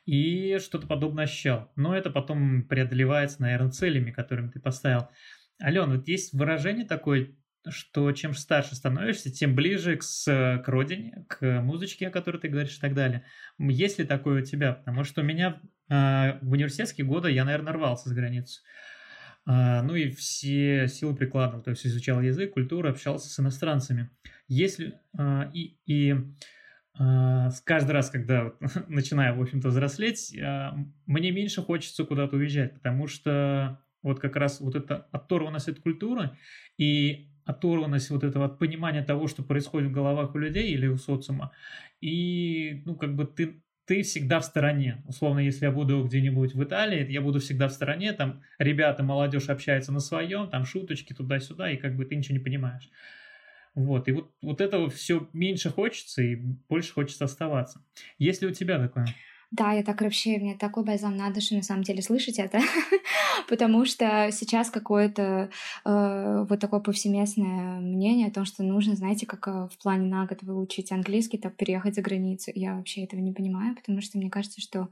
И 0.06 0.58
что-то 0.60 0.88
подобное 0.88 1.23
ощущал. 1.23 1.71
Но 1.78 1.95
это 1.95 2.10
потом 2.10 2.63
преодолевается, 2.63 3.41
наверное, 3.41 3.71
целями, 3.71 4.12
которыми 4.12 4.50
ты 4.50 4.60
поставил. 4.60 5.08
Ален, 5.62 5.89
вот 5.89 6.08
есть 6.10 6.34
выражение 6.34 6.86
такое, 6.86 7.32
что 7.69 8.12
чем 8.12 8.34
старше 8.34 8.76
становишься, 8.76 9.32
тем 9.32 9.56
ближе 9.56 9.97
к, 9.97 10.04
к 10.04 10.67
родине, 10.67 11.26
к 11.30 11.62
музычке, 11.62 12.08
о 12.08 12.12
которой 12.12 12.39
ты 12.39 12.50
говоришь 12.50 12.78
и 12.78 12.82
так 12.82 12.93
далее. 12.93 13.23
Есть 13.58 14.00
ли 14.00 14.06
такое 14.06 14.41
у 14.41 14.45
тебя? 14.45 14.73
Потому 14.73 15.06
что 15.06 15.21
у 15.21 15.23
меня 15.23 15.62
э, 15.89 16.39
в 16.41 16.52
университетские 16.52 17.08
годы 17.08 17.32
я, 17.32 17.45
наверное, 17.45 17.73
рвался 17.73 18.10
за 18.10 18.15
границу. 18.15 18.62
А, 19.50 19.82
ну 19.82 19.96
и 19.96 20.10
все 20.10 20.90
силы 20.90 21.16
прикладывал, 21.16 21.64
то 21.64 21.70
есть 21.70 21.88
изучал 21.88 22.22
язык, 22.22 22.54
культуру, 22.54 22.90
общался 22.90 23.30
с 23.30 23.40
иностранцами. 23.40 24.10
Если 24.50 25.00
а, 25.18 25.50
и, 25.54 25.78
и 25.86 26.16
а, 27.00 27.50
каждый 27.64 27.92
раз, 27.92 28.10
когда 28.10 28.52
начинаю, 28.90 29.38
в 29.38 29.42
общем-то, 29.42 29.70
взрослеть, 29.70 30.38
мне 31.06 31.32
меньше 31.32 31.62
хочется 31.62 32.04
куда-то 32.04 32.36
уезжать, 32.36 32.74
потому 32.74 33.08
что 33.08 33.80
вот 34.04 34.20
как 34.20 34.36
раз 34.36 34.60
вот 34.60 34.76
эта 34.76 35.08
оторванность 35.14 35.70
от 35.70 35.80
культуры 35.80 36.38
и 36.78 37.30
оторванность 37.46 38.10
вот 38.10 38.26
этого 38.26 38.46
от 38.46 38.60
понимания 38.60 39.04
того, 39.04 39.28
что 39.28 39.44
происходит 39.44 39.90
в 39.90 39.94
головах 39.94 40.36
у 40.36 40.38
людей 40.38 40.74
или 40.74 40.88
у 40.88 40.98
социума, 40.98 41.54
и, 42.02 42.84
ну, 42.86 42.98
как 42.98 43.16
бы 43.16 43.26
ты 43.26 43.64
ты 43.88 44.04
всегда 44.04 44.41
в 44.41 44.45
стороне. 44.45 45.02
Условно, 45.08 45.39
если 45.39 45.65
я 45.65 45.71
буду 45.71 46.04
где-нибудь 46.04 46.54
в 46.54 46.63
Италии, 46.63 47.10
я 47.10 47.21
буду 47.21 47.39
всегда 47.39 47.69
в 47.69 47.71
стороне, 47.71 48.12
там 48.12 48.43
ребята, 48.60 49.02
молодежь 49.02 49.47
общается 49.47 49.93
на 49.93 50.02
своем, 50.02 50.50
там 50.50 50.65
шуточки 50.65 51.13
туда-сюда, 51.13 51.71
и 51.71 51.78
как 51.78 51.95
бы 51.95 52.04
ты 52.06 52.15
ничего 52.17 52.38
не 52.38 52.43
понимаешь. 52.43 52.89
Вот, 53.76 54.10
и 54.10 54.12
вот, 54.12 54.32
вот 54.41 54.60
этого 54.60 54.89
все 54.89 55.30
меньше 55.32 55.69
хочется, 55.69 56.21
и 56.21 56.36
больше 56.36 56.93
хочется 56.93 57.26
оставаться. 57.26 57.82
Есть 58.17 58.41
ли 58.41 58.50
у 58.50 58.52
тебя 58.52 58.78
такое? 58.78 59.08
Да, 59.52 59.72
я 59.72 59.82
так 59.82 60.02
вообще, 60.02 60.38
мне 60.40 60.58
такой 60.58 60.84
бальзам 60.84 61.16
на 61.16 61.30
душу 61.30 61.56
на 61.56 61.62
самом 61.62 61.84
деле 61.84 62.02
слышать 62.02 62.38
это, 62.38 62.60
потому 63.48 63.86
что 63.86 64.28
сейчас 64.30 64.70
какое-то 64.70 65.50
э, 65.86 66.46
вот 66.50 66.60
такое 66.60 66.82
повсеместное 66.82 67.80
мнение 67.80 68.28
о 68.28 68.32
том, 68.32 68.44
что 68.44 68.64
нужно, 68.64 68.98
знаете, 68.98 69.26
как 69.26 69.48
э, 69.48 69.70
в 69.72 69.78
плане 69.82 70.10
на 70.10 70.26
год 70.26 70.44
выучить 70.44 70.92
английский, 70.92 71.38
так 71.38 71.56
переехать 71.56 71.96
за 71.96 72.02
границу. 72.02 72.52
Я 72.56 72.76
вообще 72.76 73.06
этого 73.06 73.22
не 73.22 73.32
понимаю, 73.32 73.74
потому 73.74 74.02
что 74.02 74.18
мне 74.18 74.30
кажется, 74.30 74.60
что 74.60 74.90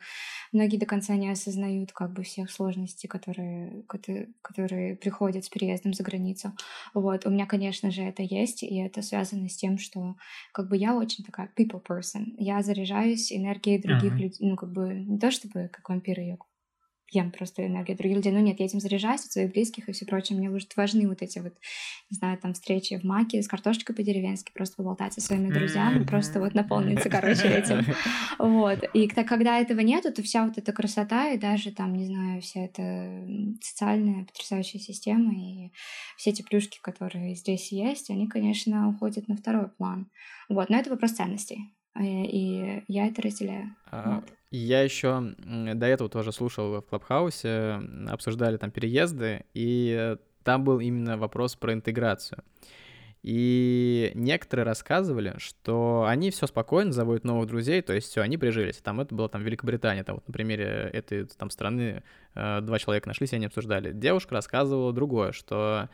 многие 0.54 0.78
до 0.78 0.86
конца 0.86 1.16
не 1.16 1.30
осознают 1.30 1.92
как 1.92 2.14
бы 2.14 2.24
всех 2.24 2.50
сложностей, 2.50 3.10
которые, 3.10 3.84
которые, 3.88 4.30
которые 4.42 4.96
приходят 4.96 5.44
с 5.44 5.50
переездом 5.50 5.94
за 5.94 6.04
границу. 6.04 6.54
Вот, 6.94 7.26
у 7.26 7.30
меня, 7.30 7.46
конечно 7.46 7.92
же, 7.92 8.04
это 8.04 8.24
есть, 8.24 8.64
и 8.64 8.78
это 8.78 9.02
связано 9.02 9.50
с 9.50 9.58
тем, 9.58 9.78
что 9.78 10.16
как 10.54 10.70
бы 10.70 10.78
я 10.78 10.96
очень 10.96 11.26
такая 11.26 11.50
people 11.58 11.84
person. 11.86 12.34
Я 12.38 12.62
заряжаюсь 12.62 13.34
энергией 13.34 13.82
других 13.82 14.14
uh-huh. 14.14 14.18
людей, 14.18 14.45
ну, 14.50 14.56
как 14.56 14.72
бы, 14.72 14.94
не 14.94 15.20
то 15.20 15.32
чтобы 15.32 15.70
как 15.70 15.90
вампиры 15.90 16.22
я 16.22 16.38
ем 17.12 17.32
просто 17.32 17.66
энергию 17.66 17.98
других 17.98 18.18
людей, 18.18 18.32
но 18.32 18.40
нет, 18.40 18.60
я 18.60 18.66
этим 18.66 18.80
заряжаюсь 18.80 19.26
от 19.26 19.32
своих 19.32 19.52
близких 19.52 19.88
и 19.88 19.92
все 19.92 20.06
прочее. 20.06 20.38
Мне 20.38 20.50
уже 20.50 20.68
важны 20.76 21.08
вот 21.08 21.22
эти 21.22 21.40
вот, 21.40 21.54
не 22.10 22.18
знаю, 22.18 22.38
там 22.38 22.54
встречи 22.54 22.98
в 22.98 23.04
маке 23.04 23.42
с 23.42 23.48
картошечкой 23.48 23.96
по-деревенски, 23.96 24.52
просто 24.54 24.78
поболтать 24.78 25.14
со 25.14 25.22
своими 25.22 25.52
друзьями, 25.52 26.04
просто 26.04 26.40
вот 26.40 26.54
наполниться, 26.54 27.10
короче, 27.10 27.48
этим. 27.48 27.86
Вот. 28.38 28.80
И 28.94 29.08
когда 29.08 29.60
этого 29.60 29.80
нету, 29.80 30.12
то 30.12 30.22
вся 30.22 30.46
вот 30.46 30.58
эта 30.58 30.74
красота 30.74 31.32
и 31.32 31.38
даже 31.38 31.72
там, 31.72 31.96
не 31.96 32.06
знаю, 32.06 32.42
вся 32.42 32.66
эта 32.66 33.26
социальная 33.62 34.26
потрясающая 34.26 34.80
система 34.80 35.34
и 35.34 35.72
все 36.18 36.32
эти 36.32 36.42
плюшки, 36.42 36.80
которые 36.82 37.36
здесь 37.36 37.72
есть, 37.72 38.10
они, 38.10 38.28
конечно, 38.28 38.90
уходят 38.90 39.28
на 39.28 39.38
второй 39.38 39.70
план. 39.70 40.10
Вот. 40.50 40.70
Но 40.70 40.78
это 40.78 40.90
вопрос 40.90 41.12
ценностей. 41.12 41.75
Э, 41.96 42.02
и 42.04 42.84
я 42.88 43.08
это 43.08 43.22
разделяю. 43.22 43.76
А, 43.92 44.16
вот. 44.16 44.34
Я 44.52 44.82
еще 44.82 45.36
до 45.42 45.86
этого 45.86 46.10
тоже 46.10 46.32
слушал 46.32 46.82
в 46.82 46.82
Клабхаусе, 46.82 47.82
обсуждали 48.08 48.58
там 48.58 48.72
переезды, 48.72 49.46
и 49.54 50.16
там 50.44 50.64
был 50.64 50.80
именно 50.80 51.18
вопрос 51.18 51.56
про 51.56 51.74
интеграцию. 51.74 52.44
И 53.24 54.12
некоторые 54.14 54.66
рассказывали, 54.66 55.34
что 55.40 56.06
они 56.08 56.30
все 56.30 56.46
спокойно 56.46 56.92
заводят 56.92 57.24
новых 57.24 57.48
друзей, 57.48 57.82
то 57.82 57.92
есть 57.92 58.10
все, 58.12 58.22
они 58.22 58.38
прижились. 58.38 58.78
Там 58.78 59.02
это 59.02 59.16
было 59.16 59.28
там 59.28 59.42
Великобритания, 59.42 60.04
там 60.04 60.18
вот 60.18 60.28
на 60.28 60.32
примере 60.32 60.92
этой 60.94 61.26
там 61.26 61.50
страны 61.50 62.04
э, 62.36 62.62
два 62.62 62.78
человека 62.78 63.08
нашлись, 63.08 63.34
и 63.34 63.38
они 63.38 63.48
обсуждали. 63.48 63.94
Девушка 63.94 64.36
рассказывала 64.36 64.94
другое, 64.94 65.32
что 65.32 65.90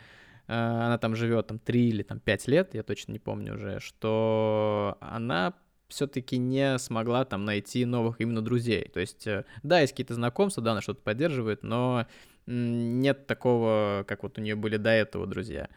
э, 0.48 0.54
она 0.54 0.98
там 0.98 1.16
живет 1.16 1.48
там 1.48 1.58
три 1.58 1.88
или 1.88 2.04
там 2.04 2.20
пять 2.20 2.50
лет, 2.50 2.74
я 2.74 2.84
точно 2.84 3.14
не 3.14 3.20
помню 3.20 3.54
уже, 3.54 3.80
что 3.80 4.98
она 5.00 5.54
все-таки 5.92 6.38
не 6.38 6.80
смогла 6.80 7.26
там 7.26 7.46
найти 7.46 7.86
новых 7.86 8.20
именно 8.20 8.42
друзей. 8.42 8.90
То 8.94 9.00
есть, 9.00 9.28
э, 9.28 9.46
да, 9.62 9.82
есть 9.82 9.94
какие-то 9.94 10.16
знакомства, 10.16 10.64
да, 10.64 10.72
она 10.72 10.82
что-то 10.82 11.02
поддерживает, 11.02 11.64
но 11.64 12.08
нет 12.48 13.28
такого, 13.28 14.04
как 14.08 14.24
вот 14.24 14.38
у 14.38 14.42
нее 14.42 14.56
были 14.56 14.78
до 14.78 14.90
этого 14.90 15.28
друзья. 15.28 15.70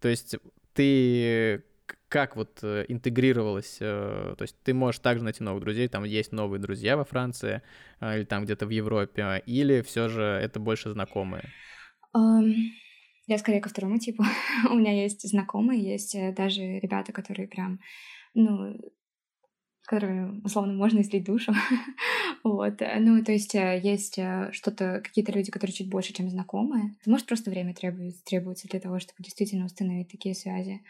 То 0.00 0.08
есть 0.08 0.36
ты 0.74 1.64
как 2.08 2.36
вот 2.36 2.60
э, 2.62 2.84
интегрировалась, 2.88 3.78
э, 3.80 4.34
то 4.36 4.42
есть 4.42 4.56
ты 4.62 4.74
можешь 4.74 5.00
также 5.00 5.24
найти 5.24 5.42
новых 5.42 5.62
друзей, 5.62 5.88
там 5.88 6.04
есть 6.04 6.32
новые 6.32 6.60
друзья 6.60 6.96
во 6.96 7.04
Франции 7.04 7.62
или 8.00 8.24
там 8.24 8.44
где-то 8.44 8.66
в 8.66 8.70
Европе, 8.70 9.42
или 9.46 9.80
все 9.80 10.08
же 10.08 10.22
это 10.22 10.60
больше 10.60 10.90
знакомые? 10.90 11.50
Um, 12.14 12.52
я 13.26 13.38
скорее 13.38 13.60
ко 13.60 13.68
второму 13.68 13.98
типу. 13.98 14.24
У 14.70 14.74
меня 14.74 14.92
есть 14.92 15.26
знакомые, 15.28 15.82
есть 15.82 16.16
даже 16.34 16.62
ребята, 16.62 17.12
которые 17.12 17.48
прям, 17.48 17.80
ну, 18.34 18.78
которые, 19.86 20.40
условно, 20.44 20.72
можно 20.72 21.00
излить 21.00 21.24
душу. 21.24 21.52
вот. 22.44 22.80
Ну, 23.00 23.24
то 23.24 23.32
есть 23.32 23.54
э, 23.54 23.80
есть 23.82 24.18
э, 24.18 24.50
что-то, 24.52 25.00
какие-то 25.02 25.32
люди, 25.32 25.50
которые 25.50 25.74
чуть 25.74 25.90
больше, 25.90 26.12
чем 26.12 26.30
знакомые. 26.30 26.94
Может, 27.06 27.26
просто 27.26 27.50
время 27.50 27.74
требуется, 27.74 28.24
требуется 28.24 28.68
для 28.68 28.80
того, 28.80 28.98
чтобы 29.00 29.22
действительно 29.22 29.66
установить 29.66 30.08
такие 30.08 30.34
связи. 30.34 30.82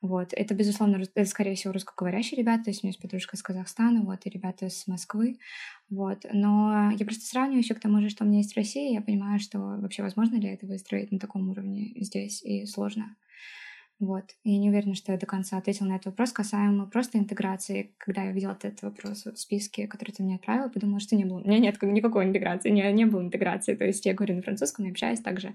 Вот. 0.00 0.28
Это, 0.32 0.54
безусловно, 0.54 1.02
это, 1.02 1.24
скорее 1.28 1.56
всего, 1.56 1.72
русскоговорящие 1.72 2.38
ребята, 2.38 2.64
то 2.64 2.70
есть 2.70 2.82
у 2.82 2.86
меня 2.86 2.90
есть 2.90 3.02
подружка 3.02 3.36
из 3.36 3.42
Казахстана, 3.42 4.02
вот, 4.02 4.20
и 4.24 4.30
ребята 4.30 4.68
с 4.68 4.86
Москвы, 4.86 5.38
вот. 5.90 6.24
Но 6.32 6.92
я 6.92 7.04
просто 7.04 7.26
сравниваю 7.26 7.62
еще 7.62 7.74
к 7.74 7.80
тому 7.80 8.00
же, 8.00 8.08
что 8.08 8.24
у 8.24 8.28
меня 8.28 8.38
есть 8.38 8.52
в 8.52 8.56
России, 8.56 8.94
я 8.94 9.00
понимаю, 9.00 9.40
что 9.40 9.58
вообще 9.58 10.02
возможно 10.02 10.36
ли 10.36 10.48
это 10.48 10.66
выстроить 10.66 11.10
на 11.10 11.18
таком 11.18 11.50
уровне 11.50 11.92
здесь, 11.96 12.42
и 12.44 12.64
сложно. 12.66 13.16
Вот. 14.00 14.24
Я 14.44 14.58
не 14.58 14.68
уверена, 14.68 14.94
что 14.94 15.10
я 15.10 15.18
до 15.18 15.26
конца 15.26 15.58
ответила 15.58 15.88
на 15.88 15.96
этот 15.96 16.06
вопрос 16.06 16.30
касаемо 16.32 16.86
просто 16.86 17.18
интеграции. 17.18 17.94
Когда 17.98 18.22
я 18.22 18.30
видела 18.30 18.52
этот 18.52 18.80
вопрос 18.82 19.26
в 19.26 19.36
списке, 19.36 19.88
который 19.88 20.12
ты 20.12 20.22
мне 20.22 20.36
отправила, 20.36 20.68
подумала, 20.68 21.00
что 21.00 21.16
не 21.16 21.24
было. 21.24 21.38
У 21.40 21.48
меня 21.48 21.58
нет 21.58 21.82
никакой 21.82 22.24
интеграции, 22.24 22.70
не, 22.70 22.92
не 22.92 23.06
было 23.06 23.22
интеграции. 23.22 23.74
То 23.74 23.84
есть 23.84 24.06
я 24.06 24.14
говорю 24.14 24.36
на 24.36 24.42
французском, 24.42 24.84
я 24.84 24.92
общаюсь 24.92 25.18
также, 25.20 25.54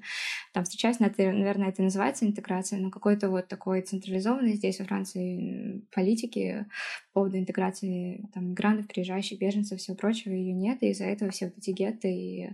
там 0.51 0.65
встречаюсь, 0.65 0.99
наверное, 0.99 1.69
это 1.69 1.83
называется 1.83 2.25
интеграция, 2.25 2.79
но 2.79 2.91
какой-то 2.91 3.29
вот 3.29 3.47
такой 3.47 3.81
централизованный 3.81 4.55
здесь 4.55 4.79
во 4.79 4.85
Франции 4.85 5.81
политики 5.95 6.65
по 7.13 7.21
поводу 7.21 7.37
интеграции 7.37 8.27
там, 8.33 8.49
мигрантов, 8.49 8.87
приезжающих, 8.87 9.39
беженцев, 9.39 9.79
всего 9.79 9.95
прочего, 9.95 10.33
ее 10.33 10.53
нет, 10.53 10.79
и 10.81 10.89
из-за 10.89 11.05
этого 11.05 11.31
все 11.31 11.45
вот 11.45 11.57
эти 11.57 11.71
гетты 11.71 12.11
и 12.11 12.49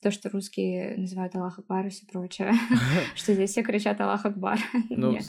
то, 0.00 0.10
что 0.10 0.30
русские 0.30 0.96
называют 0.96 1.34
Аллах 1.36 1.58
Акбар 1.58 1.86
и 1.86 1.90
все 1.90 2.06
прочее, 2.06 2.52
что 3.14 3.34
здесь 3.34 3.50
все 3.50 3.62
кричат 3.62 4.00
Аллах 4.00 4.24
Акбар. 4.24 4.58
Ну, 4.88 5.12
ну 5.12 5.20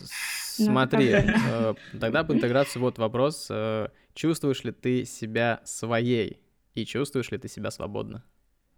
смотри, 0.65 1.09
э, 1.09 1.73
тогда 1.99 2.23
по 2.23 2.33
интеграции 2.33 2.79
вот 2.79 2.97
вопрос. 2.97 3.47
Э, 3.49 3.87
чувствуешь 4.13 4.63
ли 4.63 4.71
ты 4.71 5.05
себя 5.05 5.61
своей 5.63 6.41
и 6.73 6.85
чувствуешь 6.85 7.31
ли 7.31 7.37
ты 7.37 7.47
себя 7.47 7.71
свободно 7.71 8.23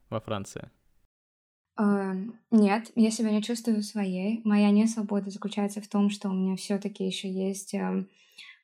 во 0.10 0.20
Франции? 0.20 0.70
Эм, 1.78 2.40
нет, 2.52 2.92
я 2.96 3.12
себя 3.12 3.32
не 3.32 3.42
чувствую 3.42 3.82
своей. 3.82 4.42
Моя 4.44 4.70
несвобода 4.70 5.30
заключается 5.30 5.82
в 5.82 5.88
том, 5.88 6.10
что 6.10 6.30
у 6.30 6.34
меня 6.34 6.56
все-таки 6.56 7.06
еще 7.06 7.30
есть... 7.30 7.74
Эм, 7.74 8.10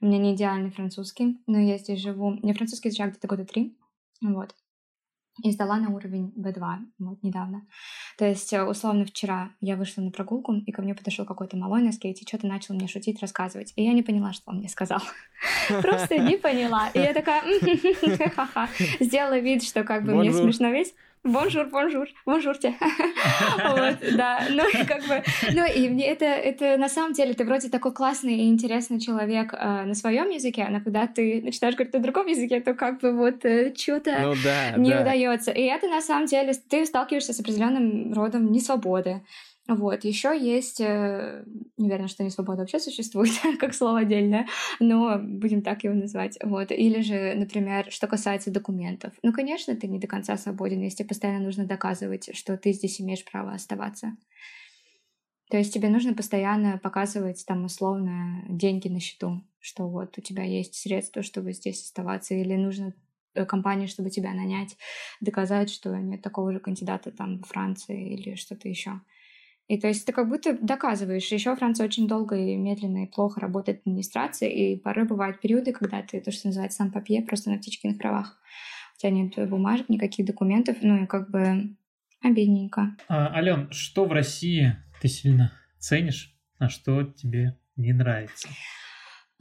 у 0.01 0.05
меня 0.05 0.17
не 0.17 0.35
идеальный 0.35 0.71
французский, 0.71 1.39
но 1.45 1.59
я 1.59 1.77
здесь 1.77 1.99
живу... 1.99 2.39
Я 2.41 2.53
французский 2.53 2.89
изучаю 2.89 3.11
где-то 3.11 3.27
года 3.27 3.45
три, 3.45 3.75
вот 4.21 4.55
и 5.43 5.51
сдала 5.51 5.77
на 5.77 5.89
уровень 5.89 6.33
B2 6.37 6.77
вот 6.99 7.23
недавно. 7.23 7.65
То 8.17 8.25
есть, 8.25 8.51
э, 8.53 8.63
условно, 8.63 9.05
вчера 9.05 9.51
я 9.61 9.75
вышла 9.75 10.01
на 10.01 10.11
прогулку, 10.11 10.53
и 10.53 10.71
ко 10.71 10.81
мне 10.81 10.95
подошел 10.95 11.25
какой-то 11.25 11.57
малой 11.57 11.81
на 11.81 11.91
скейте, 11.91 12.25
что-то 12.27 12.47
начал 12.47 12.75
мне 12.75 12.87
шутить, 12.87 13.21
рассказывать. 13.21 13.73
И 13.75 13.83
я 13.83 13.93
не 13.93 14.03
поняла, 14.03 14.33
что 14.33 14.51
он 14.51 14.57
мне 14.57 14.69
сказал. 14.69 15.01
Просто 15.81 16.17
не 16.17 16.37
поняла. 16.37 16.89
И 16.89 16.99
я 16.99 17.13
такая, 17.13 17.41
ха-ха, 18.35 18.69
сделала 18.99 19.39
вид, 19.39 19.63
что 19.63 19.83
как 19.83 20.03
бы 20.03 20.15
мне 20.15 20.33
смешно 20.33 20.69
весь. 20.69 20.93
Bonjour, 21.23 21.65
bonjour, 21.65 22.07
bonjour 22.25 22.60
те. 22.60 22.75
Вот, 23.69 24.15
да, 24.15 24.41
ну, 24.49 24.63
как 24.87 25.05
бы, 25.07 25.21
ну, 25.51 25.65
и 25.65 25.89
мне 25.89 26.07
это, 26.07 26.25
это 26.25 26.77
на 26.77 26.87
самом 26.87 27.13
деле, 27.13 27.33
ты 27.33 27.43
вроде 27.43 27.69
такой 27.69 27.91
классный 27.93 28.35
и 28.35 28.49
интересный 28.49 28.99
человек 28.99 29.53
э, 29.53 29.83
на 29.83 29.95
своем 29.95 30.29
языке, 30.29 30.65
но 30.69 30.79
когда 30.79 31.07
ты 31.07 31.41
начинаешь 31.41 31.75
говорить 31.75 31.93
на 31.93 31.99
другом 31.99 32.27
языке, 32.27 32.61
то 32.61 32.73
как 32.73 33.01
бы 33.01 33.11
вот 33.11 33.43
э, 33.43 33.73
что-то 33.75 34.17
ну, 34.21 34.33
не 34.81 34.91
да. 34.91 35.01
удается. 35.01 35.51
И 35.51 35.63
это 35.63 35.87
на 35.87 36.01
самом 36.01 36.25
деле, 36.25 36.53
ты 36.69 36.85
сталкиваешься 36.85 37.33
с 37.33 37.39
определенным 37.39 38.13
родом 38.13 38.51
несвободы. 38.51 39.21
Вот, 39.69 40.03
еще 40.03 40.35
есть, 40.35 40.81
э, 40.81 41.43
не 41.77 41.85
уверена, 41.85 42.07
что 42.07 42.23
не 42.23 42.31
свобода 42.31 42.61
вообще 42.61 42.79
существует, 42.79 43.29
как 43.59 43.75
слово 43.75 43.99
отдельное, 43.99 44.47
но 44.79 45.19
будем 45.19 45.61
так 45.61 45.83
его 45.83 45.93
назвать. 45.93 46.39
Вот, 46.43 46.71
или 46.71 47.01
же, 47.01 47.35
например, 47.35 47.91
что 47.91 48.07
касается 48.07 48.49
документов. 48.49 49.13
Ну, 49.21 49.31
конечно, 49.31 49.75
ты 49.75 49.87
не 49.87 49.99
до 49.99 50.07
конца 50.07 50.37
свободен, 50.37 50.81
если 50.81 51.03
постоянно 51.03 51.45
нужно 51.45 51.65
доказывать, 51.65 52.35
что 52.35 52.57
ты 52.57 52.73
здесь 52.73 52.99
имеешь 52.99 53.23
право 53.23 53.51
оставаться. 53.51 54.17
То 55.51 55.57
есть 55.57 55.71
тебе 55.71 55.89
нужно 55.89 56.15
постоянно 56.15 56.79
показывать 56.79 57.45
там 57.45 57.65
условно 57.65 58.43
деньги 58.49 58.87
на 58.87 58.99
счету, 58.99 59.43
что 59.59 59.87
вот 59.87 60.17
у 60.17 60.21
тебя 60.21 60.43
есть 60.43 60.73
средства, 60.73 61.21
чтобы 61.21 61.53
здесь 61.53 61.83
оставаться, 61.83 62.33
или 62.33 62.55
нужно 62.55 62.95
э, 63.35 63.45
компании, 63.45 63.85
чтобы 63.85 64.09
тебя 64.09 64.33
нанять, 64.33 64.77
доказать, 65.21 65.69
что 65.69 65.95
нет 65.95 66.23
такого 66.23 66.53
же 66.53 66.59
кандидата 66.59 67.11
там 67.11 67.37
во 67.37 67.43
Франции 67.45 68.15
или 68.15 68.33
что-то 68.33 68.67
еще. 68.67 69.01
И 69.69 69.79
то 69.79 69.87
есть 69.87 70.03
ты 70.03 70.11
как 70.11 70.27
будто 70.27 70.57
доказываешь. 70.59 71.31
Еще 71.31 71.55
Франция 71.55 71.85
очень 71.85 72.07
долго 72.07 72.35
и 72.35 72.55
медленно 72.55 73.03
и 73.03 73.07
плохо 73.07 73.39
работает 73.39 73.81
администрация, 73.81 74.49
и 74.49 74.75
порой 74.75 75.05
бывают 75.05 75.39
периоды, 75.39 75.71
когда 75.73 76.01
ты 76.01 76.19
то, 76.21 76.31
что 76.31 76.47
называется 76.47 76.79
сам 76.79 76.91
папье, 76.91 77.21
просто 77.21 77.51
на 77.51 77.59
птичкиных 77.59 77.99
правах. 77.99 78.35
У 78.95 78.99
тебя 78.99 79.11
нет 79.11 79.47
бумажек, 79.47 79.87
никаких 79.87 80.25
документов, 80.25 80.77
ну 80.81 81.03
и 81.03 81.05
как 81.05 81.29
бы 81.29 81.75
обидненько. 82.21 82.95
А, 83.07 83.31
Ален, 83.35 83.71
что 83.71 84.05
в 84.05 84.11
России 84.11 84.75
ты 85.01 85.07
сильно 85.07 85.53
ценишь, 85.77 86.35
а 86.57 86.67
что 86.67 87.03
тебе 87.03 87.55
не 87.75 87.93
нравится? 87.93 88.49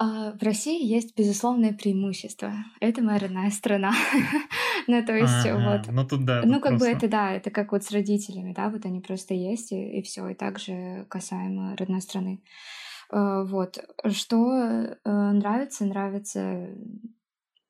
А, 0.01 0.33
в 0.33 0.43
России 0.45 0.85
есть 0.85 1.17
безусловное 1.17 1.73
преимущество. 1.73 2.53
Это 2.81 3.03
моя 3.03 3.19
родная 3.19 3.51
страна. 3.51 3.93
ну, 4.87 5.05
то 5.05 5.13
есть, 5.13 5.51
вот. 5.51 5.93
Ну, 5.93 6.07
тут 6.07 6.25
да. 6.25 6.43
Ну, 6.45 6.61
как 6.61 6.79
бы 6.79 6.87
это, 6.87 7.09
да, 7.09 7.33
это 7.33 7.51
как 7.51 7.73
вот 7.73 7.83
с 7.83 7.91
родителями, 7.91 8.53
да, 8.53 8.69
вот 8.71 8.87
они 8.87 9.01
просто 9.01 9.35
есть, 9.35 9.73
и, 9.73 9.99
и 9.99 10.03
все. 10.03 10.29
И 10.29 10.35
также 10.35 11.05
касаемо 11.09 11.77
родной 11.77 12.01
страны. 12.01 12.41
А, 13.11 13.43
вот. 13.43 13.79
Что 14.07 14.97
э, 15.05 15.31
нравится? 15.33 15.85
Нравится 15.85 16.69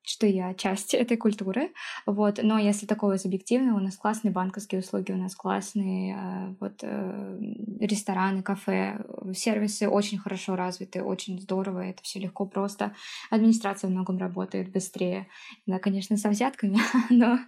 что 0.09 0.25
я 0.25 0.53
часть 0.53 0.93
этой 0.93 1.17
культуры, 1.17 1.71
вот, 2.05 2.39
но 2.41 2.57
если 2.57 2.85
такого 2.85 3.13
из 3.13 3.25
объективного, 3.25 3.77
у 3.77 3.81
нас 3.81 3.95
классные 3.95 4.31
банковские 4.31 4.81
услуги, 4.81 5.11
у 5.11 5.17
нас 5.17 5.35
классные 5.35 6.15
э, 6.15 6.55
вот 6.59 6.79
э, 6.81 7.39
рестораны, 7.79 8.41
кафе, 8.41 8.99
сервисы 9.33 9.87
очень 9.87 10.17
хорошо 10.17 10.55
развиты, 10.55 11.03
очень 11.03 11.39
здорово, 11.39 11.85
это 11.85 12.01
все 12.03 12.19
легко, 12.19 12.45
просто. 12.45 12.93
Администрация 13.29 13.87
в 13.87 13.91
многом 13.91 14.17
работает 14.17 14.71
быстрее, 14.71 15.27
да, 15.65 15.79
конечно, 15.79 16.17
со 16.17 16.29
взятками, 16.29 16.79
но, 17.09 17.39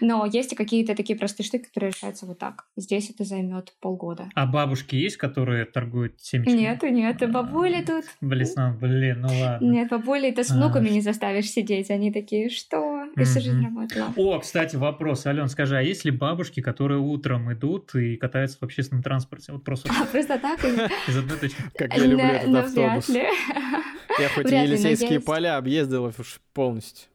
но 0.00 0.26
есть 0.26 0.52
и 0.52 0.56
какие-то 0.56 0.94
такие 0.94 1.18
простые 1.18 1.46
штуки, 1.46 1.64
которые 1.64 1.90
решаются 1.90 2.26
вот 2.26 2.38
так. 2.38 2.64
Здесь 2.76 3.10
это 3.10 3.24
займет 3.24 3.74
полгода. 3.80 4.28
А 4.34 4.46
бабушки 4.46 4.96
есть, 4.96 5.16
которые 5.16 5.64
торгуют 5.64 6.20
семечками? 6.20 6.56
Нет, 6.56 6.82
нет, 6.82 7.30
бабули 7.30 7.82
тут. 7.82 8.04
Блин, 8.20 8.48
ну, 8.56 8.74
блин, 8.74 9.20
ну 9.20 9.28
ладно. 9.40 9.64
Нет, 9.64 9.90
бабули, 9.90 10.30
ты 10.30 10.44
с 10.44 10.50
внуками 10.50 10.88
а. 10.88 10.92
не 10.92 11.00
заставишь 11.00 11.50
сидеть, 11.50 11.90
они 11.90 12.12
такие, 12.12 12.50
что? 12.50 13.06
Всю 13.16 13.40
жизнь 13.40 13.62
работала. 13.62 14.12
О, 14.16 14.38
кстати, 14.40 14.76
вопрос. 14.76 15.26
Ален, 15.26 15.48
скажи, 15.48 15.76
а 15.76 15.82
есть 15.82 16.04
ли 16.04 16.10
бабушки, 16.10 16.60
которые 16.60 17.00
утром 17.00 17.52
идут 17.52 17.94
и 17.94 18.16
катаются 18.16 18.58
в 18.58 18.62
общественном 18.62 19.02
транспорте? 19.02 19.52
Вот 19.52 19.64
просто... 19.64 19.90
А, 19.90 20.04
просто 20.06 20.38
так? 20.38 20.64
Из 21.08 21.16
одной 21.16 21.38
точки. 21.38 21.62
Как 21.76 21.96
я 21.96 22.04
люблю 22.04 22.24
этот 22.24 22.54
автобус. 22.54 23.08
Я 23.08 24.28
хоть 24.34 24.50
Елисейские 24.50 25.20
поля 25.20 25.56
объездила 25.56 26.12
полностью. 26.52 27.08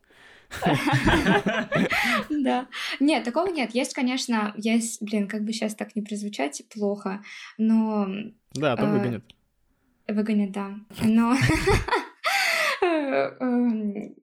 Да. 2.47 2.67
Нет, 2.99 3.23
такого 3.23 3.47
нет. 3.47 3.75
Есть, 3.75 3.93
конечно, 3.93 4.53
есть, 4.57 5.01
блин, 5.01 5.27
как 5.27 5.43
бы 5.43 5.53
сейчас 5.53 5.75
так 5.75 5.95
не 5.95 6.01
прозвучать 6.01 6.61
плохо, 6.73 7.21
но... 7.57 8.07
Да, 8.53 8.75
там 8.75 8.89
э, 8.89 8.97
выгонят. 8.97 9.23
Выгонят, 10.07 10.51
да. 10.51 10.75
Но 11.03 11.35
эм, 12.81 14.15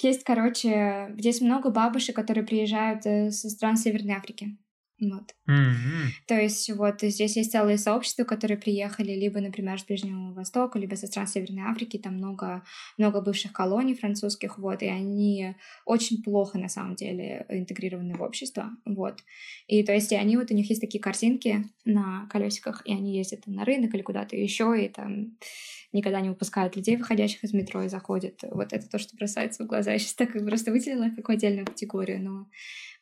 есть, 0.00 0.24
короче, 0.24 1.14
здесь 1.16 1.40
много 1.40 1.70
бабушек, 1.70 2.16
которые 2.16 2.44
приезжают 2.44 3.06
э, 3.06 3.30
со 3.30 3.48
стран 3.50 3.76
Северной 3.76 4.14
Африки. 4.14 4.56
Вот. 5.02 5.34
Mm-hmm. 5.50 6.08
То 6.28 6.40
есть 6.40 6.70
вот 6.70 7.00
здесь 7.00 7.36
есть 7.36 7.50
целые 7.50 7.76
сообщества, 7.76 8.22
которые 8.22 8.56
приехали 8.56 9.10
либо, 9.12 9.40
например, 9.40 9.80
с 9.80 9.84
Ближнего 9.84 10.32
Востока, 10.32 10.78
либо 10.78 10.94
со 10.94 11.08
стран 11.08 11.26
Северной 11.26 11.64
Африки, 11.64 11.98
там 11.98 12.14
много, 12.14 12.62
много 12.98 13.20
бывших 13.20 13.52
колоний 13.52 13.96
французских, 13.96 14.58
вот, 14.58 14.80
и 14.82 14.86
они 14.86 15.56
очень 15.86 16.22
плохо, 16.22 16.56
на 16.56 16.68
самом 16.68 16.94
деле, 16.94 17.46
интегрированы 17.48 18.14
в 18.14 18.22
общество, 18.22 18.70
вот. 18.84 19.24
И 19.66 19.82
то 19.82 19.92
есть 19.92 20.12
и 20.12 20.16
они, 20.16 20.36
вот 20.36 20.52
у 20.52 20.54
них 20.54 20.70
есть 20.70 20.80
такие 20.80 21.00
картинки 21.00 21.64
на 21.84 22.28
колесиках, 22.30 22.82
и 22.86 22.92
они 22.92 23.16
ездят 23.16 23.46
на 23.46 23.64
рынок 23.64 23.92
или 23.94 24.02
куда-то 24.02 24.36
еще, 24.36 24.84
и 24.84 24.88
там 24.88 25.36
никогда 25.92 26.20
не 26.20 26.28
выпускают 26.28 26.76
людей, 26.76 26.96
выходящих 26.96 27.44
из 27.44 27.52
метро, 27.52 27.82
и 27.82 27.88
заходят. 27.88 28.40
Вот 28.50 28.72
это 28.72 28.88
то, 28.88 28.98
что 28.98 29.16
бросается 29.16 29.64
в 29.64 29.66
глаза. 29.66 29.92
Я 29.92 29.98
сейчас 29.98 30.14
так 30.14 30.32
просто 30.32 30.70
выделила 30.70 31.10
какую 31.14 31.36
отдельную 31.36 31.66
категорию, 31.66 32.22
но 32.22 32.46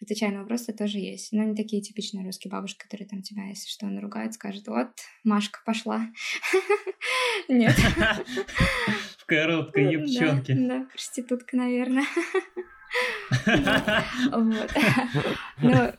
отвечая 0.01 0.31
на 0.31 0.41
вопросы, 0.41 0.73
тоже 0.73 0.99
есть. 0.99 1.33
Но 1.33 1.45
не 1.45 1.55
такие 1.55 1.83
типичные 1.83 2.25
русские 2.25 2.51
бабушки, 2.51 2.83
которые 2.83 3.09
там 3.09 3.23
тебя, 3.23 3.45
если 3.45 3.69
что, 3.69 3.87
наругают, 3.87 4.35
скажут, 4.35 4.67
вот, 4.69 4.89
Машка 5.25 5.61
пошла. 5.65 6.09
Нет. 7.49 7.77
В 9.19 9.27
короткой 9.27 9.93
юбчонке. 9.93 10.55
Да, 10.55 10.87
проститутка, 10.93 11.57
наверное. 11.57 12.05
Вот. 14.31 14.71
Ну, 15.63 15.93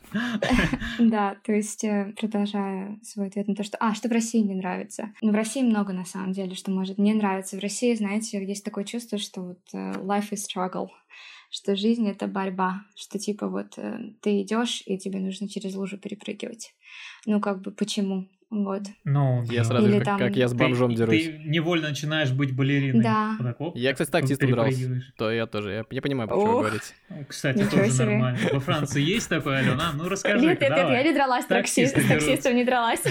да, 0.98 1.36
то 1.44 1.52
есть 1.52 1.84
э, 1.84 2.12
продолжая 2.18 2.98
свой 3.02 3.28
ответ 3.28 3.48
на 3.48 3.54
то, 3.54 3.62
что... 3.62 3.76
А, 3.78 3.94
что 3.94 4.08
в 4.08 4.12
России 4.12 4.40
не 4.40 4.54
нравится. 4.54 5.12
Ну, 5.22 5.32
в 5.32 5.34
России 5.34 5.62
много, 5.62 5.92
на 5.92 6.04
самом 6.04 6.32
деле, 6.32 6.54
что 6.54 6.70
может 6.70 6.98
не 6.98 7.14
нравиться. 7.14 7.56
В 7.56 7.60
России, 7.60 7.94
знаете, 7.94 8.44
есть 8.44 8.64
такое 8.64 8.84
чувство, 8.84 9.18
что 9.18 9.40
вот 9.42 9.60
э, 9.72 9.92
life 10.02 10.30
is 10.30 10.40
struggle 10.48 10.88
что 11.52 11.76
жизнь 11.76 12.08
это 12.08 12.26
борьба, 12.26 12.86
что 12.96 13.18
типа 13.18 13.46
вот 13.46 13.74
э, 13.76 14.14
ты 14.22 14.40
идешь 14.40 14.82
и 14.86 14.96
тебе 14.96 15.20
нужно 15.20 15.50
через 15.50 15.74
лужу 15.74 15.98
перепрыгивать. 15.98 16.74
Ну 17.26 17.40
как 17.40 17.60
бы 17.60 17.70
почему? 17.70 18.26
Вот. 18.52 18.82
Ну, 19.04 19.42
я 19.44 19.64
сразу 19.64 19.86
Или 19.88 19.96
как, 19.96 20.04
там... 20.04 20.18
как 20.18 20.36
я 20.36 20.46
с 20.46 20.52
бомжом 20.52 20.90
ты, 20.90 20.96
дерусь. 20.98 21.24
Ты 21.24 21.42
невольно 21.46 21.88
начинаешь 21.88 22.32
быть 22.32 22.54
балериной. 22.54 23.02
Да. 23.02 23.34
Так, 23.38 23.58
оп, 23.62 23.74
я, 23.74 23.92
кстати, 23.92 24.10
таксистом 24.10 24.50
дрался. 24.50 25.02
То 25.16 25.30
я 25.30 25.46
тоже. 25.46 25.70
Я, 25.72 25.84
я 25.90 26.02
понимаю, 26.02 26.28
почему 26.28 26.56
вы 26.56 26.58
говорите. 26.58 26.94
Кстати, 27.28 27.60
Ничего 27.60 27.70
тоже 27.70 27.90
себе. 27.90 28.04
нормально. 28.04 28.38
Во 28.52 28.60
Франции 28.60 29.00
есть 29.00 29.30
такое, 29.30 29.60
Алена? 29.60 29.92
Ну, 29.94 30.06
расскажи 30.06 30.44
Нет, 30.44 30.60
нет, 30.60 30.70
нет, 30.70 30.90
я 30.90 31.02
не 31.02 31.14
дралась 31.14 31.46
таксист, 31.46 31.96
с 31.96 32.06
таксистом, 32.06 32.54
не 32.54 32.64
дралась. 32.64 33.02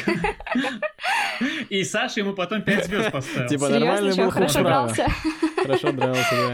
И 1.69 1.83
Саша 1.85 2.19
ему 2.19 2.33
потом 2.33 2.61
5 2.61 2.85
звезд 2.85 3.11
поставил. 3.11 3.49
Типа 3.49 3.67
нормальный 3.67 4.15
был 4.15 4.29
хорошо 4.29 4.61
дрался. 4.61 5.07
Хорошо 5.55 5.91
дрался, 5.91 6.53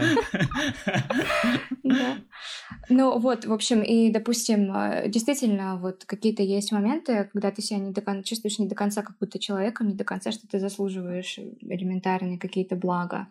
да. 1.82 2.16
Ну 2.90 3.18
вот, 3.18 3.44
в 3.44 3.52
общем, 3.52 3.82
и, 3.82 4.10
допустим, 4.10 4.72
э, 4.74 5.08
действительно, 5.08 5.76
вот 5.76 6.04
какие-то 6.06 6.42
есть 6.42 6.72
моменты, 6.72 7.28
когда 7.32 7.50
ты 7.50 7.60
себя 7.60 7.78
не 7.78 7.92
до 7.92 8.00
конца, 8.00 8.22
чувствуешь 8.22 8.58
не 8.58 8.66
до 8.66 8.74
конца 8.74 9.02
как 9.02 9.18
будто 9.18 9.38
человеком, 9.38 9.88
не 9.88 9.94
до 9.94 10.04
конца, 10.04 10.32
что 10.32 10.48
ты 10.48 10.58
заслуживаешь 10.58 11.38
элементарные 11.60 12.38
какие-то 12.38 12.76
блага. 12.76 13.28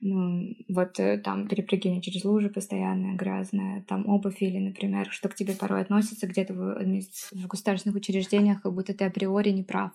Ну, 0.00 0.54
вот 0.68 1.00
э, 1.00 1.18
там 1.18 1.48
перепрыгивание 1.48 2.02
через 2.02 2.24
лужи 2.24 2.50
постоянно, 2.50 3.16
грязная, 3.16 3.82
там 3.88 4.08
обувь 4.08 4.42
или, 4.42 4.58
например, 4.58 5.08
что 5.10 5.28
к 5.28 5.34
тебе 5.34 5.54
порой 5.54 5.80
относится 5.80 6.26
где-то 6.26 6.54
в, 6.54 6.78
в 7.32 7.46
государственных 7.48 7.96
учреждениях, 7.96 8.62
как 8.62 8.74
будто 8.74 8.94
ты 8.94 9.06
априори 9.06 9.50
не 9.50 9.64
прав. 9.64 9.92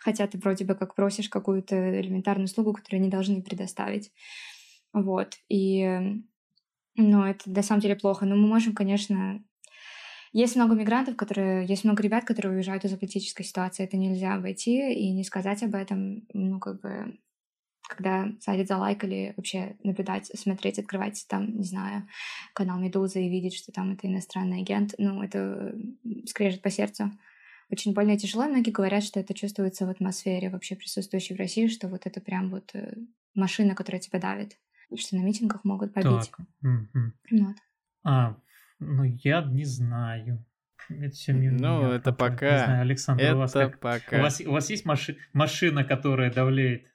Хотя 0.00 0.26
ты 0.26 0.38
вроде 0.38 0.64
бы 0.64 0.74
как 0.74 0.94
просишь 0.94 1.28
какую-то 1.28 2.00
элементарную 2.00 2.44
услугу, 2.44 2.74
которую 2.74 3.00
они 3.00 3.10
должны 3.10 3.42
предоставить. 3.42 4.12
Вот. 4.92 5.32
И 5.48 6.22
ну, 6.96 7.24
это 7.24 7.50
на 7.50 7.62
самом 7.62 7.80
деле 7.80 7.96
плохо. 7.96 8.26
Но 8.26 8.36
мы 8.36 8.46
можем, 8.46 8.74
конечно... 8.74 9.42
Есть 10.32 10.56
много 10.56 10.74
мигрантов, 10.74 11.16
которые... 11.16 11.66
Есть 11.66 11.84
много 11.84 12.02
ребят, 12.02 12.24
которые 12.24 12.54
уезжают 12.54 12.84
из-за 12.84 12.96
политической 12.96 13.42
ситуации. 13.42 13.84
Это 13.84 13.96
нельзя 13.96 14.34
обойти 14.34 14.92
и 14.94 15.12
не 15.12 15.24
сказать 15.24 15.62
об 15.62 15.74
этом. 15.74 16.26
Ну, 16.32 16.58
как 16.58 16.80
бы 16.80 17.18
когда 17.88 18.32
садят 18.40 18.68
за 18.68 18.78
лайк 18.78 19.04
или 19.04 19.34
вообще 19.36 19.76
наблюдать, 19.82 20.26
смотреть, 20.26 20.78
открывать 20.78 21.26
там, 21.28 21.58
не 21.58 21.64
знаю, 21.64 22.08
канал 22.54 22.78
Медузы 22.78 23.22
и 23.22 23.28
видеть, 23.28 23.54
что 23.54 23.72
там 23.72 23.92
это 23.92 24.06
иностранный 24.06 24.60
агент, 24.60 24.94
ну, 24.96 25.22
это 25.22 25.74
скрежет 26.26 26.62
по 26.62 26.70
сердцу. 26.70 27.10
Очень 27.70 27.92
больно 27.92 28.12
и 28.12 28.18
тяжело. 28.18 28.44
Многие 28.44 28.70
говорят, 28.70 29.02
что 29.02 29.20
это 29.20 29.34
чувствуется 29.34 29.86
в 29.86 29.90
атмосфере 29.90 30.48
вообще 30.48 30.76
присутствующей 30.76 31.34
в 31.34 31.38
России, 31.38 31.66
что 31.66 31.88
вот 31.88 32.06
это 32.06 32.20
прям 32.20 32.50
вот 32.50 32.70
э, 32.74 32.94
машина, 33.34 33.74
которая 33.74 34.00
тебя 34.00 34.18
давит 34.18 34.58
что 35.00 35.16
на 35.16 35.22
митингах 35.22 35.64
могут 35.64 35.94
побить. 35.94 36.30
Так. 36.30 36.46
Угу. 36.62 37.12
Вот. 37.30 37.56
А, 38.04 38.36
ну 38.78 39.04
я 39.04 39.42
не 39.42 39.64
знаю. 39.64 40.44
Это 40.88 41.14
все 41.14 41.32
Ну, 41.32 41.92
это 41.92 42.12
пока. 42.12 42.50
Не 42.50 42.64
знаю, 42.64 42.82
Александр, 42.82 43.22
это 43.22 43.34
у 43.36 43.38
вас 43.38 43.52
как? 43.52 43.78
пока. 43.78 44.18
У 44.18 44.22
вас, 44.22 44.40
у 44.40 44.50
вас 44.50 44.68
есть 44.70 44.84
маши... 44.84 45.16
машина, 45.32 45.84
которая 45.84 46.32
давлеет? 46.32 46.86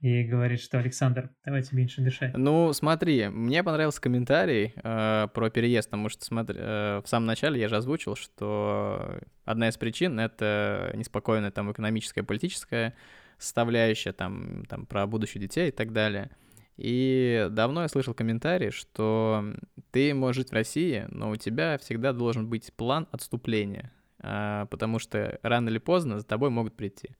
и 0.00 0.24
говорит, 0.24 0.60
что 0.60 0.78
Александр, 0.78 1.30
давайте 1.44 1.74
меньше 1.74 2.02
дышать. 2.02 2.36
Ну, 2.36 2.72
смотри, 2.72 3.28
мне 3.28 3.64
понравился 3.64 4.00
комментарий 4.00 4.74
э, 4.76 5.28
про 5.32 5.50
переезд, 5.50 5.88
потому 5.88 6.10
что, 6.10 6.24
смотри, 6.24 6.56
э, 6.58 7.00
в 7.02 7.08
самом 7.08 7.26
начале 7.26 7.58
я 7.58 7.68
же 7.68 7.76
озвучил, 7.76 8.14
что 8.14 9.18
одна 9.44 9.68
из 9.68 9.76
причин— 9.78 10.20
это 10.20 10.92
неспокойная 10.94 11.50
там 11.50 11.72
экономическая, 11.72 12.22
политическая 12.22 12.94
составляющая, 13.38 14.12
там, 14.12 14.64
там 14.66 14.86
про 14.86 15.06
будущее 15.06 15.40
детей 15.40 15.68
и 15.68 15.72
так 15.72 15.92
далее. 15.92 16.30
И 16.76 17.48
давно 17.50 17.82
я 17.82 17.88
слышал 17.88 18.12
комментарий, 18.12 18.70
что 18.70 19.44
ты 19.90 20.12
можешь 20.14 20.36
жить 20.36 20.50
в 20.50 20.54
России, 20.54 21.06
но 21.08 21.30
у 21.30 21.36
тебя 21.36 21.78
всегда 21.78 22.12
должен 22.12 22.48
быть 22.48 22.72
план 22.74 23.08
отступления, 23.12 23.92
э, 24.22 24.66
потому 24.70 24.98
что 24.98 25.38
рано 25.42 25.70
или 25.70 25.78
поздно 25.78 26.18
за 26.18 26.26
тобой 26.26 26.50
могут 26.50 26.76
прийти. 26.76 27.16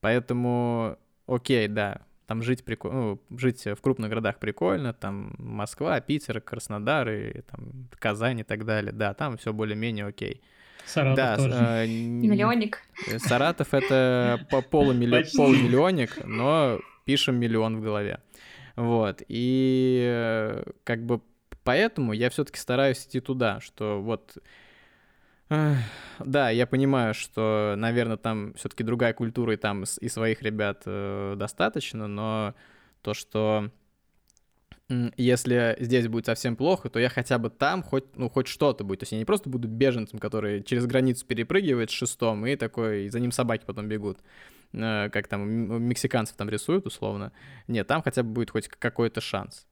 Поэтому, 0.00 0.98
окей, 1.26 1.68
да, 1.68 2.02
там 2.26 2.42
жить, 2.42 2.64
прикол... 2.64 2.92
ну, 2.92 3.22
жить 3.36 3.64
в 3.64 3.76
крупных 3.80 4.10
городах 4.10 4.38
прикольно, 4.38 4.92
там 4.92 5.34
Москва, 5.38 6.00
Питер, 6.00 6.40
Краснодар 6.40 7.08
и 7.08 7.42
там 7.42 7.88
Казань 7.98 8.40
и 8.40 8.44
так 8.44 8.64
далее. 8.64 8.92
Да, 8.92 9.14
там 9.14 9.36
все 9.36 9.52
более-менее 9.52 10.06
окей. 10.06 10.42
Саратов 10.84 11.16
да, 11.16 11.36
тоже. 11.36 11.54
Э, 11.56 11.86
Миллионник. 11.86 12.82
Саратов 13.18 13.72
это 13.72 14.44
по 14.50 14.62
полумилли... 14.62 15.24
полумиллионник, 15.36 16.24
но 16.24 16.80
пишем 17.04 17.36
миллион 17.36 17.76
в 17.76 17.82
голове. 17.82 18.20
Вот. 18.76 19.22
И 19.28 20.06
э, 20.06 20.62
как 20.84 21.04
бы 21.04 21.20
поэтому 21.64 22.12
я 22.12 22.30
все-таки 22.30 22.58
стараюсь 22.58 23.04
идти 23.04 23.20
туда, 23.20 23.60
что 23.60 24.00
вот 24.00 24.38
да, 25.48 26.50
я 26.50 26.66
понимаю, 26.66 27.14
что, 27.14 27.74
наверное, 27.76 28.16
там 28.16 28.54
все-таки 28.54 28.82
другая 28.82 29.12
культура, 29.12 29.54
и 29.54 29.56
там 29.56 29.84
и 29.84 30.08
своих 30.08 30.42
ребят 30.42 30.82
э, 30.86 31.34
достаточно, 31.36 32.08
но 32.08 32.54
то, 33.02 33.14
что 33.14 33.70
если 34.88 35.76
здесь 35.80 36.06
будет 36.06 36.26
совсем 36.26 36.54
плохо, 36.54 36.88
то 36.88 37.00
я 37.00 37.08
хотя 37.08 37.38
бы 37.38 37.50
там 37.50 37.82
хоть, 37.82 38.04
ну, 38.16 38.30
хоть 38.30 38.46
что-то 38.46 38.84
будет. 38.84 39.00
То 39.00 39.02
есть 39.04 39.12
я 39.12 39.18
не 39.18 39.24
просто 39.24 39.50
буду 39.50 39.66
беженцем, 39.66 40.18
который 40.18 40.62
через 40.62 40.86
границу 40.86 41.26
перепрыгивает 41.26 41.90
с 41.90 41.94
шестом, 41.94 42.46
и 42.46 42.54
такой, 42.56 43.06
и 43.06 43.08
за 43.08 43.18
ним 43.18 43.32
собаки 43.32 43.64
потом 43.66 43.88
бегут, 43.88 44.18
э, 44.72 45.10
как 45.10 45.26
там 45.26 45.48
мексиканцев 45.82 46.36
там 46.36 46.48
рисуют 46.48 46.86
условно. 46.86 47.32
Нет, 47.66 47.86
там 47.88 48.02
хотя 48.02 48.22
бы 48.22 48.30
будет 48.30 48.50
хоть 48.50 48.68
какой-то 48.68 49.20
шанс. 49.20 49.66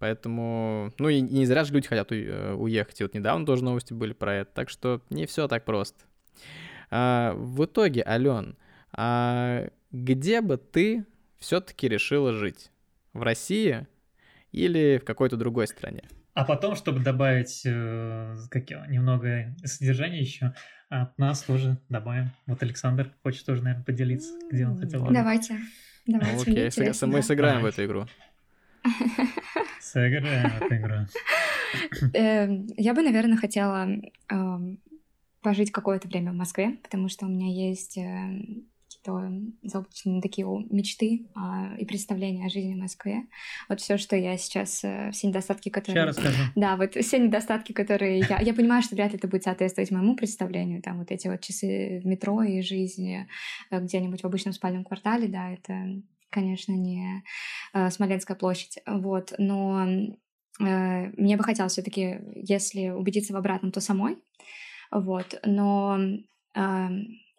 Поэтому, 0.00 0.92
ну 0.98 1.08
и, 1.08 1.16
и 1.16 1.20
не 1.20 1.46
зря 1.46 1.64
же 1.64 1.72
люди 1.72 1.86
хотят 1.86 2.10
э, 2.10 2.54
уехать. 2.54 3.00
И 3.00 3.04
вот 3.04 3.14
недавно 3.14 3.46
тоже 3.46 3.62
новости 3.62 3.92
были 3.92 4.12
про 4.12 4.34
это. 4.36 4.50
Так 4.52 4.70
что 4.70 5.02
не 5.10 5.26
все 5.26 5.46
так 5.46 5.64
просто. 5.64 6.04
А, 6.90 7.32
в 7.34 7.64
итоге, 7.64 8.02
Ален, 8.04 8.56
а 8.92 9.68
где 9.92 10.40
бы 10.40 10.56
ты 10.56 11.06
все-таки 11.38 11.88
решила 11.88 12.32
жить? 12.32 12.70
В 13.12 13.22
России 13.22 13.86
или 14.58 14.98
в 14.98 15.04
какой-то 15.04 15.36
другой 15.36 15.66
стране? 15.66 16.02
А 16.34 16.44
потом, 16.44 16.76
чтобы 16.76 17.00
добавить 17.00 17.62
э, 17.64 18.36
как, 18.50 18.70
немного 18.88 19.54
содержания 19.64 20.20
еще, 20.20 20.54
от 20.88 21.18
нас 21.18 21.42
тоже 21.42 21.78
добавим. 21.88 22.30
Вот 22.46 22.62
Александр 22.62 23.12
хочет 23.22 23.44
тоже, 23.44 23.62
наверное, 23.62 23.84
поделиться, 23.84 24.32
где 24.50 24.66
он 24.66 24.78
хотел. 24.78 25.06
Давайте. 25.10 25.58
Давайте. 26.06 26.36
Ну, 26.36 26.42
окей, 26.42 26.70
мы 27.06 27.22
сыграем 27.22 27.62
в 27.62 27.66
эту 27.66 27.84
игру. 27.84 28.06
Сыграем 29.80 30.52
эту 30.60 30.76
игру. 30.76 30.94
Эм, 32.14 32.66
я 32.76 32.94
бы, 32.94 33.02
наверное, 33.02 33.36
хотела 33.36 33.88
эм, 34.30 34.78
пожить 35.42 35.70
какое-то 35.70 36.08
время 36.08 36.32
в 36.32 36.36
Москве, 36.36 36.78
потому 36.82 37.08
что 37.08 37.26
у 37.26 37.28
меня 37.28 37.48
есть 37.48 37.98
какие-то 39.08 39.52
заоблачные 39.62 40.22
такие 40.22 40.46
мечты 40.70 41.26
а, 41.34 41.74
и 41.78 41.84
представления 41.84 42.46
о 42.46 42.48
жизни 42.48 42.74
в 42.74 42.78
Москве. 42.78 43.26
Вот 43.68 43.80
все, 43.80 43.98
что 43.98 44.16
я 44.16 44.36
сейчас, 44.36 44.82
э, 44.84 45.10
все 45.12 45.28
недостатки, 45.28 45.68
которые... 45.68 46.12
Сейчас 46.12 46.16
расскажу. 46.16 46.42
Да, 46.54 46.76
вот 46.76 46.94
все 46.94 47.18
недостатки, 47.18 47.72
которые 47.72 48.20
я... 48.20 48.40
Я 48.40 48.54
понимаю, 48.54 48.82
что 48.82 48.94
вряд 48.94 49.12
ли 49.12 49.18
это 49.18 49.28
будет 49.28 49.44
соответствовать 49.44 49.90
моему 49.90 50.16
представлению, 50.16 50.82
там 50.82 50.98
вот 50.98 51.10
эти 51.10 51.28
вот 51.28 51.40
часы 51.40 52.00
в 52.02 52.06
метро 52.06 52.42
и 52.42 52.60
жизни 52.62 53.28
э, 53.70 53.80
где-нибудь 53.80 54.22
в 54.22 54.26
обычном 54.26 54.52
спальном 54.52 54.84
квартале, 54.84 55.28
да, 55.28 55.52
это 55.52 56.02
конечно, 56.30 56.72
не 56.72 57.24
э, 57.72 57.90
Смоленская 57.90 58.36
площадь, 58.36 58.78
вот, 58.86 59.32
но 59.38 59.86
мне 60.60 61.36
бы 61.36 61.44
хотелось 61.44 61.72
все 61.74 61.82
таки 61.82 62.18
если 62.34 62.88
убедиться 62.88 63.32
в 63.32 63.36
обратном, 63.36 63.70
то 63.70 63.80
самой, 63.80 64.18
вот, 64.90 65.38
но 65.44 65.98
э, 66.54 66.88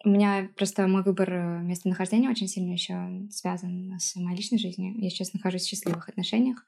у 0.04 0.08
меня 0.08 0.48
просто 0.56 0.86
мой 0.86 1.02
выбор 1.02 1.30
э, 1.30 1.62
местонахождения 1.62 2.30
очень 2.30 2.48
сильно 2.48 2.72
еще 2.72 3.28
связан 3.30 3.98
с 3.98 4.16
моей 4.16 4.36
личной 4.36 4.58
жизнью. 4.58 4.94
Я 4.96 5.10
сейчас 5.10 5.34
нахожусь 5.34 5.62
в 5.62 5.68
счастливых 5.68 6.08
отношениях. 6.08 6.64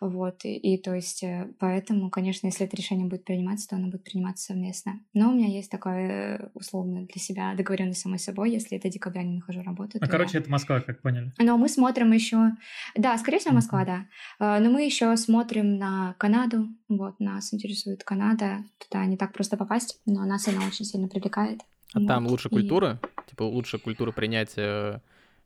Вот. 0.00 0.44
И, 0.44 0.56
и 0.56 0.82
то 0.82 0.94
есть 0.94 1.22
э, 1.22 1.48
поэтому, 1.58 2.10
конечно, 2.10 2.46
если 2.46 2.66
это 2.66 2.76
решение 2.76 3.06
будет 3.06 3.24
приниматься, 3.24 3.68
то 3.68 3.76
оно 3.76 3.88
будет 3.88 4.04
приниматься 4.04 4.46
совместно. 4.46 5.00
Но 5.14 5.30
у 5.30 5.34
меня 5.34 5.48
есть 5.48 5.70
такое 5.70 6.38
э, 6.38 6.48
условно 6.52 7.06
для 7.06 7.20
себя 7.20 7.54
договоренность 7.54 8.00
самой 8.00 8.18
собой, 8.18 8.50
если 8.50 8.76
это 8.76 8.90
декабря 8.90 9.22
не 9.22 9.36
нахожу 9.36 9.62
работу. 9.62 9.98
А 10.00 10.06
короче, 10.06 10.32
я... 10.34 10.40
это 10.40 10.50
Москва, 10.50 10.80
как 10.80 11.00
поняли. 11.00 11.32
Но 11.38 11.56
мы 11.56 11.70
смотрим 11.70 12.12
еще. 12.12 12.50
Да, 12.94 13.16
скорее 13.16 13.38
всего, 13.38 13.54
Москва, 13.54 13.84
mm-hmm. 13.84 14.06
да. 14.38 14.60
Но 14.60 14.70
мы 14.70 14.84
еще 14.84 15.16
смотрим 15.16 15.78
на 15.78 16.14
Канаду. 16.18 16.68
Вот, 16.88 17.20
нас 17.20 17.54
интересует 17.54 18.04
Канада. 18.04 18.64
Туда 18.78 19.06
не 19.06 19.16
так 19.16 19.32
просто 19.32 19.56
попасть, 19.56 20.00
но 20.04 20.26
нас 20.26 20.46
она 20.46 20.66
очень 20.66 20.84
сильно 20.84 21.08
привлекает. 21.08 21.62
А 21.94 22.00
вот, 22.00 22.08
там 22.08 22.26
лучше 22.26 22.48
и... 22.48 22.50
культура? 22.50 23.00
Типа 23.28 23.42
лучше 23.44 23.78
культура 23.78 24.12
принятия 24.12 25.02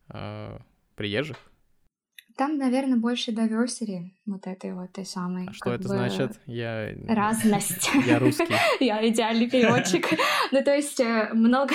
э, 0.08 0.58
приезжих? 0.96 1.36
Там, 2.40 2.56
наверное, 2.56 2.96
больше 2.96 3.32
diversity 3.32 4.12
вот 4.24 4.46
этой 4.46 4.72
вот 4.72 4.92
той 4.92 5.04
самой. 5.04 5.48
А 5.48 5.52
что 5.52 5.74
это 5.74 5.82
бы... 5.82 5.88
значит? 5.88 6.40
Я... 6.46 6.88
Разность. 7.06 7.90
Я 8.06 8.18
русский. 8.18 8.54
Я 8.80 9.06
идеальный 9.06 9.50
переводчик. 9.50 10.06
Ну, 10.52 10.64
то 10.64 10.74
есть 10.74 10.98
э, 10.98 11.28
много, 11.32 11.74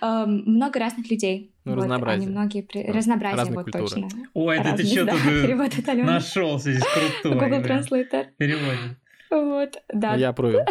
эм, 0.00 0.42
много 0.46 0.80
разных 0.80 1.10
людей. 1.10 1.54
Ну, 1.64 1.76
разнообразие. 1.76 2.26
Они 2.26 2.32
многие... 2.32 2.66
Разнообразие, 2.90 3.54
вот 3.54 3.70
точно. 3.70 4.08
Ой, 4.34 4.58
это 4.58 4.76
ты 4.76 4.84
что 4.86 5.06
тут 5.06 5.86
нашелся 5.94 6.72
здесь 6.72 6.84
крутой. 7.22 7.38
Google 7.38 7.60
Translator. 7.60 8.26
Переводит. 8.38 8.98
Вот, 9.30 9.76
да. 9.92 10.16
Я 10.16 10.32
провел. 10.32 10.64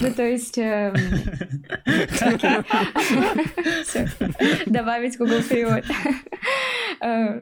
Ну, 0.00 0.12
то 0.12 0.22
есть... 0.22 0.58
Эм, 0.58 0.94
добавить 4.66 5.18
Google 5.18 5.42
перевод. 5.42 5.84
Э, 7.00 7.40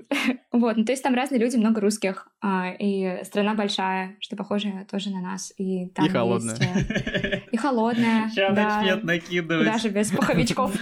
вот, 0.52 0.76
ну, 0.76 0.84
то 0.84 0.92
есть 0.92 1.02
там 1.02 1.14
разные 1.14 1.40
люди, 1.40 1.56
много 1.56 1.80
русских, 1.80 2.28
а, 2.40 2.72
и 2.78 3.24
страна 3.24 3.54
большая, 3.54 4.16
что 4.20 4.36
похоже 4.36 4.86
тоже 4.90 5.10
на 5.10 5.20
нас. 5.20 5.52
И 5.58 5.88
там 5.88 6.06
И 6.06 6.08
холодная. 6.08 6.56
Э, 6.56 7.40
и 7.50 7.56
холодная, 7.56 8.28
Сейчас 8.30 8.56
начнет 8.56 9.04
накидывать. 9.04 9.66
Даже 9.66 9.88
без 9.88 10.10
пуховичков. 10.10 10.74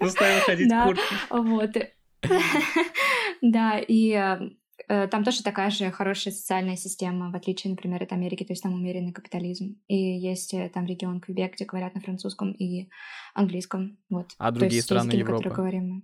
Заставил 0.00 0.40
ходить 0.40 0.70
в 0.70 0.84
куртке. 0.84 1.14
Вот. 1.30 1.76
Да, 3.42 3.78
и 3.78 4.12
Э, 4.14 4.38
там 4.88 5.24
тоже 5.24 5.42
такая 5.42 5.70
же 5.70 5.90
хорошая 5.90 6.34
социальная 6.34 6.76
система, 6.76 7.30
в 7.30 7.36
отличие, 7.36 7.70
например, 7.70 8.02
от 8.02 8.12
Америки, 8.12 8.44
то 8.44 8.52
есть 8.52 8.62
там 8.62 8.74
умеренный 8.74 9.12
капитализм. 9.12 9.80
И 9.88 9.96
есть 9.96 10.52
э, 10.54 10.68
там 10.68 10.86
регион 10.86 11.20
Квебек, 11.20 11.54
где 11.54 11.64
говорят 11.64 11.94
на 11.94 12.00
французском 12.00 12.52
и 12.52 12.88
английском. 13.34 13.98
Вот. 14.10 14.32
А 14.38 14.50
другие 14.50 14.76
есть 14.76 14.86
страны 14.86 15.06
языки, 15.06 15.18
Европы? 15.18 15.50
говорим 15.50 15.88
мы. 15.88 16.02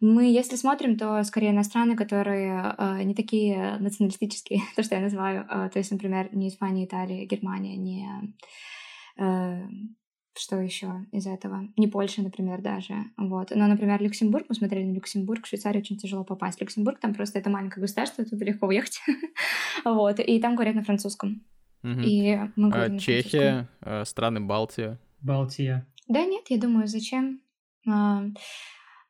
Мы, 0.00 0.32
если 0.32 0.56
смотрим, 0.56 0.98
то 0.98 1.22
скорее 1.22 1.52
на 1.52 1.62
страны, 1.62 1.94
которые 1.94 2.74
э, 2.76 3.02
не 3.04 3.14
такие 3.14 3.78
националистические, 3.78 4.60
то, 4.76 4.82
что 4.82 4.96
я 4.96 5.00
называю. 5.00 5.46
Э, 5.48 5.70
то 5.72 5.78
есть, 5.78 5.92
например, 5.92 6.28
не 6.34 6.48
Испания, 6.48 6.86
Италия, 6.86 7.24
Германия, 7.24 7.76
не 7.76 8.34
э, 9.18 9.62
что 10.34 10.60
еще 10.60 11.06
из 11.12 11.26
этого? 11.26 11.68
Не 11.76 11.88
Польша, 11.88 12.22
например, 12.22 12.62
даже. 12.62 12.94
Вот. 13.16 13.50
Но, 13.54 13.66
например, 13.66 14.02
Люксембург, 14.02 14.46
мы 14.48 14.54
смотрели 14.54 14.84
на 14.84 14.94
Люксембург, 14.94 15.44
в 15.44 15.48
Швейцарию 15.48 15.82
очень 15.82 15.98
тяжело 15.98 16.24
попасть. 16.24 16.60
Люксембург, 16.60 17.00
там 17.00 17.14
просто 17.14 17.38
это 17.38 17.50
маленькое 17.50 17.82
государство, 17.82 18.24
туда 18.24 18.44
легко 18.44 18.66
уехать. 18.66 19.00
вот. 19.84 20.20
И 20.20 20.40
там 20.40 20.54
говорят 20.54 20.74
на 20.74 20.82
французском. 20.82 21.44
И 21.82 22.38
мы 22.56 22.70
говорим 22.70 22.96
а, 22.96 22.98
Чехия, 22.98 23.68
э, 23.80 24.04
страны 24.04 24.40
Балтии. 24.40 24.98
Балтия. 25.20 25.86
Да 26.06 26.24
нет, 26.24 26.44
я 26.48 26.58
думаю, 26.58 26.86
зачем? 26.86 27.40
А, 27.88 28.22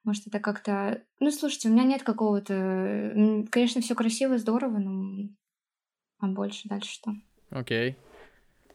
может, 0.04 0.26
это 0.26 0.40
как-то... 0.40 1.02
Ну, 1.20 1.30
слушайте, 1.30 1.68
у 1.68 1.72
меня 1.72 1.84
нет 1.84 2.02
какого-то... 2.02 3.44
Конечно, 3.50 3.80
все 3.82 3.94
красиво, 3.94 4.38
здорово, 4.38 4.78
но... 4.78 5.28
А 6.18 6.28
больше 6.28 6.68
дальше 6.68 6.92
что? 6.92 7.12
Окей. 7.50 7.90
Э, 7.90 7.94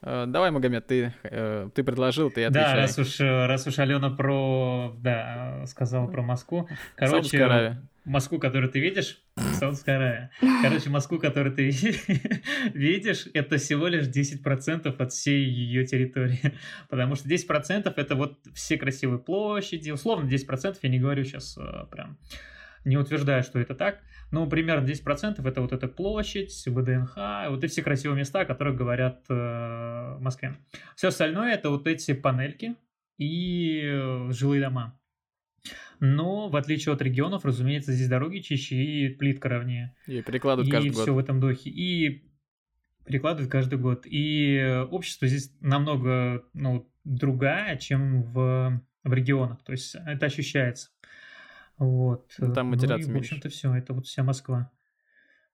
давай, 0.02 0.52
Магомед, 0.52 0.88
ты, 0.88 1.14
э, 1.24 1.70
ты 1.74 1.84
предложил, 1.84 2.30
ты 2.30 2.46
отвечай. 2.46 2.74
Да, 2.74 2.76
раз 2.76 2.98
уж, 3.00 3.20
раз 3.20 3.68
уж 3.68 3.80
Алена 3.80 4.10
про, 4.10 4.96
да, 5.00 5.64
сказала 5.68 6.08
про 6.08 6.22
Москву. 6.22 6.68
Короче, 6.96 7.78
Москву, 8.06 8.40
которую 8.40 8.72
ты 8.72 8.80
видишь, 8.80 9.22
Саудовская 9.36 9.98
Аравия. 9.98 10.32
Короче, 10.62 10.90
Москву, 10.90 11.20
которую 11.20 11.54
ты 11.54 11.70
видишь, 12.74 13.28
это 13.34 13.58
всего 13.58 13.88
лишь 13.88 14.08
10% 14.08 14.96
от 14.98 15.12
всей 15.12 15.44
ее 15.44 15.86
территории. 15.86 16.54
Потому 16.90 17.16
что 17.16 17.28
10% 17.28 17.94
это 17.94 18.16
вот 18.16 18.40
все 18.54 18.78
красивые 18.78 19.20
площади. 19.20 19.92
Условно 19.92 20.30
10%, 20.30 20.78
я 20.82 20.90
не 20.90 21.00
говорю 21.00 21.26
сейчас 21.26 21.58
прям, 21.92 22.18
не 22.86 22.96
утверждаю, 22.96 23.44
что 23.44 23.60
это 23.60 23.76
так. 23.76 24.00
Ну, 24.32 24.48
примерно 24.50 24.86
10% 24.86 25.48
это 25.48 25.62
вот 25.62 25.72
эта 25.72 25.88
площадь, 25.88 26.66
ВДНХ, 26.66 27.16
вот 27.50 27.64
эти 27.64 27.72
все 27.72 27.82
красивые 27.82 28.20
места, 28.20 28.42
о 28.42 28.46
которых 28.46 28.76
говорят 28.76 29.24
э, 29.30 29.34
в 29.34 30.20
Москве. 30.20 30.58
Все 30.96 31.08
остальное 31.08 31.54
это 31.54 31.70
вот 31.70 31.88
эти 31.88 32.14
панельки 32.14 32.76
и 33.18 33.82
э, 33.84 34.32
жилые 34.32 34.62
дома. 34.62 35.00
Но, 36.00 36.50
в 36.50 36.56
отличие 36.56 36.94
от 36.94 37.02
регионов, 37.02 37.46
разумеется, 37.46 37.92
здесь 37.92 38.08
дороги 38.08 38.40
чище 38.40 38.76
и 38.76 39.10
плитка 39.10 39.50
ровнее. 39.50 39.96
И 40.06 40.22
перекладывают 40.22 40.72
каждый 40.72 40.90
год. 40.90 41.00
И 41.00 41.02
все 41.02 41.14
в 41.14 41.20
этом 41.20 41.40
духе. 41.40 41.70
И 41.70 42.30
перекладывают 43.06 43.52
каждый 43.52 43.80
год. 43.80 44.06
И 44.06 44.86
общество 44.92 45.28
здесь 45.28 45.52
намного 45.60 46.44
ну, 46.54 46.92
другая, 47.04 47.78
чем 47.78 48.24
в, 48.24 48.82
в 49.04 49.14
регионах. 49.14 49.64
То 49.64 49.72
есть 49.72 49.96
это 49.96 50.28
ощущается. 50.28 50.90
Вот. 51.78 52.32
Ну, 52.38 52.54
там 52.54 52.68
матерятся 52.68 53.10
ну, 53.10 53.16
и, 53.16 53.20
в 53.20 53.22
общем-то, 53.22 53.50
все. 53.50 53.74
Это 53.74 53.94
вот 53.94 54.08
вся 54.08 54.24
Москва. 54.24 54.72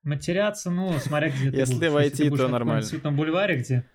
Матеряться, 0.03 0.69
ну, 0.69 0.97
смотря 0.99 1.30
где 1.30 1.51
ты 1.51 1.57
Если 1.57 1.88
войти, 1.88 2.30
то 2.30 2.47
нормально. 2.47 2.82
Если 2.82 2.97
в 2.97 3.11
бульваре, 3.11 3.57
где... 3.57 3.86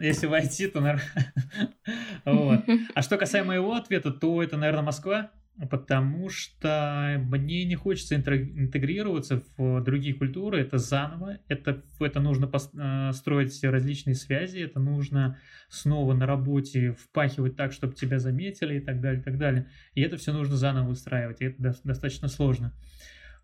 Если 0.00 0.26
войти, 0.26 0.66
то 0.66 0.80
нормально. 0.80 1.32
вот. 2.24 2.64
А 2.94 3.02
что 3.02 3.16
касаемо 3.16 3.48
моего 3.48 3.74
ответа, 3.74 4.10
то 4.10 4.42
это, 4.42 4.56
наверное, 4.56 4.82
Москва 4.82 5.30
потому 5.70 6.28
что 6.28 7.22
мне 7.28 7.64
не 7.64 7.76
хочется 7.76 8.16
интегрироваться 8.16 9.42
в 9.56 9.80
другие 9.82 10.14
культуры, 10.14 10.60
это 10.60 10.78
заново, 10.78 11.38
это, 11.48 11.82
это 12.00 12.20
нужно 12.20 12.50
э, 12.52 13.12
строить 13.12 13.62
различные 13.62 14.14
связи, 14.14 14.58
это 14.58 14.80
нужно 14.80 15.38
снова 15.68 16.14
на 16.14 16.26
работе 16.26 16.92
впахивать 16.92 17.56
так, 17.56 17.72
чтобы 17.72 17.94
тебя 17.94 18.18
заметили 18.18 18.78
и 18.78 18.80
так 18.80 19.00
далее, 19.00 19.20
и 19.20 19.24
так 19.24 19.38
далее. 19.38 19.68
И 19.94 20.02
это 20.02 20.16
все 20.16 20.32
нужно 20.32 20.56
заново 20.56 20.88
выстраивать, 20.88 21.40
и 21.40 21.46
это 21.46 21.62
достаточно 21.84 22.28
сложно. 22.28 22.74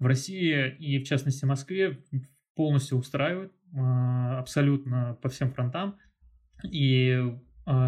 В 0.01 0.07
России 0.07 0.69
и, 0.79 0.99
в 0.99 1.07
частности, 1.07 1.45
в 1.45 1.49
Москве 1.49 1.99
полностью 2.57 2.99
устраивает 2.99 3.53
а, 3.77 4.41
абсолютно 4.41 5.17
по 5.23 5.29
всем 5.29 5.53
фронтам, 5.53 5.97
и 6.65 7.35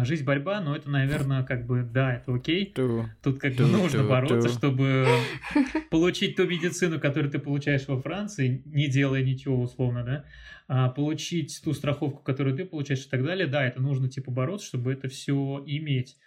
жизнь 0.03 0.23
борьба, 0.23 0.61
но 0.61 0.75
это, 0.75 0.89
наверное, 0.89 1.43
как 1.43 1.65
бы, 1.65 1.83
да, 1.83 2.15
это 2.15 2.33
окей. 2.33 2.73
Ту, 2.73 3.05
Тут 3.21 3.39
как 3.39 3.55
ту, 3.55 3.63
бы 3.63 3.69
нужно 3.69 4.03
ту, 4.03 4.09
бороться, 4.09 4.49
ту. 4.49 4.55
чтобы 4.55 5.07
получить 5.91 6.35
ту 6.35 6.45
медицину, 6.45 6.99
которую 6.99 7.31
ты 7.31 7.39
получаешь 7.39 7.87
во 7.87 8.01
Франции, 8.01 8.61
не 8.65 8.87
делая 8.87 9.23
ничего 9.23 9.61
условно, 9.61 10.03
да, 10.03 10.25
а 10.67 10.89
получить 10.89 11.61
ту 11.63 11.73
страховку, 11.73 12.23
которую 12.23 12.55
ты 12.55 12.65
получаешь 12.65 13.05
и 13.05 13.09
так 13.09 13.23
далее. 13.23 13.47
Да, 13.47 13.65
это 13.65 13.81
нужно 13.81 14.09
типа 14.09 14.31
бороться, 14.31 14.67
чтобы 14.67 14.93
это 14.93 15.07
все 15.07 15.63
иметь. 15.65 16.17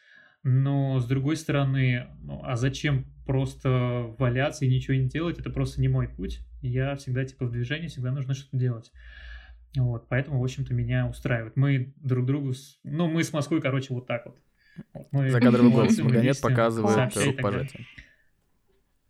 Но 0.42 1.00
с 1.00 1.06
другой 1.06 1.36
стороны, 1.36 2.06
ну, 2.22 2.40
а 2.44 2.54
зачем 2.54 3.06
просто 3.26 4.14
валяться 4.18 4.64
и 4.64 4.68
ничего 4.68 4.94
не 4.96 5.08
делать? 5.08 5.40
Это 5.40 5.50
просто 5.50 5.80
не 5.80 5.88
мой 5.88 6.08
путь. 6.08 6.40
Я 6.62 6.94
всегда 6.94 7.24
типа 7.24 7.46
в 7.46 7.50
движении, 7.50 7.88
всегда 7.88 8.12
нужно 8.12 8.34
что-то 8.34 8.56
делать. 8.56 8.92
Вот, 9.76 10.08
поэтому, 10.08 10.40
в 10.40 10.44
общем-то, 10.44 10.72
меня 10.72 11.06
устраивает. 11.06 11.56
Мы 11.56 11.92
друг 11.96 12.26
другу, 12.26 12.54
с... 12.54 12.78
ну, 12.84 13.08
мы 13.08 13.24
с 13.24 13.32
Москвой, 13.32 13.60
короче, 13.60 13.92
вот 13.92 14.06
так 14.06 14.26
вот. 14.26 14.36
мы, 15.12 15.30
Закадровый 15.30 15.70
голос 15.70 15.98
Магомед 15.98 16.40
показывает 16.40 17.14
рукопожатие. 17.16 17.86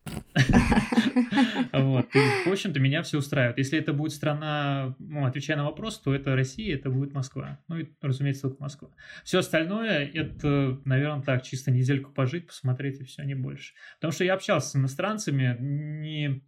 Вот. 1.73 2.07
В 2.13 2.51
общем-то, 2.51 2.81
меня 2.81 3.03
все 3.03 3.19
устраивает. 3.19 3.59
Если 3.59 3.79
это 3.79 3.93
будет 3.93 4.13
страна, 4.13 4.95
ну, 4.99 5.25
отвечая 5.25 5.57
на 5.57 5.65
вопрос, 5.65 6.01
то 6.01 6.15
это 6.15 6.35
Россия, 6.35 6.75
это 6.75 6.91
будет 6.91 7.13
Москва. 7.13 7.61
Ну 7.69 7.79
и, 7.79 7.87
разумеется, 8.01 8.43
только 8.43 8.63
Москва. 8.63 8.91
Все 9.25 9.39
остальное, 9.39 10.07
это, 10.07 10.81
наверное, 10.85 11.23
так, 11.23 11.43
чисто 11.43 11.71
недельку 11.71 12.13
пожить, 12.13 12.47
посмотреть 12.47 13.01
и 13.01 13.05
все, 13.05 13.23
не 13.25 13.35
больше. 13.35 13.75
Потому 13.97 14.13
что 14.13 14.25
я 14.25 14.35
общался 14.35 14.69
с 14.69 14.77
иностранцами, 14.77 15.57
не 15.59 16.43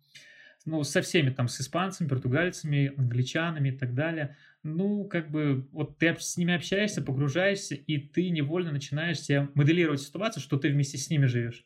ну, 0.69 0.85
со 0.85 1.01
всеми 1.01 1.31
там, 1.31 1.49
с 1.49 1.61
испанцами, 1.61 2.09
португальцами, 2.09 2.93
англичанами 2.97 3.71
и 3.71 3.73
так 3.73 3.95
далее. 3.95 4.37
Ну, 4.63 5.05
как 5.07 5.31
бы, 5.31 5.67
вот 5.73 5.99
ты 5.99 6.15
с 6.19 6.37
ними 6.37 6.55
общаешься, 6.55 7.01
погружаешься, 7.01 7.75
и 7.75 7.97
ты 7.97 8.29
невольно 8.29 8.71
начинаешь 8.71 9.21
себе 9.21 9.49
моделировать 9.55 10.03
ситуацию, 10.03 10.43
что 10.43 10.59
ты 10.59 10.69
вместе 10.69 10.99
с 10.99 11.09
ними 11.09 11.25
живешь. 11.25 11.65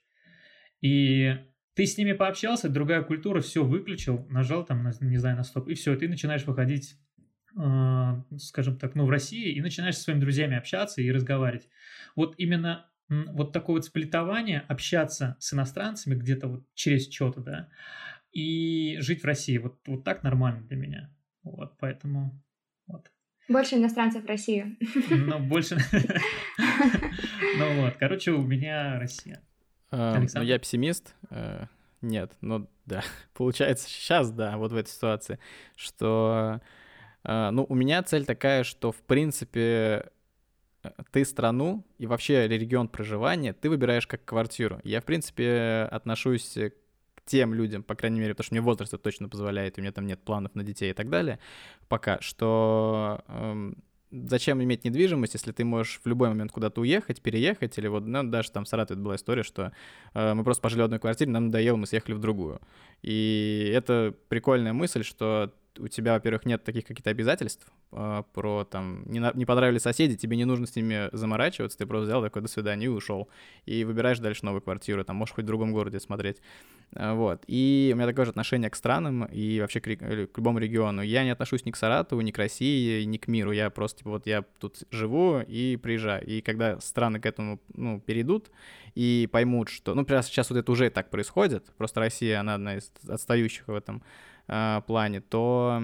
И 0.80 1.36
ты 1.74 1.86
с 1.86 1.98
ними 1.98 2.12
пообщался, 2.12 2.68
другая 2.68 3.02
культура, 3.02 3.40
все, 3.40 3.64
выключил, 3.64 4.24
нажал 4.30 4.64
там, 4.64 4.88
не 5.00 5.18
знаю, 5.18 5.36
на 5.36 5.42
стоп, 5.42 5.68
и 5.68 5.74
все, 5.74 5.96
ты 5.96 6.08
начинаешь 6.08 6.44
выходить, 6.44 6.94
э, 7.58 8.22
скажем 8.38 8.78
так, 8.78 8.94
ну, 8.94 9.04
в 9.04 9.10
России, 9.10 9.52
и 9.52 9.60
начинаешь 9.60 9.96
со 9.96 10.02
своими 10.02 10.20
друзьями 10.20 10.56
общаться 10.56 11.02
и 11.02 11.10
разговаривать. 11.10 11.68
Вот 12.14 12.34
именно 12.38 12.86
вот 13.08 13.52
такое 13.52 13.76
вот 13.76 13.84
сплетование, 13.84 14.60
общаться 14.68 15.36
с 15.38 15.52
иностранцами 15.52 16.14
где-то 16.14 16.48
вот 16.48 16.66
через 16.74 17.12
что-то, 17.12 17.40
да, 17.40 17.68
и 18.32 18.98
жить 19.00 19.22
в 19.22 19.26
России. 19.26 19.58
Вот, 19.58 19.78
вот 19.86 20.04
так 20.04 20.22
нормально 20.22 20.62
для 20.62 20.76
меня. 20.76 21.14
Вот, 21.42 21.76
поэтому 21.78 22.42
вот. 22.86 23.10
Больше 23.48 23.76
иностранцев 23.76 24.24
в 24.24 24.26
Россию. 24.26 24.76
Ну, 25.10 25.38
больше... 25.38 25.76
Ну 27.58 27.82
вот, 27.82 27.96
короче, 27.96 28.30
у 28.30 28.40
меня 28.42 28.98
Россия. 28.98 29.42
А, 29.90 30.18
ну, 30.34 30.42
я 30.42 30.58
пессимист. 30.58 31.14
Э, 31.28 31.66
нет, 32.00 32.32
ну 32.40 32.66
да. 32.86 33.02
Получается, 33.34 33.88
сейчас, 33.90 34.30
да, 34.30 34.56
вот 34.56 34.72
в 34.72 34.76
этой 34.76 34.88
ситуации, 34.88 35.38
что... 35.76 36.60
Э, 37.24 37.50
ну, 37.50 37.66
у 37.68 37.74
меня 37.74 38.02
цель 38.02 38.24
такая, 38.24 38.64
что, 38.64 38.90
в 38.90 39.02
принципе, 39.02 40.10
ты 41.10 41.24
страну 41.24 41.84
и 41.98 42.06
вообще 42.06 42.48
регион 42.48 42.88
проживания 42.88 43.52
ты 43.52 43.68
выбираешь 43.68 44.06
как 44.06 44.24
квартиру. 44.24 44.80
Я, 44.82 45.00
в 45.00 45.04
принципе, 45.04 45.88
отношусь 45.90 46.56
тем 47.24 47.54
людям, 47.54 47.82
по 47.82 47.94
крайней 47.94 48.20
мере, 48.20 48.34
потому 48.34 48.46
что 48.46 48.54
мне 48.54 48.60
возраст 48.60 48.92
это 48.92 49.02
точно 49.02 49.28
позволяет, 49.28 49.78
и 49.78 49.80
у 49.80 49.82
меня 49.82 49.92
там 49.92 50.06
нет 50.06 50.20
планов 50.20 50.54
на 50.54 50.62
детей 50.62 50.90
и 50.90 50.94
так 50.94 51.10
далее, 51.10 51.38
пока, 51.88 52.20
что 52.20 53.22
эм, 53.28 53.76
зачем 54.12 54.62
иметь 54.62 54.84
недвижимость, 54.84 55.34
если 55.34 55.52
ты 55.52 55.64
можешь 55.64 56.00
в 56.04 56.06
любой 56.08 56.28
момент 56.28 56.52
куда-то 56.52 56.80
уехать, 56.80 57.22
переехать, 57.22 57.78
или 57.78 57.88
вот, 57.88 58.06
ну, 58.06 58.22
даже 58.22 58.52
там 58.52 58.64
в 58.64 58.68
Саратове 58.68 59.00
была 59.00 59.16
история, 59.16 59.42
что 59.42 59.72
э, 60.14 60.34
мы 60.34 60.44
просто 60.44 60.62
пожили 60.62 60.82
в 60.82 60.84
одной 60.84 61.00
квартире, 61.00 61.30
нам 61.30 61.46
надоело, 61.46 61.76
мы 61.76 61.86
съехали 61.86 62.14
в 62.14 62.18
другую. 62.18 62.60
И 63.02 63.72
это 63.74 64.14
прикольная 64.28 64.72
мысль, 64.72 65.02
что 65.02 65.52
у 65.78 65.88
тебя, 65.88 66.14
во-первых, 66.14 66.46
нет 66.46 66.64
таких 66.64 66.84
каких-то 66.84 67.10
обязательств 67.10 67.66
э, 67.92 68.22
про 68.32 68.64
там 68.64 69.04
не, 69.06 69.20
на, 69.20 69.32
не 69.34 69.44
понравились 69.44 69.82
соседи, 69.82 70.16
тебе 70.16 70.36
не 70.36 70.44
нужно 70.44 70.66
с 70.66 70.76
ними 70.76 71.08
заморачиваться, 71.12 71.78
ты 71.78 71.86
просто 71.86 72.06
взял 72.06 72.22
такой 72.22 72.42
до 72.42 72.48
свидания 72.48 72.86
и 72.86 72.88
ушел. 72.88 73.28
И 73.64 73.84
выбираешь 73.84 74.18
дальше 74.18 74.44
новую 74.44 74.62
квартиру, 74.62 75.04
там 75.04 75.16
можешь 75.16 75.34
хоть 75.34 75.44
в 75.44 75.46
другом 75.46 75.72
городе 75.72 76.00
смотреть. 76.00 76.38
Э, 76.94 77.14
вот. 77.14 77.44
И 77.46 77.90
у 77.92 77.96
меня 77.96 78.06
такое 78.06 78.26
же 78.26 78.30
отношение 78.30 78.70
к 78.70 78.76
странам 78.76 79.24
и 79.24 79.60
вообще 79.60 79.80
к, 79.80 79.84
к 79.84 80.38
любому 80.38 80.58
региону. 80.58 81.02
Я 81.02 81.24
не 81.24 81.30
отношусь 81.30 81.64
ни 81.64 81.70
к 81.70 81.76
Саратову, 81.76 82.20
ни 82.20 82.30
к 82.30 82.38
России, 82.38 83.04
ни 83.04 83.16
к 83.16 83.28
миру. 83.28 83.52
Я 83.52 83.70
просто, 83.70 83.98
типа, 83.98 84.10
вот 84.10 84.26
я 84.26 84.42
тут 84.58 84.82
живу 84.90 85.40
и 85.40 85.76
приезжаю. 85.76 86.24
И 86.26 86.40
когда 86.40 86.80
страны 86.80 87.20
к 87.20 87.26
этому, 87.26 87.60
ну, 87.74 88.00
перейдут 88.00 88.50
и 88.94 89.28
поймут, 89.32 89.68
что... 89.68 89.94
Ну, 89.94 90.04
прямо 90.04 90.22
сейчас 90.22 90.50
вот 90.50 90.58
это 90.58 90.70
уже 90.70 90.90
так 90.90 91.10
происходит, 91.10 91.72
просто 91.76 92.00
Россия, 92.00 92.40
она 92.40 92.54
одна 92.54 92.76
из 92.76 92.92
отстающих 93.08 93.66
в 93.68 93.74
этом 93.74 94.02
э, 94.48 94.80
плане, 94.86 95.20
то 95.20 95.82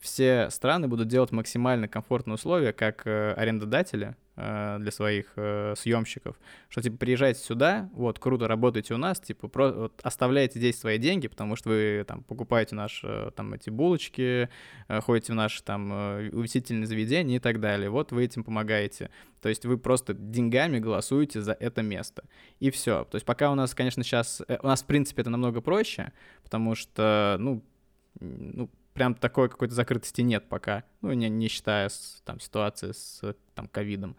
все 0.00 0.50
страны 0.50 0.86
будут 0.86 1.08
делать 1.08 1.32
максимально 1.32 1.88
комфортные 1.88 2.34
условия, 2.34 2.72
как 2.72 3.06
э, 3.06 3.32
арендодатели. 3.32 4.08
э, 4.08 4.14
для 4.36 4.90
своих 4.90 5.32
э, 5.36 5.74
съемщиков, 5.76 6.36
что 6.68 6.82
типа 6.82 6.96
приезжайте 6.96 7.40
сюда, 7.40 7.88
вот 7.92 8.18
круто 8.18 8.48
работаете 8.48 8.94
у 8.94 8.96
нас, 8.96 9.20
типа 9.20 9.48
про, 9.48 9.72
вот, 9.72 10.00
оставляете 10.02 10.58
здесь 10.58 10.78
свои 10.78 10.98
деньги, 10.98 11.28
потому 11.28 11.54
что 11.54 11.68
вы 11.68 12.04
там 12.06 12.24
покупаете 12.24 12.74
наши 12.74 13.30
там 13.36 13.54
эти 13.54 13.70
булочки, 13.70 14.48
ходите 14.88 15.32
в 15.32 15.36
наши 15.36 15.62
там 15.62 15.92
увеселительные 16.32 16.86
заведения 16.86 17.36
и 17.36 17.40
так 17.40 17.60
далее. 17.60 17.90
Вот 17.90 18.10
вы 18.12 18.24
этим 18.24 18.42
помогаете. 18.42 19.10
То 19.40 19.48
есть 19.48 19.64
вы 19.66 19.78
просто 19.78 20.14
деньгами 20.14 20.78
голосуете 20.78 21.40
за 21.40 21.52
это 21.52 21.82
место. 21.82 22.24
И 22.60 22.70
все. 22.70 23.04
То 23.04 23.16
есть 23.16 23.26
пока 23.26 23.52
у 23.52 23.54
нас, 23.54 23.74
конечно, 23.74 24.02
сейчас... 24.02 24.42
У 24.62 24.66
нас, 24.66 24.82
в 24.82 24.86
принципе, 24.86 25.22
это 25.22 25.30
намного 25.30 25.60
проще, 25.60 26.12
потому 26.42 26.74
что, 26.74 27.36
ну, 27.38 27.62
ну, 28.20 28.70
прям 28.94 29.14
такой 29.14 29.48
какой-то 29.48 29.74
закрытости 29.74 30.22
нет 30.22 30.48
пока, 30.48 30.84
ну, 31.02 31.12
не, 31.12 31.28
не 31.28 31.48
считая 31.48 31.88
с, 31.88 32.22
там, 32.24 32.40
ситуации 32.40 32.92
с 32.92 33.20
там, 33.54 33.68
ковидом. 33.68 34.16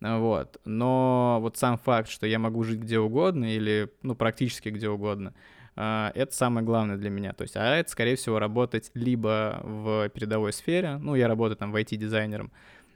Вот. 0.00 0.60
Но 0.64 1.38
вот 1.40 1.56
сам 1.56 1.76
факт, 1.76 2.08
что 2.08 2.26
я 2.26 2.38
могу 2.38 2.62
жить 2.62 2.78
где 2.78 3.00
угодно 3.00 3.52
или, 3.52 3.92
ну, 4.02 4.14
практически 4.14 4.68
где 4.68 4.88
угодно, 4.88 5.34
а, 5.74 6.12
это 6.14 6.34
самое 6.34 6.64
главное 6.64 6.96
для 6.96 7.10
меня. 7.10 7.32
То 7.32 7.42
есть, 7.42 7.56
а 7.56 7.76
это, 7.76 7.90
скорее 7.90 8.16
всего, 8.16 8.38
работать 8.38 8.90
либо 8.94 9.60
в 9.62 10.08
передовой 10.10 10.52
сфере, 10.52 10.98
ну, 10.98 11.14
я 11.14 11.26
работаю 11.26 11.56
там 11.56 11.72
в 11.72 11.76
IT-дизайнером, 11.76 12.52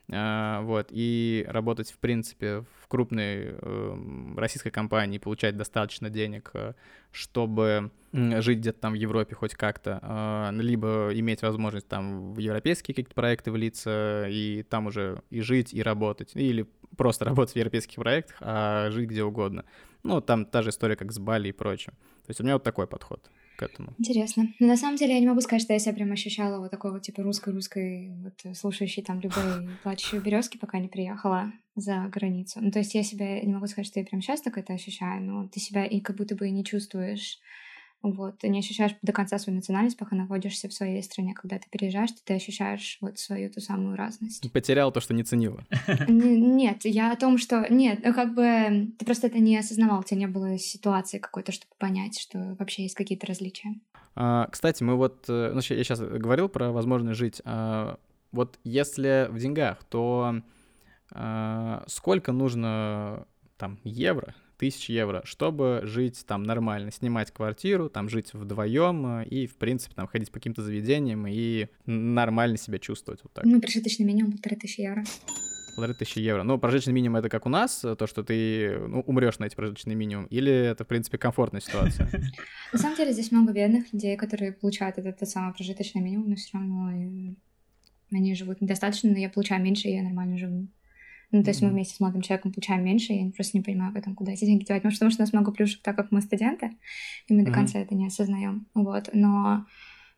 вот, 0.07 0.87
и 0.91 1.45
работать, 1.47 1.91
в 1.91 1.97
принципе, 1.97 2.65
в 2.81 2.87
крупной 2.87 3.55
э, 3.55 4.33
российской 4.35 4.69
компании, 4.69 5.17
получать 5.17 5.55
достаточно 5.55 6.09
денег, 6.09 6.51
э, 6.53 6.73
чтобы 7.11 7.91
жить 8.11 8.59
где-то 8.59 8.79
там 8.79 8.91
в 8.93 8.95
Европе 8.95 9.33
хоть 9.33 9.55
как-то, 9.55 9.99
э, 10.01 10.61
либо 10.61 11.09
иметь 11.13 11.41
возможность 11.41 11.87
там 11.87 12.33
в 12.33 12.39
европейские 12.39 12.93
какие-то 12.95 13.15
проекты 13.15 13.51
влиться, 13.51 14.27
и 14.29 14.63
там 14.63 14.87
уже 14.87 15.21
и 15.29 15.39
жить, 15.39 15.73
и 15.73 15.81
работать, 15.81 16.35
или 16.35 16.67
просто 16.97 17.25
работать 17.25 17.53
в 17.53 17.57
европейских 17.57 17.95
проектах, 17.95 18.37
а 18.41 18.91
жить 18.91 19.09
где 19.09 19.23
угодно. 19.23 19.63
Ну, 20.03 20.19
там 20.19 20.45
та 20.45 20.61
же 20.61 20.69
история, 20.69 20.97
как 20.97 21.13
с 21.13 21.19
Бали 21.19 21.47
и 21.47 21.53
прочим. 21.53 21.93
То 22.25 22.29
есть 22.29 22.41
у 22.41 22.43
меня 22.43 22.55
вот 22.55 22.63
такой 22.63 22.87
подход 22.87 23.29
к 23.55 23.63
этому. 23.63 23.93
Интересно. 23.97 24.53
Но 24.59 24.67
на 24.67 24.77
самом 24.77 24.97
деле 24.97 25.13
я 25.13 25.19
не 25.19 25.27
могу 25.27 25.41
сказать, 25.41 25.61
что 25.61 25.73
я 25.73 25.79
себя 25.79 25.93
прям 25.93 26.11
ощущала 26.11 26.59
вот 26.59 26.71
такой 26.71 26.91
вот 26.91 27.01
типа 27.01 27.23
русской-русской, 27.23 28.11
вот 28.23 28.57
слушающей 28.57 29.03
там 29.03 29.19
любые 29.19 29.69
плачущие 29.83 30.21
березки, 30.21 30.57
пока 30.57 30.79
не 30.79 30.87
приехала 30.87 31.51
за 31.75 32.07
границу. 32.11 32.59
Ну, 32.61 32.71
то 32.71 32.79
есть 32.79 32.93
я 32.93 33.03
себя 33.03 33.41
не 33.41 33.53
могу 33.53 33.67
сказать, 33.67 33.87
что 33.87 33.99
я 33.99 34.05
прям 34.05 34.21
сейчас 34.21 34.41
так 34.41 34.57
это 34.57 34.73
ощущаю, 34.73 35.23
но 35.23 35.47
ты 35.47 35.59
себя 35.59 35.85
и 35.85 35.99
как 35.99 36.17
будто 36.17 36.35
бы 36.35 36.47
и 36.47 36.51
не 36.51 36.63
чувствуешь 36.63 37.39
вот, 38.03 38.39
ты 38.39 38.49
не 38.49 38.59
ощущаешь 38.59 38.95
до 39.01 39.13
конца 39.13 39.39
свою 39.39 39.55
национальность, 39.55 39.97
пока 39.97 40.15
находишься 40.15 40.67
в 40.67 40.73
своей 40.73 41.01
стране. 41.01 41.33
Когда 41.33 41.57
ты 41.57 41.67
переезжаешь, 41.69 42.11
то 42.11 42.19
ты 42.25 42.33
ощущаешь 42.33 42.97
вот 42.99 43.17
свою 43.17 43.49
ту 43.49 43.61
самую 43.61 43.95
разность. 43.95 44.51
Потерял 44.51 44.91
то, 44.91 44.99
что 44.99 45.13
не 45.13 45.23
ценила. 45.23 45.63
Нет, 46.09 46.81
я 46.83 47.13
о 47.13 47.15
том, 47.15 47.37
что... 47.37 47.65
Нет, 47.69 48.01
ну 48.03 48.13
как 48.13 48.35
бы 48.35 48.91
ты 48.99 49.05
просто 49.05 49.27
это 49.27 49.39
не 49.39 49.57
осознавал, 49.57 50.01
у 50.01 50.03
тебя 50.03 50.19
не 50.19 50.27
было 50.27 50.57
ситуации 50.57 51.17
какой-то, 51.17 51.53
чтобы 51.53 51.71
понять, 51.79 52.19
что 52.19 52.57
вообще 52.59 52.83
есть 52.83 52.95
какие-то 52.95 53.25
различия. 53.25 53.75
А, 54.15 54.47
кстати, 54.51 54.83
мы 54.83 54.95
вот... 54.95 55.25
Э, 55.29 55.51
ну, 55.53 55.61
я 55.61 55.83
сейчас 55.83 56.01
говорил 56.01 56.49
про 56.49 56.71
возможность 56.71 57.17
жить. 57.17 57.41
А, 57.45 57.97
вот 58.33 58.59
если 58.65 59.27
в 59.29 59.39
деньгах, 59.39 59.83
то 59.85 60.41
а, 61.11 61.83
сколько 61.87 62.33
нужно 62.33 63.25
там 63.57 63.79
евро 63.83 64.35
тысяч 64.63 64.89
евро, 64.89 65.21
чтобы 65.25 65.81
жить 65.83 66.23
там 66.25 66.43
нормально, 66.43 66.89
снимать 66.89 67.31
квартиру, 67.31 67.89
там 67.89 68.07
жить 68.07 68.33
вдвоем 68.33 69.19
э, 69.19 69.25
и, 69.25 69.45
в 69.45 69.57
принципе, 69.57 69.93
там 69.93 70.07
ходить 70.07 70.31
по 70.31 70.35
каким-то 70.35 70.61
заведениям 70.61 71.27
и 71.27 71.67
нормально 71.85 72.55
себя 72.55 72.79
чувствовать 72.79 73.19
вот 73.23 73.33
так. 73.33 73.43
Ну, 73.43 73.59
прожиточный 73.59 74.05
минимум 74.05 74.31
полторы 74.31 74.55
тысячи 74.55 74.79
евро. 74.79 75.03
Полторы 75.75 75.95
тысячи 75.95 76.19
евро. 76.19 76.43
Ну, 76.43 76.57
прожиточный 76.57 76.93
минимум 76.93 77.17
это 77.17 77.27
как 77.27 77.45
у 77.45 77.49
нас, 77.49 77.81
то, 77.81 78.07
что 78.07 78.23
ты 78.23 78.79
ну, 78.79 79.01
умрешь 79.01 79.37
на 79.37 79.45
эти 79.45 79.55
прожиточные 79.55 79.97
минимум, 79.97 80.27
или 80.27 80.53
это, 80.53 80.85
в 80.85 80.87
принципе, 80.87 81.17
комфортная 81.17 81.59
ситуация? 81.59 82.09
На 82.71 82.79
самом 82.79 82.95
деле 82.95 83.11
здесь 83.11 83.33
много 83.33 83.51
бедных 83.51 83.91
людей, 83.91 84.15
которые 84.15 84.53
получают 84.53 84.97
этот 84.97 85.27
самый 85.27 85.53
прожиточный 85.53 86.01
минимум, 86.01 86.29
но 86.29 86.35
все 86.37 86.57
равно 86.57 87.35
они 88.13 88.35
живут 88.35 88.61
недостаточно, 88.61 89.11
но 89.11 89.17
я 89.17 89.29
получаю 89.29 89.61
меньше, 89.61 89.89
и 89.89 89.95
я 89.95 90.03
нормально 90.03 90.37
живу. 90.37 90.69
Ну, 91.33 91.43
то 91.43 91.49
есть 91.49 91.63
мы 91.63 91.69
вместе 91.69 91.95
с 91.95 91.99
молодым 91.99 92.21
человеком 92.21 92.53
получаем 92.53 92.85
меньше, 92.85 93.11
я 93.11 93.29
просто 93.31 93.57
не 93.57 93.63
понимаю 93.63 93.91
потом, 93.91 94.13
куда 94.13 94.33
эти 94.33 94.45
деньги 94.45 94.65
девать. 94.65 94.83
Может, 94.83 94.99
потому 94.99 95.11
что 95.11 95.23
у 95.23 95.25
нас 95.25 95.33
много 95.33 95.51
плюшек, 95.51 95.81
так 95.81 95.95
как 95.95 96.11
мы 96.11 96.21
студенты, 96.21 96.77
и 97.27 97.33
мы 97.33 97.43
до 97.43 97.51
конца 97.51 97.79
это 97.79 97.95
не 97.95 98.05
осознаем. 98.05 98.67
Вот, 98.75 99.09
но 99.13 99.65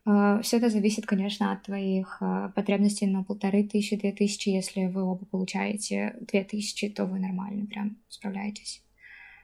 э, 0.06 0.42
все 0.44 0.58
это 0.58 0.70
зависит, 0.70 1.06
конечно, 1.06 1.54
от 1.54 1.64
твоих 1.64 2.18
э, 2.20 2.52
потребностей 2.54 3.08
на 3.08 3.24
полторы 3.24 3.64
тысячи, 3.64 3.96
две 3.96 4.12
тысячи. 4.12 4.50
Если 4.50 4.88
вы 4.88 5.04
оба 5.04 5.26
получаете 5.26 6.18
две 6.20 6.44
тысячи, 6.44 6.90
то 6.90 7.06
вы 7.06 7.20
нормально 7.20 7.66
прям 7.66 7.96
справляетесь. 8.10 8.84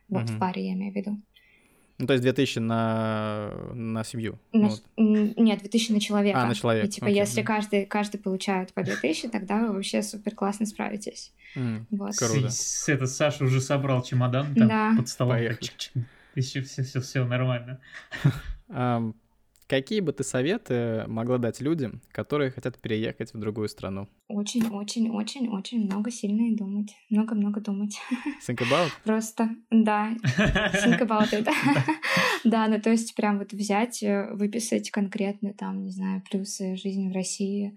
Вот, 0.10 0.30
в 0.30 0.38
паре 0.38 0.68
я 0.68 0.74
имею 0.74 0.92
в 0.92 0.96
виду. 0.98 1.22
Ну, 2.02 2.08
то 2.08 2.14
есть 2.14 2.24
2000 2.24 2.60
на, 2.60 3.52
на 3.74 4.04
семью? 4.04 4.40
На, 4.52 4.72
ну, 4.98 5.34
Нет, 5.38 5.60
2000 5.60 5.92
на 5.92 6.00
человека. 6.00 6.42
А, 6.42 6.48
на 6.48 6.56
человека. 6.56 6.88
И, 6.88 6.90
типа, 6.90 7.06
Окей. 7.06 7.20
если 7.20 7.44
каждый, 7.44 7.86
каждый 7.86 8.18
получает 8.18 8.74
по 8.74 8.82
2000, 8.84 9.30
тогда 9.30 9.60
вы 9.60 9.74
вообще 9.74 10.02
супер 10.02 10.34
классно 10.34 10.66
справитесь. 10.66 11.32
Mm, 11.56 11.86
вот. 11.92 12.16
Круто. 12.18 12.50
С, 12.50 12.90
это 12.90 13.06
Саша 13.06 13.44
уже 13.44 13.62
собрал 13.62 14.02
чемодан 14.02 14.56
там 14.56 14.68
да. 14.68 14.94
под 14.98 15.08
столом. 15.08 15.38
Еще 16.34 16.62
все, 16.62 16.82
все, 16.82 17.02
все 17.02 17.24
нормально. 17.24 17.80
Какие 19.72 20.02
бы 20.02 20.12
ты 20.12 20.26
советы 20.26 21.06
могла 21.08 21.38
дать 21.38 21.62
людям, 21.62 22.02
которые 22.12 22.52
хотят 22.52 22.78
переехать 22.78 23.34
в 23.34 23.40
другую 23.40 23.70
страну? 23.70 24.10
Очень, 24.28 24.68
очень, 24.68 25.10
очень, 25.10 25.48
очень 25.48 25.86
много 25.86 26.12
сильно 26.12 26.52
и 26.52 26.58
думать. 26.58 26.94
Много-много 27.10 27.62
думать. 27.62 27.98
Think 28.46 28.58
about? 28.58 28.90
Просто, 29.06 29.48
да. 29.70 30.14
Think 30.38 31.00
about 31.00 31.32
it. 31.32 31.48
да, 32.44 32.68
ну 32.68 32.82
то 32.82 32.90
есть 32.90 33.16
прям 33.16 33.40
вот 33.40 33.54
взять, 33.54 34.04
э, 34.04 34.34
выписать 34.34 34.92
конкретно 34.92 35.54
там, 35.54 35.86
не 35.86 35.92
знаю, 35.92 36.22
плюсы 36.30 36.76
жизни 36.76 37.10
в 37.10 37.14
России, 37.14 37.74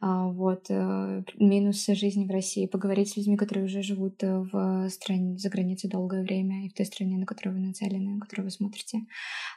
вот, 0.00 0.66
э, 0.68 1.24
минусы 1.38 1.96
жизни 1.96 2.24
в 2.24 2.30
России, 2.30 2.66
поговорить 2.66 3.10
с 3.10 3.16
людьми, 3.16 3.36
которые 3.36 3.66
уже 3.66 3.82
живут 3.82 4.22
э, 4.22 4.46
в 4.52 4.88
стране, 4.90 5.36
за 5.36 5.50
границей 5.50 5.90
долгое 5.90 6.22
время, 6.22 6.64
и 6.64 6.68
в 6.68 6.74
той 6.74 6.86
стране, 6.86 7.18
на 7.18 7.26
которую 7.26 7.56
вы 7.56 7.66
нацелены, 7.66 8.14
на 8.14 8.20
которую 8.20 8.46
вы 8.46 8.50
смотрите 8.52 9.00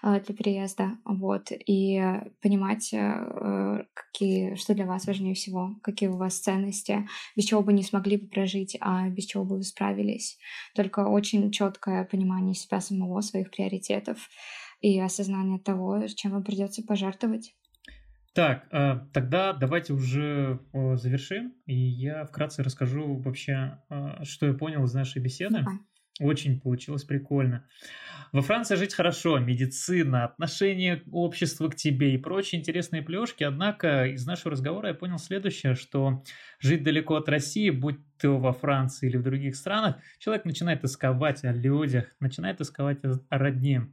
а, 0.01 0.19
для 0.19 0.35
переезда, 0.35 0.97
вот, 1.05 1.51
и 1.51 2.01
понимать, 2.41 2.89
э, 2.91 3.83
какие, 3.93 4.55
что 4.55 4.73
для 4.73 4.87
вас 4.87 5.05
важнее 5.05 5.35
всего, 5.35 5.75
какие 5.83 6.09
у 6.09 6.17
вас 6.17 6.39
ценности, 6.39 7.07
без 7.35 7.45
чего 7.45 7.61
бы 7.61 7.71
не 7.71 7.83
смогли 7.83 8.17
бы 8.17 8.27
прожить, 8.27 8.75
а 8.81 9.07
без 9.09 9.25
чего 9.25 9.45
бы 9.45 9.57
вы 9.57 9.63
справились. 9.63 10.39
Только 10.73 11.07
очень 11.07 11.51
четкое 11.51 12.03
понимание 12.05 12.55
себя 12.55 12.81
самого, 12.81 13.21
своих 13.21 13.51
приоритетов 13.51 14.27
и 14.81 14.99
осознание 14.99 15.59
того, 15.59 16.07
чем 16.07 16.31
вам 16.31 16.43
придется 16.43 16.81
пожертвовать. 16.81 17.53
Так, 18.34 18.67
а, 18.71 19.07
тогда 19.13 19.51
давайте 19.53 19.93
уже 19.93 20.61
завершим, 20.73 21.53
и 21.65 21.75
я 21.75 22.25
вкратце 22.25 22.63
расскажу 22.63 23.17
вообще, 23.17 23.79
а, 23.89 24.23
что 24.23 24.47
я 24.47 24.53
понял 24.53 24.84
из 24.86 24.93
нашей 24.93 25.21
беседы. 25.21 25.69
Очень 26.19 26.61
получилось 26.61 27.03
прикольно. 27.03 27.67
Во 28.32 28.41
Франции 28.41 28.75
жить 28.75 28.93
хорошо, 28.93 29.39
медицина, 29.39 30.25
отношение 30.25 31.03
общества 31.11 31.67
к 31.69 31.75
тебе 31.75 32.13
и 32.13 32.17
прочие 32.17 32.59
интересные 32.61 33.01
плешки. 33.01 33.43
Однако 33.43 34.05
из 34.05 34.25
нашего 34.25 34.51
разговора 34.51 34.89
я 34.89 34.93
понял 34.93 35.17
следующее, 35.17 35.75
что 35.75 36.23
жить 36.59 36.84
далеко 36.84 37.15
от 37.15 37.27
России, 37.27 37.69
будь 37.71 37.97
то 38.17 38.38
во 38.38 38.53
Франции 38.53 39.09
или 39.09 39.17
в 39.17 39.23
других 39.23 39.55
странах, 39.55 39.97
человек 40.19 40.45
начинает 40.45 40.82
тосковать 40.82 41.43
о 41.43 41.51
людях, 41.53 42.15
начинает 42.19 42.57
тосковать 42.57 42.99
о 43.03 43.38
родне. 43.38 43.91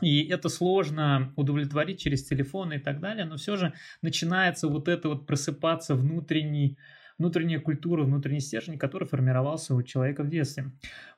И 0.00 0.24
это 0.28 0.48
сложно 0.48 1.32
удовлетворить 1.36 2.00
через 2.00 2.24
телефоны 2.24 2.74
и 2.74 2.78
так 2.78 3.00
далее, 3.00 3.24
но 3.24 3.36
все 3.36 3.56
же 3.56 3.74
начинается 4.02 4.68
вот 4.68 4.88
это 4.88 5.08
вот 5.08 5.26
просыпаться 5.26 5.94
внутренний, 5.94 6.78
внутренняя 7.18 7.60
культура, 7.60 8.04
внутренний 8.04 8.40
стержень, 8.40 8.78
который 8.78 9.06
формировался 9.06 9.74
у 9.74 9.82
человека 9.82 10.22
в 10.22 10.30
детстве. 10.30 10.72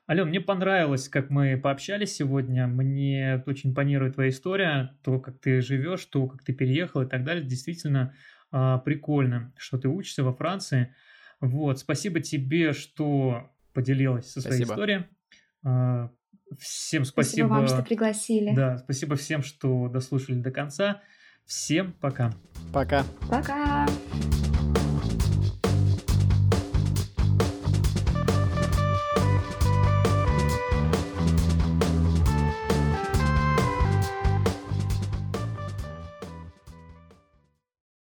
Ален, 0.09 0.27
мне 0.27 0.41
понравилось, 0.41 1.07
как 1.07 1.29
мы 1.29 1.57
пообщались 1.57 2.15
сегодня. 2.15 2.67
Мне 2.67 3.41
очень 3.45 3.69
импонирует 3.69 4.15
твоя 4.15 4.29
история, 4.31 4.97
то, 5.01 5.19
как 5.19 5.39
ты 5.39 5.61
живешь, 5.61 6.03
то, 6.05 6.27
как 6.27 6.43
ты 6.43 6.53
переехал 6.53 7.03
и 7.03 7.07
так 7.07 7.23
далее. 7.23 7.45
Действительно 7.45 8.13
э, 8.51 8.79
прикольно, 8.83 9.53
что 9.55 9.77
ты 9.77 9.87
учишься 9.87 10.23
во 10.23 10.33
Франции. 10.33 10.93
Вот, 11.39 11.79
спасибо 11.79 12.19
тебе, 12.19 12.73
что 12.73 13.51
поделилась 13.73 14.29
со 14.29 14.41
своей 14.41 14.65
спасибо. 14.65 14.73
историей. 14.73 16.09
Всем 16.59 17.05
спасибо. 17.05 17.47
Спасибо 17.47 17.47
вам, 17.47 17.67
что 17.67 17.83
пригласили. 17.83 18.55
Да, 18.55 18.77
спасибо 18.77 19.15
всем, 19.15 19.43
что 19.43 19.87
дослушали 19.87 20.35
до 20.35 20.51
конца. 20.51 21.01
Всем 21.45 21.93
пока. 21.93 22.33
Пока. 22.73 23.03
Пока. 23.29 23.85